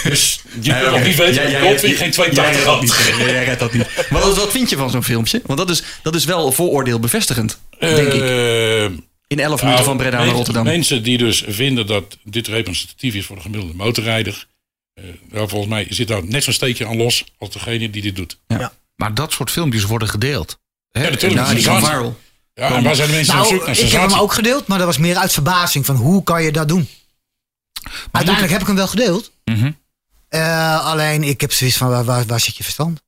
Dus 0.04 0.40
je 0.62 0.74
kunt 0.74 0.92
nog 0.92 1.04
niet 1.04 1.16
je 1.18 1.60
Goldwing 1.62 1.98
geen 1.98 2.12
280 2.12 2.66
had. 2.66 3.18
Jij 3.20 3.44
redt 3.44 3.60
dat 3.60 3.74
niet. 3.74 3.86
Maar 4.10 4.22
wat, 4.22 4.38
wat 4.38 4.52
vind 4.52 4.70
je 4.70 4.78
van 4.78 4.90
zo'n 4.90 5.04
filmpje? 5.04 5.42
Want 5.46 5.60
dat 5.60 5.70
is, 5.70 5.84
dat 6.02 6.16
is 6.16 6.26
wel 6.26 6.52
vooroordeel 6.52 7.00
bevestigend, 7.00 7.60
denk 7.80 8.14
ik. 8.14 8.22
Eh, 8.22 8.84
In 8.84 9.40
11 9.40 9.40
nou, 9.40 9.64
minuten 9.64 9.86
van 9.86 9.98
Breda 9.98 10.18
naar 10.18 10.28
Rotterdam. 10.28 10.64
Mensen 10.64 11.04
die 11.04 11.18
dus 11.18 11.44
vinden 11.48 11.88
dat 11.88 12.18
dit 12.24 12.48
representatief 12.48 13.14
is 13.14 13.26
voor 13.26 13.36
de 13.36 13.42
gemiddelde 13.42 13.74
motorrijder. 13.76 14.48
eh, 14.94 15.04
nou, 15.32 15.50
volgens 15.50 15.72
mij 15.72 15.88
zit 15.90 16.08
daar 16.08 16.26
net 16.26 16.44
zo'n 16.44 16.54
steekje 16.54 16.86
aan 16.88 16.98
los 16.98 17.24
als 17.38 17.50
degene 17.52 17.90
die 17.90 18.02
dit 18.02 18.16
doet. 18.16 18.38
Maar 18.96 19.14
dat 19.14 19.32
soort 19.34 19.52
filmpjes 19.52 19.84
worden 19.84 20.08
gedeeld. 20.10 20.60
Hè? 20.92 21.04
Ja, 21.04 21.10
natuurlijk. 21.10 21.48
Ja, 21.48 21.54
die 21.54 21.64
gaan 21.64 21.86
viral. 21.86 22.18
Ja, 22.58 22.76
en 22.76 22.84
waar 22.84 22.96
zijn 22.96 23.08
de 23.08 23.16
mensen 23.16 23.40
op 23.40 23.46
zoek 23.46 23.66
Nou, 23.66 23.78
ik 23.78 23.92
heb 23.92 24.10
hem 24.10 24.20
ook 24.20 24.34
gedeeld, 24.34 24.68
maar 24.68 24.78
dat 24.78 24.88
was 24.88 24.98
meer 24.98 25.18
uit 25.18 25.34
verbazing 25.34 25.86
van 25.86 25.96
hoe 25.96 26.24
kan 26.24 26.44
je 26.44 26.52
dat 26.52 26.68
doen. 26.68 26.88
Uiteindelijk 28.12 28.54
heb 28.54 28.62
ik 28.62 28.68
hem 28.68 28.76
wel 28.76 28.88
gedeeld. 28.88 29.32
Mhm. 29.46 29.72
Eh, 30.30 30.86
alleen 30.86 31.24
ik 31.24 31.42
heb 31.42 31.52
zoiets 31.52 31.78
van 31.78 31.90
waar, 31.90 32.04
waar, 32.04 32.26
waar 32.26 32.40
zit 32.40 32.58
je 32.58 32.64
verstand? 32.64 33.04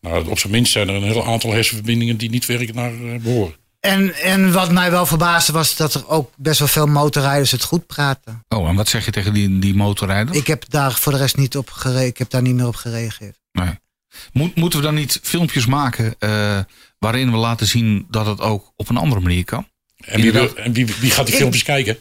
Nou, 0.00 0.28
op 0.28 0.38
zijn 0.38 0.52
minst 0.52 0.72
zijn 0.72 0.88
er 0.88 0.94
een 0.94 1.02
heel 1.02 1.26
aantal 1.26 1.52
hersenverbindingen 1.52 2.16
die 2.16 2.30
niet 2.30 2.46
werken 2.46 2.74
naar 2.74 2.92
eh, 2.92 3.20
behoren. 3.20 3.54
En, 3.80 4.14
en 4.14 4.52
wat 4.52 4.70
mij 4.70 4.90
wel 4.90 5.06
verbaasde 5.06 5.52
was 5.52 5.76
dat 5.76 5.94
er 5.94 6.08
ook 6.08 6.30
best 6.36 6.58
wel 6.58 6.68
veel 6.68 6.86
motorrijders 6.86 7.50
het 7.50 7.62
goed 7.62 7.86
praten. 7.86 8.44
Oh, 8.48 8.68
en 8.68 8.74
wat 8.74 8.88
zeg 8.88 9.04
je 9.04 9.10
tegen 9.10 9.34
die, 9.34 9.58
die 9.58 9.74
motorrijder? 9.74 10.34
Ik 10.34 10.46
heb 10.46 10.64
daar 10.68 10.92
voor 10.92 11.12
de 11.12 11.18
rest 11.18 11.36
niet 11.36 11.56
op 11.56 11.70
gere 11.70 12.06
ik 12.06 12.18
heb 12.18 12.30
daar 12.30 12.42
niet 12.42 12.54
meer 12.54 12.66
op 12.66 12.74
gereageerd. 12.74 13.38
Nee. 13.52 13.78
Moet, 14.32 14.54
moeten 14.54 14.78
we 14.78 14.84
dan 14.84 14.94
niet 14.94 15.20
filmpjes 15.22 15.66
maken 15.66 16.14
eh, 16.18 16.58
waarin 17.00 17.30
we 17.30 17.36
laten 17.36 17.66
zien 17.66 18.06
dat 18.10 18.26
het 18.26 18.40
ook 18.40 18.72
op 18.76 18.88
een 18.88 18.96
andere 18.96 19.20
manier 19.20 19.44
kan? 19.44 19.66
En 20.04 20.20
wie, 20.20 20.32
wil- 20.32 20.56
en 20.56 20.72
wie, 20.72 20.86
wie 20.86 21.10
gaat 21.10 21.26
die 21.26 21.34
filmpjes 21.36 21.62
kijken? 21.62 21.98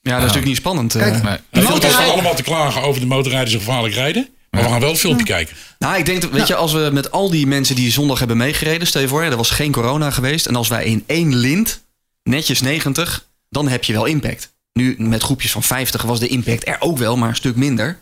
Ja, 0.00 0.10
dat 0.12 0.18
is 0.20 0.20
natuurlijk 0.26 0.46
niet 0.46 0.56
spannend. 0.56 0.94
eh. 0.94 1.02
Kijk, 1.02 1.12
Nee. 1.22 1.22
De 1.22 1.38
filmpjes 1.50 1.70
motorrijd- 1.72 2.02
van 2.04 2.12
allemaal 2.12 2.34
te 2.34 2.42
klagen 2.42 2.82
over 2.82 3.00
de 3.00 3.06
motorrijders 3.06 3.50
die 3.50 3.60
gevaarlijk 3.60 3.94
rijden. 3.94 4.28
Maar 4.50 4.62
we 4.62 4.68
gaan 4.70 4.80
wel 4.80 4.90
een 4.90 4.96
filmpje 4.96 5.24
kijken. 5.24 5.56
Nou, 5.78 5.98
ik 5.98 6.06
denk 6.06 6.22
dat, 6.22 6.30
weet 6.30 6.46
je, 6.46 6.54
als 6.54 6.72
we 6.72 6.90
met 6.92 7.10
al 7.10 7.30
die 7.30 7.46
mensen 7.46 7.74
die 7.76 7.90
zondag 7.92 8.18
hebben 8.18 8.36
meegereden, 8.36 8.86
stel 8.86 9.00
je 9.00 9.08
voor, 9.08 9.22
er 9.22 9.36
was 9.36 9.50
geen 9.50 9.72
corona 9.72 10.10
geweest. 10.10 10.46
En 10.46 10.56
als 10.56 10.68
wij 10.68 10.84
in 10.84 11.04
één 11.06 11.34
lint, 11.34 11.84
netjes 12.22 12.60
90, 12.60 13.26
dan 13.50 13.68
heb 13.68 13.84
je 13.84 13.92
wel 13.92 14.04
impact. 14.04 14.54
Nu 14.72 14.94
met 14.98 15.22
groepjes 15.22 15.52
van 15.52 15.62
50 15.62 16.02
was 16.02 16.20
de 16.20 16.28
impact 16.28 16.66
er 16.68 16.76
ook 16.80 16.98
wel, 16.98 17.16
maar 17.16 17.28
een 17.28 17.34
stuk 17.36 17.56
minder. 17.56 17.98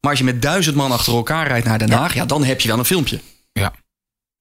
Maar 0.00 0.10
als 0.10 0.18
je 0.18 0.24
met 0.24 0.42
duizend 0.42 0.76
man 0.76 0.92
achter 0.92 1.12
elkaar 1.14 1.46
rijdt 1.46 1.66
naar 1.66 1.78
Den 1.78 1.90
Haag, 1.90 2.14
ja, 2.14 2.24
dan 2.26 2.44
heb 2.44 2.60
je 2.60 2.68
wel 2.68 2.78
een 2.78 2.84
filmpje. 2.84 3.20
Ja. 3.52 3.72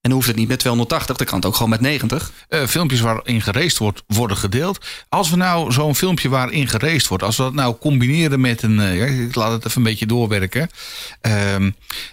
En 0.01 0.13
dan 0.13 0.21
hoeft 0.21 0.27
het 0.27 0.35
niet 0.37 0.47
met 0.47 0.59
280, 0.59 1.17
dan 1.17 1.25
kan 1.25 1.35
het 1.37 1.45
ook 1.45 1.55
gewoon 1.55 1.69
met 1.69 1.81
90. 1.81 2.31
Eh, 2.49 2.65
filmpjes 2.65 2.99
waarin 2.99 3.41
geraced 3.41 3.77
wordt, 3.77 4.03
worden 4.07 4.37
gedeeld. 4.37 4.85
Als 5.09 5.29
we 5.29 5.35
nou 5.35 5.71
zo'n 5.71 5.95
filmpje 5.95 6.29
waarin 6.29 6.67
geraced 6.67 7.07
wordt, 7.07 7.23
als 7.23 7.37
we 7.37 7.43
dat 7.43 7.53
nou 7.53 7.75
combineren 7.79 8.41
met 8.41 8.61
een, 8.61 8.79
eh, 8.79 9.19
ik 9.19 9.35
laat 9.35 9.51
het 9.51 9.65
even 9.65 9.77
een 9.77 9.83
beetje 9.83 10.05
doorwerken, 10.05 10.69
Ehm, 11.21 11.71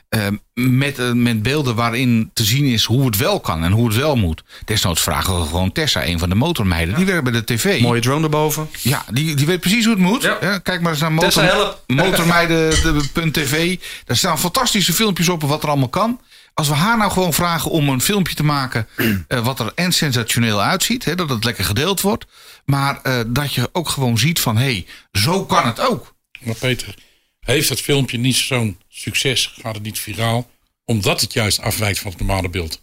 ehm, 0.08 0.36
met, 0.54 0.98
eh, 0.98 1.12
met 1.12 1.42
beelden 1.42 1.74
waarin 1.74 2.30
te 2.32 2.44
zien 2.44 2.64
is 2.64 2.84
hoe 2.84 3.06
het 3.06 3.16
wel 3.16 3.40
kan 3.40 3.64
en 3.64 3.72
hoe 3.72 3.86
het 3.86 3.96
wel 3.96 4.16
moet. 4.16 4.42
Desnoods 4.64 5.02
vragen 5.02 5.40
we 5.40 5.46
gewoon 5.46 5.72
Tessa, 5.72 6.06
een 6.06 6.18
van 6.18 6.28
de 6.28 6.34
motormeiden, 6.34 6.94
die 6.94 7.06
werkt 7.06 7.24
bij 7.24 7.32
de 7.32 7.44
tv. 7.44 7.80
Mooie 7.80 8.00
drone 8.00 8.24
erboven. 8.24 8.68
Ja, 8.80 9.04
die, 9.12 9.34
die 9.34 9.46
weet 9.46 9.60
precies 9.60 9.84
hoe 9.84 9.94
het 9.94 10.02
moet. 10.02 10.22
Ja. 10.22 10.38
Ja, 10.40 10.58
kijk 10.58 10.80
maar 10.80 10.92
eens 10.92 11.00
naar 11.00 11.12
help. 11.44 11.84
motormeiden.tv. 11.86 13.78
Daar 14.04 14.16
staan 14.16 14.38
fantastische 14.38 14.92
filmpjes 14.92 15.28
op 15.28 15.42
wat 15.42 15.62
er 15.62 15.68
allemaal 15.68 15.88
kan. 15.88 16.20
Als 16.54 16.68
we 16.68 16.74
haar 16.74 16.98
nou 16.98 17.10
gewoon 17.10 17.32
vragen 17.32 17.70
om 17.70 17.88
een 17.88 18.00
filmpje 18.00 18.34
te 18.34 18.44
maken... 18.44 18.86
eh, 19.28 19.44
wat 19.44 19.60
er 19.60 19.72
en 19.74 19.92
sensationeel 19.92 20.62
uitziet, 20.62 21.04
hè, 21.04 21.14
dat 21.14 21.28
het 21.28 21.44
lekker 21.44 21.64
gedeeld 21.64 22.00
wordt... 22.00 22.24
maar 22.64 23.00
eh, 23.02 23.20
dat 23.26 23.54
je 23.54 23.68
ook 23.72 23.88
gewoon 23.88 24.18
ziet 24.18 24.40
van... 24.40 24.56
hé, 24.56 24.62
hey, 24.64 24.86
zo 25.12 25.44
kan 25.44 25.66
het 25.66 25.80
ook. 25.80 26.14
Maar 26.40 26.54
Peter, 26.54 26.94
heeft 27.40 27.68
het 27.68 27.80
filmpje 27.80 28.18
niet 28.18 28.36
zo'n 28.36 28.78
succes? 28.88 29.54
Gaat 29.62 29.74
het 29.74 29.82
niet 29.82 29.98
viraal? 29.98 30.50
Omdat 30.84 31.20
het 31.20 31.32
juist 31.32 31.60
afwijkt 31.60 31.98
van 31.98 32.10
het 32.10 32.20
normale 32.20 32.48
beeld. 32.50 32.82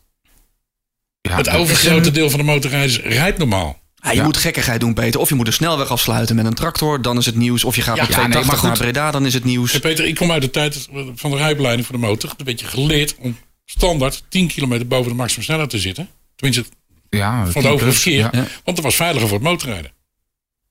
Ja, 1.22 1.36
Het 1.36 1.46
dat- 1.46 1.56
overgrote 1.56 2.12
deel 2.12 2.30
van 2.30 2.40
de 2.40 2.46
motorrijders 2.46 3.00
rijdt 3.00 3.38
normaal. 3.38 3.80
Ja, 3.96 4.10
je 4.10 4.16
Ja. 4.16 4.24
moet 4.24 4.38
gekkigheid 4.38 4.80
doen, 4.80 4.94
Peter. 4.94 5.20
Of 5.20 5.30
je 5.30 5.36
moet 5.36 5.46
de 5.46 5.52
snelweg 5.52 5.90
afsluiten 5.90 6.36
met 6.36 6.46
een 6.46 6.54
tractor, 6.54 7.02
dan 7.02 7.18
is 7.18 7.26
het 7.26 7.36
nieuws. 7.36 7.64
Of 7.64 7.76
je 7.76 7.82
gaat 7.82 7.96
Ja, 7.96 8.02
met 8.02 8.12
ja, 8.12 8.18
nee, 8.18 8.26
280 8.32 8.62
maar 8.70 8.78
naar 8.78 8.86
goed. 8.94 8.94
Breda, 9.02 9.12
dan 9.12 9.26
is 9.26 9.34
het 9.34 9.44
nieuws. 9.44 9.72
Hey 9.72 9.80
Peter, 9.82 10.06
ik 10.06 10.16
kom 10.16 10.32
uit 10.32 10.42
de 10.42 10.50
tijd 10.50 10.88
van 11.16 11.32
de 11.32 11.38
rijbeleiding 11.38 11.88
voor 11.88 11.96
de 11.96 12.02
motor. 12.02 12.30
Een 12.38 12.46
beetje 12.46 12.66
geleerd 12.66 13.16
om 13.16 13.38
standaard 13.72 14.24
10 14.30 14.48
kilometer 14.48 14.88
boven 14.88 15.12
de 15.12 15.18
maximum 15.18 15.44
snelheid 15.44 15.70
te 15.70 15.80
zitten. 15.80 16.10
Tenminste, 16.36 16.66
ja, 17.10 17.46
van 17.48 17.64
het 17.64 17.72
overige 17.72 17.94
verkeer. 17.94 18.18
ja. 18.18 18.48
Want 18.64 18.76
dat 18.76 18.80
was 18.82 18.96
veiliger 18.96 19.28
voor 19.28 19.38
het 19.38 19.48
motorrijden. 19.48 19.92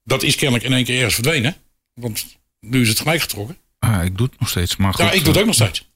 Dat 0.04 0.22
is 0.22 0.36
kennelijk 0.36 0.64
in 0.64 0.72
één 0.72 0.84
keer 0.84 0.96
ergens 0.96 1.14
verdwenen. 1.14 1.56
Want 1.94 2.26
nu 2.60 2.80
is 2.80 2.88
het 2.88 2.98
gelijk 2.98 3.20
getrokken. 3.20 3.56
Ah, 3.78 4.04
ik 4.04 4.16
doe 4.16 4.26
het 4.26 4.40
nog 4.40 4.48
steeds, 4.48 4.76
maar 4.76 4.94
goed. 4.94 5.04
Ja, 5.04 5.10
ik 5.10 5.18
doe 5.18 5.28
het 5.28 5.38
ook 5.38 5.46
nog 5.46 5.54
steeds. 5.54 5.88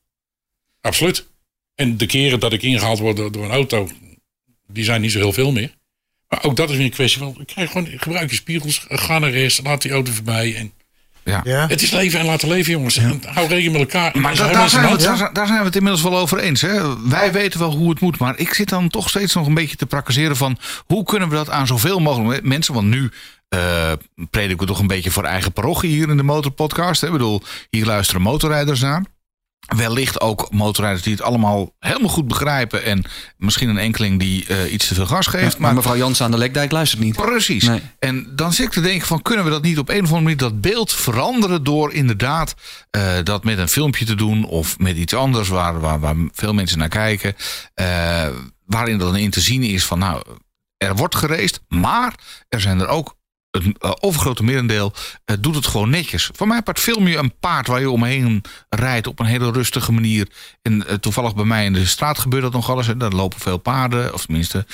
Absoluut. 0.80 1.26
En 1.74 1.96
de 1.96 2.06
keren 2.06 2.40
dat 2.40 2.52
ik 2.52 2.62
ingehaald 2.62 2.98
word 2.98 3.16
door, 3.16 3.32
door 3.32 3.44
een 3.44 3.50
auto, 3.50 3.88
die 4.66 4.84
zijn 4.84 5.00
niet 5.00 5.12
zo 5.12 5.18
heel 5.18 5.32
veel 5.32 5.52
meer. 5.52 5.74
Maar 6.28 6.44
ook 6.44 6.56
dat 6.56 6.70
is 6.70 6.76
weer 6.76 6.84
een 6.84 6.90
kwestie 6.90 7.18
van, 7.18 7.44
krijg 7.46 7.70
gewoon, 7.70 7.86
gebruik 7.86 8.30
je 8.30 8.36
spiegels, 8.36 8.84
ga 8.88 9.18
naar 9.18 9.30
rechts, 9.30 9.60
laat 9.62 9.82
die 9.82 9.92
auto 9.92 10.12
voorbij. 10.12 10.56
En 10.56 10.72
Ja. 11.24 11.40
Ja. 11.44 11.66
het 11.68 11.82
is 11.82 11.90
leven 11.90 12.18
en 12.18 12.26
laten 12.26 12.48
leven, 12.48 12.72
jongens. 12.72 12.96
En 12.96 13.22
hou 13.26 13.46
rekening 13.48 13.72
met 13.72 13.80
elkaar. 13.80 14.18
Maar 14.20 14.30
da- 14.30 14.36
zijn 14.36 14.52
daar, 14.52 14.68
zijn 14.68 14.96
we, 14.96 15.02
daar, 15.02 15.32
daar 15.32 15.46
zijn 15.46 15.58
we 15.58 15.64
het 15.64 15.76
inmiddels 15.76 16.02
wel 16.02 16.18
over 16.18 16.38
eens. 16.38 16.60
Hè? 16.60 17.08
Wij 17.08 17.32
weten 17.32 17.60
wel 17.60 17.70
hoe 17.70 17.90
het 17.90 18.00
moet. 18.00 18.18
Maar 18.18 18.38
ik 18.38 18.54
zit 18.54 18.68
dan 18.68 18.88
toch 18.88 19.08
steeds 19.08 19.34
nog 19.34 19.46
een 19.46 19.54
beetje 19.54 19.76
te 19.76 19.86
praktiseren 19.86 20.36
van... 20.36 20.58
hoe 20.86 21.04
kunnen 21.04 21.28
we 21.28 21.34
dat 21.34 21.50
aan 21.50 21.66
zoveel 21.66 21.98
mogelijk 21.98 22.42
mensen... 22.42 22.74
want 22.74 22.86
nu 22.86 23.10
eh 23.48 23.92
prediken 24.30 24.58
we 24.58 24.66
toch 24.66 24.78
een 24.78 24.86
beetje 24.86 25.10
voor 25.10 25.24
eigen 25.24 25.52
parochie 25.52 25.90
hier 25.90 26.08
in 26.08 26.16
de 26.16 26.22
Motorpodcast. 26.22 27.00
Hè? 27.00 27.06
Ik 27.06 27.12
bedoel, 27.12 27.42
hier 27.70 27.86
luisteren 27.86 28.22
motorrijders 28.22 28.80
naar. 28.80 29.02
Wellicht 29.76 30.20
ook 30.20 30.48
motorrijders 30.50 31.02
die 31.04 31.12
het 31.12 31.22
allemaal 31.22 31.74
helemaal 31.78 32.08
goed 32.08 32.28
begrijpen... 32.28 32.84
en 32.84 33.04
misschien 33.36 33.68
een 33.68 33.78
enkeling 33.78 34.18
die 34.18 34.46
eh, 34.46 34.72
iets 34.72 34.88
te 34.88 34.94
veel 34.94 35.06
gas 35.06 35.26
geeft. 35.26 35.52
Maar 35.52 35.60
maar 35.60 35.74
mevrouw 35.74 35.96
Jansen 35.96 36.24
aan 36.24 36.30
de 36.30 36.38
Lekdijk 36.38 36.72
luistert 36.72 37.02
niet. 37.02 37.16
Precies. 37.16 37.64
Nee. 37.64 37.80
En 37.98 38.32
dan 38.36 38.52
zit 38.52 38.66
ik 38.66 38.72
te 38.72 38.80
denken 38.80 39.06
van 39.06 39.22
kunnen 39.22 39.44
we 39.44 39.50
dat 39.50 39.62
niet 39.62 39.78
op 39.78 39.88
een 39.88 39.94
of 39.94 40.12
andere 40.12 40.20
manier 40.20 40.36
dat 40.36 40.60
beeld 40.60 40.92
veranderen 40.92 41.64
door 41.64 41.92
inderdaad 41.92 42.54
eh, 42.90 43.12
dat 43.22 43.44
met 43.44 43.58
een 43.58 43.68
filmpje 43.68 44.04
te 44.04 44.14
doen 44.14 44.44
of 44.44 44.78
met 44.78 44.96
iets 44.96 45.14
anders 45.14 45.48
waar, 45.48 45.80
waar, 45.80 46.00
waar 46.00 46.14
veel 46.32 46.54
mensen 46.54 46.78
naar 46.78 46.88
kijken. 46.88 47.34
eh, 47.74 48.26
waarin 48.66 48.98
dan 48.98 49.16
in 49.16 49.30
te 49.30 49.40
zien 49.40 49.62
is 49.62 49.84
van 49.84 49.98
nou 49.98 50.22
er 50.76 50.96
wordt 50.96 51.14
gereest, 51.14 51.60
maar 51.68 52.14
er 52.48 52.60
zijn 52.60 52.80
er 52.80 52.88
ook 52.88 53.16
het 53.54 53.78
eh, 53.78 53.92
overgrote 54.00 54.44
merendeel 54.44 54.92
eh, 55.24 55.36
doet 55.40 55.54
het 55.54 55.66
gewoon 55.66 55.90
netjes. 55.90 56.30
Voor 56.32 56.46
mij 56.46 56.62
part 56.62 56.78
film 56.78 57.08
je 57.08 57.16
een 57.16 57.38
paard 57.40 57.66
waar 57.66 57.80
je 57.80 57.90
omheen 57.90 58.42
rijdt 58.68 59.06
op 59.06 59.20
een 59.20 59.26
hele 59.26 59.52
rustige 59.52 59.92
manier. 59.92 60.28
En 60.62 60.86
eh, 60.86 60.94
toevallig 60.94 61.34
bij 61.34 61.44
mij 61.44 61.64
in 61.64 61.72
de 61.72 61.86
straat 61.86 62.18
gebeurt 62.18 62.42
dat 62.42 62.52
nog 62.52 62.70
alles. 62.70 62.86
Hè. 62.86 62.96
Daar 62.96 63.10
lopen 63.10 63.40
veel 63.40 63.58
paarden, 63.58 64.14
of 64.14 64.24
tenminste 64.24 64.66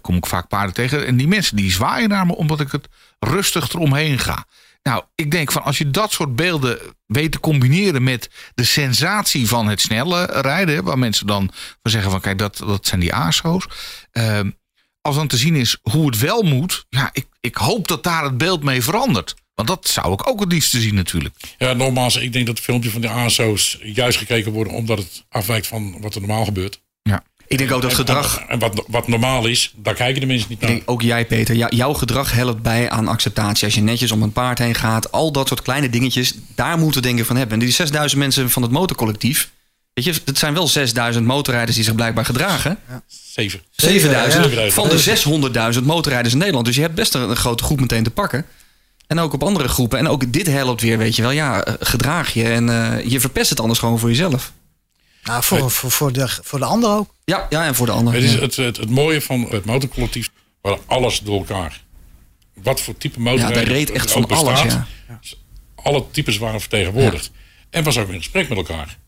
kom 0.00 0.16
ik 0.16 0.26
vaak 0.26 0.48
paarden 0.48 0.74
tegen. 0.74 1.06
En 1.06 1.16
die 1.16 1.28
mensen 1.28 1.56
die 1.56 1.72
zwaaien 1.72 2.08
naar 2.08 2.26
me 2.26 2.36
omdat 2.36 2.60
ik 2.60 2.72
het 2.72 2.88
rustig 3.18 3.72
eromheen 3.72 4.18
ga. 4.18 4.44
Nou, 4.82 5.04
ik 5.14 5.30
denk 5.30 5.52
van 5.52 5.62
als 5.62 5.78
je 5.78 5.90
dat 5.90 6.12
soort 6.12 6.36
beelden 6.36 6.78
weet 7.06 7.32
te 7.32 7.40
combineren 7.40 8.02
met 8.02 8.30
de 8.54 8.64
sensatie 8.64 9.48
van 9.48 9.68
het 9.68 9.80
snelle 9.80 10.24
rijden, 10.24 10.84
waar 10.84 10.98
mensen 10.98 11.26
dan 11.26 11.50
van 11.82 11.90
zeggen 11.90 12.10
van 12.10 12.20
kijk, 12.20 12.38
dat, 12.38 12.56
dat 12.56 12.86
zijn 12.86 13.00
die 13.00 13.14
ASO's. 13.14 13.66
Als 15.02 15.16
dan 15.16 15.26
te 15.28 15.36
zien 15.36 15.54
is 15.54 15.76
hoe 15.82 16.06
het 16.06 16.18
wel 16.18 16.42
moet, 16.42 16.86
ja, 16.88 17.10
ik, 17.12 17.26
ik 17.40 17.54
hoop 17.56 17.88
dat 17.88 18.02
daar 18.02 18.24
het 18.24 18.38
beeld 18.38 18.62
mee 18.62 18.82
verandert. 18.82 19.34
Want 19.54 19.68
dat 19.68 19.88
zou 19.88 20.12
ik 20.12 20.28
ook 20.28 20.40
het 20.40 20.52
liefst 20.52 20.70
zien 20.70 20.94
natuurlijk. 20.94 21.36
Ja, 21.58 21.72
nogmaals, 21.72 22.16
ik 22.16 22.32
denk 22.32 22.46
dat 22.46 22.56
het 22.56 22.64
filmpje 22.64 22.90
van 22.90 23.00
de 23.00 23.08
ASO's 23.08 23.78
juist 23.82 24.18
gekeken 24.18 24.52
wordt 24.52 24.70
omdat 24.72 24.98
het 24.98 25.24
afwijkt 25.28 25.66
van 25.66 25.96
wat 26.00 26.14
er 26.14 26.20
normaal 26.20 26.44
gebeurt. 26.44 26.80
Ja. 27.02 27.22
Ik 27.46 27.58
denk 27.58 27.72
ook 27.72 27.82
dat 27.82 27.90
En- 27.90 27.96
gedrag... 27.96 28.40
En, 28.48 28.58
wat, 28.58 28.84
wat 28.86 29.08
normaal 29.08 29.46
is, 29.46 29.72
daar 29.76 29.94
kijken 29.94 30.20
de 30.20 30.26
mensen 30.26 30.48
niet 30.48 30.58
Ik 30.62 30.64
naar. 30.68 30.76
denk 30.76 30.90
ook 30.90 31.02
jij, 31.02 31.26
Peter, 31.26 31.54
jou- 31.56 31.76
jouw 31.76 31.92
gedrag 31.92 32.32
helpt 32.32 32.62
bij 32.62 32.90
aan 32.90 33.08
acceptatie. 33.08 33.64
Als 33.64 33.74
je 33.74 33.80
netjes 33.80 34.12
om 34.12 34.22
een 34.22 34.32
paard 34.32 34.58
heen 34.58 34.74
gaat, 34.74 35.12
al 35.12 35.32
dat 35.32 35.48
soort 35.48 35.62
kleine 35.62 35.90
dingetjes, 35.90 36.34
daar 36.54 36.78
moeten 36.78 37.00
we 37.00 37.06
denken 37.06 37.26
van 37.26 37.36
hebben. 37.36 37.58
En 37.58 37.64
die 37.64 37.74
6000 37.74 38.20
mensen 38.20 38.50
van 38.50 38.62
het 38.62 38.70
motorcollectief, 38.70 39.50
weet 39.92 40.04
je, 40.04 40.14
het 40.24 40.38
zijn 40.38 40.54
wel 40.54 40.68
6000 40.68 41.26
motorrijders 41.26 41.76
die 41.76 41.84
zich 41.84 41.94
blijkbaar 41.94 42.24
gedragen. 42.24 42.78
Zeven. 43.06 43.60
7000 43.70 44.52
ja. 44.52 44.70
van 44.70 44.88
de 44.88 45.74
600.000 45.74 45.82
motorrijders 45.82 46.32
in 46.32 46.38
Nederland. 46.38 46.66
Dus 46.66 46.74
je 46.74 46.80
hebt 46.80 46.94
best 46.94 47.14
een, 47.14 47.30
een 47.30 47.36
grote 47.36 47.64
groep 47.64 47.80
meteen 47.80 48.02
te 48.02 48.10
pakken. 48.10 48.46
En 49.06 49.18
ook 49.18 49.32
op 49.32 49.42
andere 49.42 49.68
groepen. 49.68 49.98
En 49.98 50.08
ook 50.08 50.32
dit 50.32 50.46
helpt 50.46 50.80
weer, 50.80 50.98
weet 50.98 51.16
je 51.16 51.22
wel. 51.22 51.30
Ja, 51.30 51.64
eh, 51.64 51.74
gedraag 51.80 52.34
je 52.34 52.44
en 52.44 52.68
eh, 52.68 53.04
je 53.04 53.20
verpest 53.20 53.50
het 53.50 53.60
anders 53.60 53.78
gewoon 53.78 53.98
voor 53.98 54.08
jezelf. 54.08 54.52
Nou, 55.22 55.42
voor, 55.42 55.70
voor, 55.70 55.90
voor, 55.90 56.12
de, 56.12 56.28
voor 56.42 56.58
de 56.58 56.64
ander 56.64 56.90
ook. 56.90 57.14
Ja, 57.24 57.46
ja 57.50 57.64
en 57.64 57.74
voor 57.74 57.86
de 57.86 57.92
anderen. 57.92 58.20
Het 58.20 58.30
is 58.30 58.36
ja. 58.36 58.40
het, 58.40 58.56
het, 58.56 58.76
het 58.76 58.90
mooie 58.90 59.20
van 59.20 59.46
het 59.50 59.64
motorcollectief, 59.64 60.30
waar 60.60 60.78
alles 60.86 61.20
door 61.20 61.38
elkaar. 61.38 61.80
Wat 62.62 62.80
voor 62.80 62.96
type 62.96 63.18
Ja, 63.18 63.24
motorrijder 63.24 63.64
daar 63.64 63.72
reed 63.72 63.90
echt 63.90 64.10
van 64.10 64.26
bestaat. 64.26 64.46
alles, 64.46 64.72
ja. 64.72 64.86
Alle 65.74 66.04
types 66.10 66.38
waren 66.38 66.60
vertegenwoordigd. 66.60 67.30
En 67.70 67.84
was 67.84 67.98
ook 67.98 68.08
in 68.08 68.16
gesprek 68.16 68.48
met 68.48 68.58
elkaar. 68.58 68.98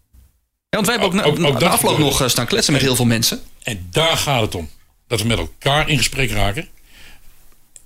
Ja, 0.72 0.78
want 0.82 0.86
wij 0.90 0.98
hebben 1.00 1.24
ook, 1.24 1.38
na, 1.38 1.46
Ook- 1.48 1.54
ook 1.54 1.62
afloop 1.62 1.90
gebeurt. 1.94 2.10
nog 2.10 2.20
eh, 2.22 2.28
staan 2.28 2.46
kletsen 2.46 2.72
met 2.72 2.82
heel 2.82 2.96
veel 2.96 3.04
mensen. 3.04 3.40
En 3.62 3.86
daar 3.90 4.16
gaat 4.16 4.40
het 4.40 4.54
om. 4.54 4.68
Dat 5.06 5.20
we 5.20 5.26
met 5.26 5.38
elkaar 5.38 5.88
in 5.88 5.96
gesprek 5.98 6.30
raken. 6.30 6.68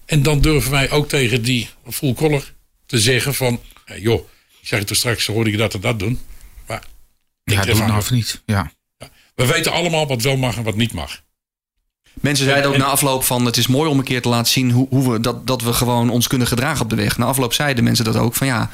En 0.05 0.23
dan 0.23 0.41
durven 0.41 0.71
wij 0.71 0.91
ook 0.91 1.09
tegen 1.09 1.43
die 1.43 1.69
full 1.91 2.15
collar 2.15 2.53
te 2.87 2.99
zeggen 3.01 3.35
van... 3.35 3.61
joh, 3.99 4.29
ik 4.61 4.69
zeg 4.69 4.79
het 4.79 4.91
er 4.91 4.97
straks, 4.97 5.27
hoorde 5.27 5.51
ik 5.51 5.59
dat 5.59 5.75
en 5.75 5.81
dat 5.81 5.99
doen. 5.99 6.21
Maar 6.67 6.83
Ja, 7.45 7.61
er 7.61 7.67
doe 7.67 7.75
nou 7.87 7.97
of 7.99 8.11
niet. 8.11 8.43
Ja. 8.47 8.71
we 9.35 9.47
weten 9.47 9.73
allemaal 9.73 10.07
wat 10.07 10.23
wel 10.23 10.37
mag 10.37 10.57
en 10.57 10.63
wat 10.63 10.77
niet 10.77 10.93
mag. 10.93 11.23
Mensen 12.15 12.45
zeiden 12.45 12.67
ook 12.69 12.75
En- 12.75 12.81
na 12.81 12.87
afloop 12.87 13.25
van 13.25 13.45
het 13.47 13.57
is 13.57 13.67
mooi 13.67 13.91
om 13.91 13.99
een 13.99 14.05
keer 14.05 14.23
te 14.23 14.29
laten 14.29 14.53
zien 14.53 14.71
hoe, 14.71 14.87
hoe 14.91 15.13
we 15.13 15.21
dat, 15.21 15.47
dat 15.47 15.63
we 15.63 15.73
gewoon 15.73 16.11
ons 16.11 16.27
kunnen 16.27 16.47
gedragen 16.47 16.83
op 16.83 16.91
de 16.91 16.97
weg. 16.97 17.19
Na 17.19 17.27
afloop 17.27 17.53
zeiden 17.53 17.85
mensen 17.85 18.05
dat 18.05 18.17
ook 18.17 18.35
van 18.35 18.47
ja, 18.47 18.71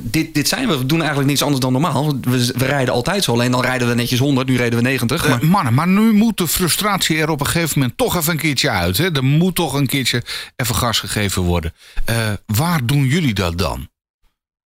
dit, 0.00 0.34
dit 0.34 0.48
zijn 0.48 0.68
we. 0.68 0.78
We 0.78 0.86
doen 0.86 0.98
eigenlijk 0.98 1.28
niks 1.28 1.42
anders 1.42 1.60
dan 1.60 1.72
normaal. 1.72 2.20
We, 2.20 2.52
we 2.56 2.64
rijden 2.64 2.94
altijd 2.94 3.24
zo. 3.24 3.32
Alleen 3.32 3.50
dan 3.50 3.60
rijden 3.62 3.88
we 3.88 3.94
netjes 3.94 4.18
100, 4.18 4.48
nu 4.48 4.56
reden 4.56 4.78
we 4.78 4.84
90. 4.84 5.28
Maar 5.28 5.40
Eh, 5.42 5.48
mannen, 5.48 5.74
maar 5.74 5.88
nu 5.88 6.12
moet 6.12 6.36
de 6.38 6.48
frustratie 6.48 7.18
er 7.18 7.30
op 7.30 7.40
een 7.40 7.46
gegeven 7.46 7.78
moment 7.78 7.98
toch 7.98 8.16
even 8.16 8.32
een 8.32 8.38
keertje 8.38 8.70
uit. 8.70 8.96
Hè? 8.98 9.12
Er 9.14 9.24
moet 9.24 9.54
toch 9.54 9.72
een 9.72 9.86
keertje 9.86 10.22
even 10.56 10.74
gas 10.74 10.98
gegeven 10.98 11.42
worden. 11.42 11.72
Eh, 12.04 12.32
waar 12.46 12.86
doen 12.86 13.04
jullie 13.04 13.34
dat 13.34 13.58
dan? 13.58 13.88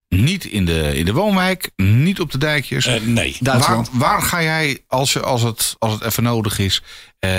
Niet 0.07 0.45
in 0.45 0.65
de, 0.65 0.91
in 0.97 1.05
de 1.05 1.13
woonwijk, 1.13 1.71
niet 1.75 2.19
op 2.19 2.31
de 2.31 2.37
dijkjes. 2.37 2.85
Eh, 2.85 3.01
nee. 3.01 3.31
waar, 3.39 3.53
Duitsland. 3.53 3.89
waar 3.93 4.21
ga 4.21 4.43
jij, 4.43 4.79
als, 4.87 5.13
je, 5.13 5.21
als, 5.21 5.41
het, 5.41 5.75
als 5.79 5.93
het 5.93 6.01
even 6.03 6.23
nodig 6.23 6.59
is, 6.59 6.81
eh, 7.19 7.31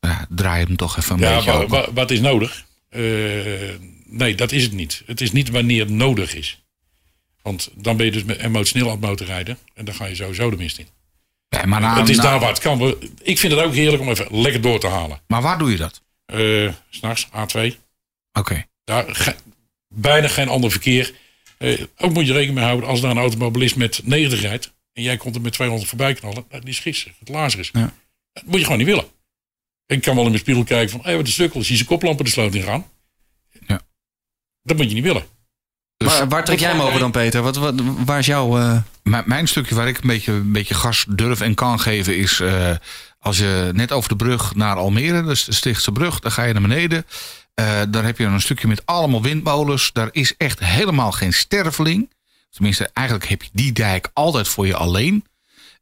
ja, 0.00 0.26
draai 0.28 0.64
hem 0.64 0.76
toch 0.76 0.96
even 0.98 1.14
een 1.14 1.20
Ja, 1.20 1.34
beetje 1.34 1.50
wa- 1.52 1.66
wa- 1.66 1.88
wat 1.94 2.10
is 2.10 2.20
nodig? 2.20 2.64
Nee, 4.08 4.34
dat 4.34 4.52
is 4.52 4.62
het 4.62 4.72
niet. 4.72 5.02
Het 5.06 5.20
is 5.20 5.32
niet 5.32 5.50
wanneer 5.50 5.80
het 5.80 5.90
nodig 5.90 6.34
is. 6.34 6.63
Want 7.44 7.68
dan 7.74 7.96
ben 7.96 8.06
je 8.06 8.12
dus 8.12 8.24
met- 8.24 8.38
emotioneel 8.38 8.86
aan 8.86 8.92
het 8.92 9.00
motorrijden. 9.00 9.58
En 9.74 9.84
dan 9.84 9.94
ga 9.94 10.06
je 10.06 10.14
sowieso 10.14 10.50
de 10.50 10.56
mist 10.56 10.78
in. 10.78 10.86
Nee, 11.48 11.66
maar, 11.66 11.80
nou, 11.80 11.98
het 12.00 12.08
is 12.08 12.16
nou, 12.16 12.28
daar 12.28 12.40
waar 12.40 12.48
het 12.48 12.58
kan. 12.58 12.96
Ik 13.22 13.38
vind 13.38 13.52
het 13.52 13.62
ook 13.62 13.74
heerlijk 13.74 14.02
om 14.02 14.08
even 14.08 14.40
lekker 14.40 14.60
door 14.60 14.80
te 14.80 14.86
halen. 14.86 15.20
maar 15.26 15.42
waar 15.42 15.58
doe 15.58 15.70
je 15.70 15.76
dat? 15.76 16.02
Eh, 16.26 16.72
S'nachts, 16.90 17.28
A2. 17.32 17.76
Oké. 18.32 18.66
Daar 18.84 19.14
ge- 19.14 19.36
bijna 19.94 20.28
geen 20.28 20.48
ander 20.48 20.70
verkeer. 20.70 21.14
Eh, 21.58 21.82
ook 21.96 22.12
moet 22.12 22.26
je 22.26 22.32
rekening 22.32 22.54
mee 22.58 22.64
houden 22.64 22.88
als 22.88 23.00
daar 23.00 23.10
een 23.10 23.18
automobilist 23.18 23.76
met 23.76 24.00
90 24.04 24.40
rijdt. 24.40 24.72
En 24.92 25.02
jij 25.02 25.16
komt 25.16 25.34
er 25.34 25.40
met 25.40 25.52
200 25.52 25.88
voorbij 25.88 26.14
knallen. 26.14 26.44
Die 26.50 26.60
is 26.64 26.78
gissen. 26.78 27.12
Het 27.18 27.28
lazarus. 27.28 27.70
Ja. 27.72 27.92
Dat 28.32 28.44
moet 28.44 28.56
je 28.58 28.62
gewoon 28.62 28.78
niet 28.78 28.86
willen. 28.86 29.04
Ik 29.86 30.00
kan 30.02 30.14
wel 30.14 30.24
in 30.24 30.30
mijn 30.30 30.42
spiegel 30.42 30.64
kijken 30.64 30.90
van, 30.90 31.00
hé, 31.02 31.16
wat 31.16 31.26
een 31.26 31.32
sukkel. 31.32 31.62
Zie 31.62 31.76
zijn 31.76 31.88
koplampen 31.88 32.24
de 32.24 32.30
sloot 32.30 32.54
in 32.54 32.62
gaan. 32.62 32.86
Ja. 33.66 33.80
Dat 34.62 34.76
moet 34.76 34.88
je 34.88 34.94
niet 34.94 35.04
willen. 35.04 35.24
Dus 35.96 36.18
waar, 36.18 36.28
waar 36.28 36.44
trek 36.44 36.58
jij 36.58 36.70
hem 36.70 36.80
over 36.80 36.98
dan, 37.00 37.10
Peter? 37.10 37.42
Wat, 37.42 37.56
wat, 37.56 37.74
waar 38.04 38.18
is 38.18 38.26
jouw... 38.26 38.58
eh, 38.58 38.78
mijn, 39.02 39.24
mijn 39.26 39.48
stukje 39.48 39.74
waar 39.74 39.88
ik 39.88 39.98
een 39.98 40.06
beetje, 40.06 40.32
een 40.32 40.52
beetje 40.52 40.74
gas 40.74 41.04
durf 41.08 41.40
en 41.40 41.54
kan 41.54 41.80
geven 41.80 42.16
is... 42.16 42.40
eh, 42.40 42.70
als 43.18 43.38
je 43.38 43.70
net 43.74 43.92
over 43.92 44.08
de 44.08 44.16
brug 44.16 44.54
naar 44.54 44.76
Almere, 44.76 45.22
dus 45.22 45.44
de 45.44 45.52
Stichtse 45.52 45.92
brug... 45.92 46.20
dan 46.20 46.32
ga 46.32 46.42
je 46.42 46.52
naar 46.52 46.62
beneden. 46.62 47.06
Eh, 47.54 47.80
daar 47.88 48.04
heb 48.04 48.18
je 48.18 48.24
dan 48.24 48.32
een 48.32 48.40
stukje 48.40 48.68
met 48.68 48.86
allemaal 48.86 49.22
windmolens. 49.22 49.92
Daar 49.92 50.08
is 50.12 50.36
echt 50.36 50.58
helemaal 50.58 51.12
geen 51.12 51.32
sterveling. 51.32 52.12
Tenminste, 52.50 52.90
eigenlijk 52.92 53.28
heb 53.28 53.42
je 53.42 53.48
die 53.52 53.72
dijk 53.72 54.10
altijd 54.12 54.48
voor 54.48 54.66
je 54.66 54.76
alleen. 54.76 55.24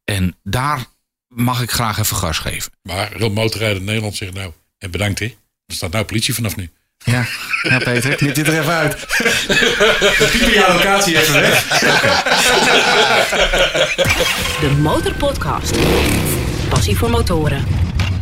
En 0.04 0.36
daar 0.42 0.84
mag 1.28 1.62
ik 1.62 1.70
graag 1.70 1.98
even 1.98 2.16
gas 2.16 2.38
geven. 2.38 2.72
Maar 2.82 3.12
heel 3.16 3.30
motorrijden 3.30 3.78
in 3.78 3.84
Nederland 3.84 4.16
zegt 4.16 4.32
nou, 4.34 4.52
en 4.78 4.90
bedankt 4.90 5.18
hè. 5.18 5.24
Er 5.66 5.74
staat 5.74 5.92
nou 5.92 6.04
politie 6.04 6.34
vanaf 6.34 6.56
nu. 6.56 6.70
Ja. 7.04 7.26
ja, 7.62 7.78
Peter, 7.78 8.14
knip 8.14 8.34
dit 8.34 8.46
er 8.46 8.60
even 8.60 8.72
uit. 8.72 8.96
Piepen 10.32 10.52
jouw 10.52 10.72
locatie 10.72 11.20
even 11.20 11.40
weg. 11.40 11.68
De 14.60 14.70
Motorpodcast. 14.80 15.74
Passie 16.68 16.96
voor 16.96 17.10
motoren. 17.10 17.64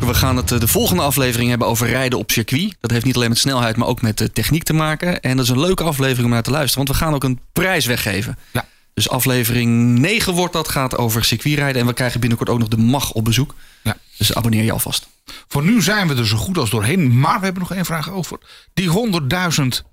We 0.01 0.15
gaan 0.15 0.37
het 0.37 0.53
eh, 0.53 0.61
de 0.61 0.69
volgende 0.69 1.03
aflevering 1.03 1.49
hebben 1.49 1.69
over 1.69 1.89
rijden 1.89 2.19
op 2.19 2.31
circuit. 2.31 2.77
Dat 2.81 2.91
heeft 2.91 3.05
niet 3.05 3.17
alleen 3.17 3.29
met 3.29 3.39
snelheid, 3.39 3.77
maar 3.77 3.89
ook 3.89 4.03
met 4.03 4.21
eh, 4.21 4.29
techniek 4.33 4.63
te 4.63 4.73
maken. 4.73 5.21
En 5.21 5.37
dat 5.37 5.45
is 5.45 5.51
een 5.51 5.61
leuke 5.61 5.85
aflevering 5.85 6.25
om 6.25 6.31
naar 6.31 6.43
te 6.43 6.51
luisteren, 6.51 6.87
want 6.87 6.99
we 6.99 7.05
gaan 7.05 7.15
ook 7.15 7.25
een 7.25 7.41
prijs 7.53 7.87
weggeven. 7.87 8.39
Ja. 8.53 8.65
Dus 8.95 9.09
aflevering 9.09 9.99
9 9.99 10.35
wordt 10.35 10.53
dat, 10.53 10.69
gaat 10.69 10.97
over 10.97 11.25
circuitrijden. 11.25 11.81
En 11.81 11.87
we 11.87 11.93
krijgen 11.93 12.21
binnenkort 12.21 12.51
ook 12.51 12.59
nog 12.59 12.69
de 12.69 12.77
MAG 12.77 13.13
op 13.13 13.25
bezoek. 13.25 13.55
Ja. 13.83 13.97
Dus 14.17 14.35
abonneer 14.35 14.65
je 14.65 14.73
alvast. 14.73 15.09
Voor 15.49 15.63
nu 15.63 15.83
zijn 15.83 16.09
we 16.09 16.15
er 16.17 16.27
zo 16.27 16.37
goed 16.37 16.59
als 16.59 16.71
doorheen. 16.71 17.19
Maar 17.21 17.39
we 17.39 17.45
hebben 17.45 17.63
nog 17.63 17.73
één 17.73 17.85
vraag 17.85 18.11
over. 18.11 18.39
Die 18.75 18.89
100.000 18.89 18.97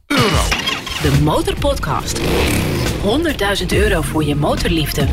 euro. 0.05 0.41
De 1.01 1.19
Motorpodcast. 1.23 2.19
100.000 2.19 3.65
euro 3.67 4.01
voor 4.01 4.23
je 4.23 4.35
motorliefde. 4.35 5.07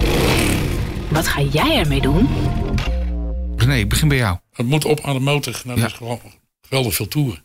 Wat 1.09 1.29
ga 1.29 1.41
jij 1.41 1.77
ermee 1.79 2.01
doen? 2.01 2.29
René, 3.57 3.75
ik 3.77 3.89
begin 3.89 4.09
bij 4.09 4.17
jou. 4.17 4.39
Het 4.53 4.67
moet 4.67 4.85
op 4.85 5.01
aan 5.01 5.15
de 5.15 5.21
motor. 5.21 5.53
Nou, 5.65 5.69
dat 5.69 5.79
Ja. 5.79 5.87
is 5.87 5.93
gewoon 5.93 6.21
geweldig 6.63 6.95
veel 6.95 7.09
toeren. 7.09 7.45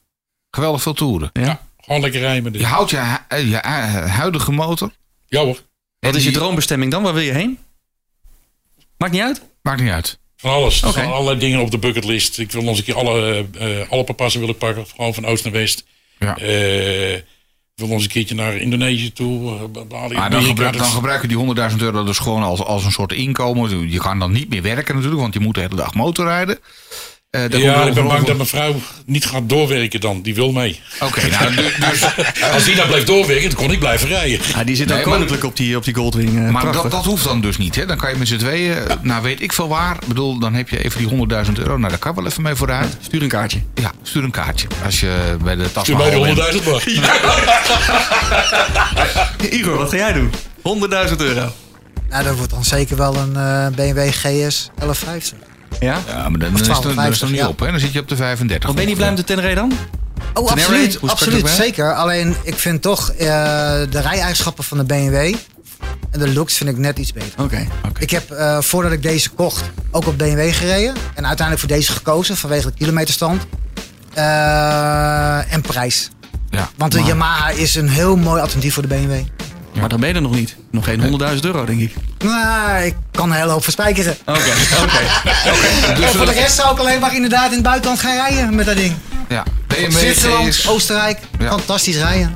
Geweldig 0.51 0.81
veel 0.81 0.93
toeren. 0.93 1.29
Ja. 1.33 1.41
Ja, 1.41 1.61
gewoon 1.77 2.01
lekker 2.01 2.19
rijden 2.19 2.51
de... 2.53 2.59
Je 2.59 2.65
houdt 2.65 2.89
je, 2.89 3.17
eh, 3.27 3.49
je 3.49 3.57
eh, 3.57 4.05
huidige 4.15 4.51
motor. 4.51 4.91
Ja 5.27 5.41
hoor. 5.43 5.61
Wat 5.99 6.15
is 6.15 6.23
je 6.23 6.31
droombestemming 6.31 6.91
dan? 6.91 7.03
Waar 7.03 7.13
wil 7.13 7.23
je 7.23 7.31
heen? 7.31 7.57
Maakt 8.97 9.11
niet 9.13 9.21
uit. 9.21 9.41
Maakt 9.61 9.81
niet 9.81 9.91
uit. 9.91 10.19
Van 10.39 10.51
alles. 10.51 10.81
Er 10.81 11.05
allerlei 11.05 11.39
dingen 11.39 11.59
op 11.59 11.71
de 11.71 11.77
bucketlist. 11.77 12.39
Ik 12.39 12.51
wil 12.51 12.61
nog 12.61 12.69
eens 12.69 12.79
een 12.79 12.85
keer 12.85 12.95
alle, 12.95 13.45
eh 13.59 13.89
alle 13.91 14.03
papassen 14.03 14.39
willen 14.39 14.57
pakken. 14.57 14.85
Gewoon 14.95 15.13
van 15.13 15.25
oost 15.25 15.43
naar 15.43 15.53
west. 15.53 15.85
Ja. 16.19 16.37
Eh, 16.37 17.13
ik 17.15 17.85
wil 17.85 17.89
eens 17.89 18.03
een 18.03 18.09
keertje 18.09 18.35
naar 18.35 18.55
Indonesië 18.55 19.13
toe. 19.13 19.55
eh, 19.55 19.81
Bali, 19.87 20.15
Maar 20.15 20.29
dan, 20.29 20.43
gebruik, 20.43 20.77
dan 20.77 20.85
gebruik 20.87 21.21
je 21.21 21.27
die 21.27 21.37
100.000 21.37 21.81
euro 21.81 22.03
dus 22.03 22.17
gewoon 22.17 22.43
als, 22.43 22.59
als 22.63 22.85
een 22.85 22.91
soort 22.91 23.11
inkomen. 23.13 23.89
Je 23.91 23.99
kan 23.99 24.19
dan 24.19 24.31
niet 24.31 24.49
meer 24.49 24.61
werken 24.61 24.93
natuurlijk, 24.95 25.21
want 25.21 25.33
je 25.33 25.39
moet 25.39 25.55
de 25.55 25.61
hele 25.61 25.75
dag 25.75 25.93
motorrijden. 25.93 26.59
Eh, 27.29 27.49
ja, 27.49 27.83
ik 27.83 27.93
ben 27.93 28.07
bang 28.07 28.25
dat 28.25 28.35
mijn 28.35 28.47
vrouw 28.47 28.75
niet 29.05 29.25
gaat 29.25 29.49
doorwerken 29.49 29.99
dan. 30.01 30.21
Die 30.21 30.35
wil 30.35 30.51
mee. 30.51 30.81
Oké, 30.99 31.27
nou, 31.39 31.55
du- 31.55 31.73
dus, 31.89 32.03
Als 32.53 32.63
die 32.63 32.75
nou 32.75 32.87
blijft 32.87 33.07
doorwerken, 33.07 33.49
dan 33.49 33.57
kon 33.59 33.71
ik 33.71 33.79
blijven 33.79 34.07
rijden. 34.07 34.39
Ja, 34.55 34.63
die 34.63 34.75
zit 34.75 34.85
ook 34.89 34.95
Nee, 34.95 35.03
maar- 35.05 35.13
koninklijk 35.13 35.43
op 35.43 35.55
die, 35.55 35.75
op 35.77 35.83
die 35.83 35.93
Goldwing. 35.95 36.37
eh, 36.45 36.49
maar 36.49 36.71
dat, 36.71 36.91
dat 36.91 37.05
hoeft 37.05 37.23
dan 37.23 37.41
dus 37.41 37.57
niet. 37.57 37.75
Hè? 37.75 37.85
Dan 37.85 37.97
kan 37.97 38.09
je 38.11 38.15
met 38.17 38.27
z'n 38.27 38.37
tweeën, 38.37 38.77
nou 39.01 39.23
weet 39.23 39.41
ik 39.41 39.53
veel 39.53 39.67
waar. 39.67 39.95
Ik 40.01 40.07
bedoel, 40.07 40.39
dan 40.39 40.53
heb 40.53 40.69
je 40.69 40.83
even 40.83 40.99
die 41.07 41.27
100.000 41.45 41.51
euro. 41.57 41.77
Nou, 41.77 41.89
daar 41.89 41.99
kan 41.99 42.15
wel 42.15 42.25
even 42.25 42.41
mee 42.41 42.55
vooruit. 42.55 42.97
Stuur 43.01 43.21
een 43.21 43.27
kaartje. 43.27 43.61
Ja, 43.75 43.91
stuur 44.03 44.23
een 44.23 44.31
kaartje. 44.31 44.67
Als 44.85 44.99
je 44.99 45.37
bij 45.43 45.55
de 45.55 45.71
Toen 45.71 45.71
bij 45.73 45.83
Tasmahal 45.83 46.23
de 46.23 46.33
bent. 46.33 46.63
100.000 46.63 46.69
mag. 46.71 46.85
Igor, 49.51 49.77
wat 49.77 49.89
ga 49.89 49.95
jij 49.97 50.13
doen? 50.13 50.31
100.000 51.09 51.15
euro. 51.17 51.51
Nou, 52.09 52.23
dat 52.23 52.35
wordt 52.35 52.51
dan 52.51 52.63
zeker 52.65 52.97
wel 52.97 53.15
een 53.15 53.35
eh, 53.35 53.67
BMW 53.75 54.09
GS 54.11 54.69
1150. 54.75 55.37
Ja? 55.79 55.97
Ja, 56.07 56.29
maar 56.29 56.39
dan, 56.39 56.51
dan 56.51 56.61
is 56.61 56.67
het 56.67 56.81
dan 56.81 57.05
is 57.05 57.05
het 57.05 57.17
12,50, 57.17 57.21
nog 57.21 57.29
niet 57.29 57.39
ja. 57.39 57.47
op. 57.47 57.59
Hè? 57.59 57.71
Dan 57.71 57.79
zit 57.79 57.93
je 57.93 57.99
op 57.99 58.07
de 58.07 58.15
35. 58.15 58.65
Wat 58.67 58.75
ben 58.75 58.83
je 58.83 58.89
niet 58.89 58.97
blij 58.97 59.09
met 59.09 59.17
de 59.17 59.33
Tenere 59.33 59.55
dan? 59.55 59.73
Oh, 60.33 60.47
Tenere, 60.47 60.67
absoluut. 60.67 60.99
absoluut 61.11 61.49
zeker. 61.49 61.93
Alleen, 61.95 62.35
ik 62.43 62.55
vind 62.55 62.81
toch 62.81 63.09
eh, 63.11 63.17
de 63.89 63.99
rijeigenschappen 64.01 64.63
van 64.63 64.77
de 64.77 64.83
BMW 64.83 65.35
en 66.11 66.19
de 66.19 66.33
looks 66.33 66.53
vind 66.57 66.69
ik 66.69 66.77
net 66.77 66.99
iets 66.99 67.13
beter. 67.13 67.43
Oké. 67.43 67.67
Ik 67.99 68.09
heb 68.09 68.31
eh, 68.31 68.61
voordat 68.61 68.91
ik 68.91 69.01
deze 69.01 69.29
kocht 69.29 69.63
ook 69.91 70.07
op 70.07 70.17
BMW 70.17 70.53
gereden. 70.53 70.93
En 71.15 71.27
uiteindelijk 71.27 71.59
voor 71.59 71.77
deze 71.77 71.91
gekozen 71.91 72.37
vanwege 72.37 72.67
de 72.67 72.73
kilometerstand. 72.73 73.45
Eh, 74.13 75.53
en 75.53 75.61
prijs. 75.61 76.09
Ja, 76.49 76.69
Want 76.77 76.91
de 76.91 76.99
maar- 76.99 77.07
Yamaha 77.07 77.49
is 77.49 77.75
een 77.75 77.89
heel 77.89 78.15
mooi 78.15 78.41
alternatief 78.41 78.73
voor 78.73 78.87
de 78.87 78.95
BMW. 78.95 79.21
Maar 79.73 79.89
dan 79.89 79.99
ben 79.99 80.09
je 80.09 80.15
er 80.15 80.21
nog 80.21 80.35
niet. 80.35 80.55
Nog 80.71 80.83
geen 80.85 81.01
100.000 81.35 81.39
euro, 81.41 81.65
denk 81.65 81.79
ik. 81.79 81.93
Nou, 82.17 82.81
ik 82.83 82.95
kan 83.11 83.29
een 83.31 83.35
hele 83.37 83.51
hoop 83.51 83.63
verspijkeren. 83.63 84.17
Oké, 84.25 84.39
oké. 84.83 84.99
en 86.03 86.09
voor 86.15 86.25
de 86.25 86.31
rest 86.31 86.55
zou 86.55 86.73
ik 86.73 86.79
alleen 86.79 86.99
maar 86.99 87.15
inderdaad 87.15 87.47
in 87.47 87.53
het 87.53 87.63
buitenland 87.63 87.99
gaan 87.99 88.13
rijden 88.15 88.55
met 88.55 88.65
dat 88.65 88.75
ding. 88.75 88.93
Ja, 89.29 89.43
BMW 89.67 89.91
Zwitserland, 89.91 90.47
is... 90.47 90.67
Oostenrijk, 90.67 91.19
Ja. 91.39 91.49
fantastisch 91.49 91.97
rijden. 91.97 92.35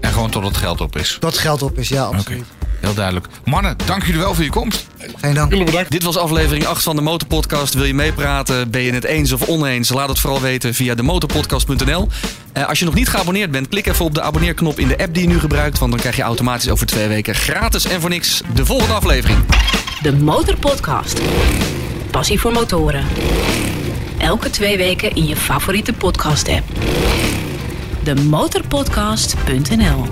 En 0.00 0.12
gewoon 0.12 0.30
tot 0.30 0.44
het 0.44 0.56
geld 0.56 0.80
op 0.80 0.96
is. 0.96 1.16
Dat 1.20 1.38
geld 1.38 1.62
op 1.62 1.78
is, 1.78 1.88
ja, 1.88 2.06
Oké, 2.08 2.16
absoluut. 2.16 2.44
heel 2.80 2.94
duidelijk. 2.94 3.26
Mannen, 3.44 3.76
dank 3.86 4.04
jullie 4.04 4.20
wel 4.20 4.34
voor 4.34 4.44
je 4.44 4.50
komst. 4.50 4.86
Geen 5.20 5.34
dank. 5.34 5.50
Jullie 5.50 5.64
bedankt. 5.66 5.90
Dit 5.90 6.02
was 6.02 6.16
aflevering 6.16 6.66
8 6.66 6.82
van 6.82 6.96
de 6.96 7.02
Motorpodcast. 7.02 7.74
Wil 7.74 7.84
je 7.84 7.94
meepraten? 7.94 8.70
Ben 8.70 8.82
je 8.82 8.92
het 8.92 9.04
eens 9.04 9.32
of 9.32 9.46
oneens? 9.48 9.88
Laat 9.88 10.08
het 10.08 10.18
vooral 10.18 10.40
weten 10.40 10.74
via 10.74 10.94
demotorpodcast.nl. 10.94 12.08
Eh, 12.58 12.68
als 12.68 12.78
je 12.78 12.84
nog 12.84 12.94
niet 12.94 13.08
geabonneerd 13.08 13.50
bent, 13.50 13.68
klik 13.68 13.86
even 13.86 14.04
op 14.04 14.14
de 14.14 14.22
abonneerknop 14.22 14.78
in 14.78 14.88
de 14.88 14.98
app 14.98 15.14
die 15.14 15.22
je 15.22 15.28
nu 15.28 15.38
gebruikt. 15.38 15.78
Want 15.78 15.90
dan 15.90 16.00
krijg 16.00 16.16
je 16.16 16.22
automatisch 16.22 16.70
over 16.70 16.86
twee 16.86 17.08
weken 17.08 17.34
gratis 17.34 17.84
en 17.84 18.00
voor 18.00 18.10
niks 18.10 18.40
de 18.54 18.66
volgende 18.66 18.94
aflevering. 18.94 19.38
De 20.02 20.16
Motorpodcast. 20.16 21.20
Passie 22.10 22.40
voor 22.40 22.52
motoren. 22.52 23.04
Elke 24.18 24.50
twee 24.50 24.76
weken 24.76 25.14
in 25.14 25.26
je 25.26 25.36
favoriete 25.36 25.92
podcast-app. 25.92 26.64
Demotorpodcast.nl 28.02 30.04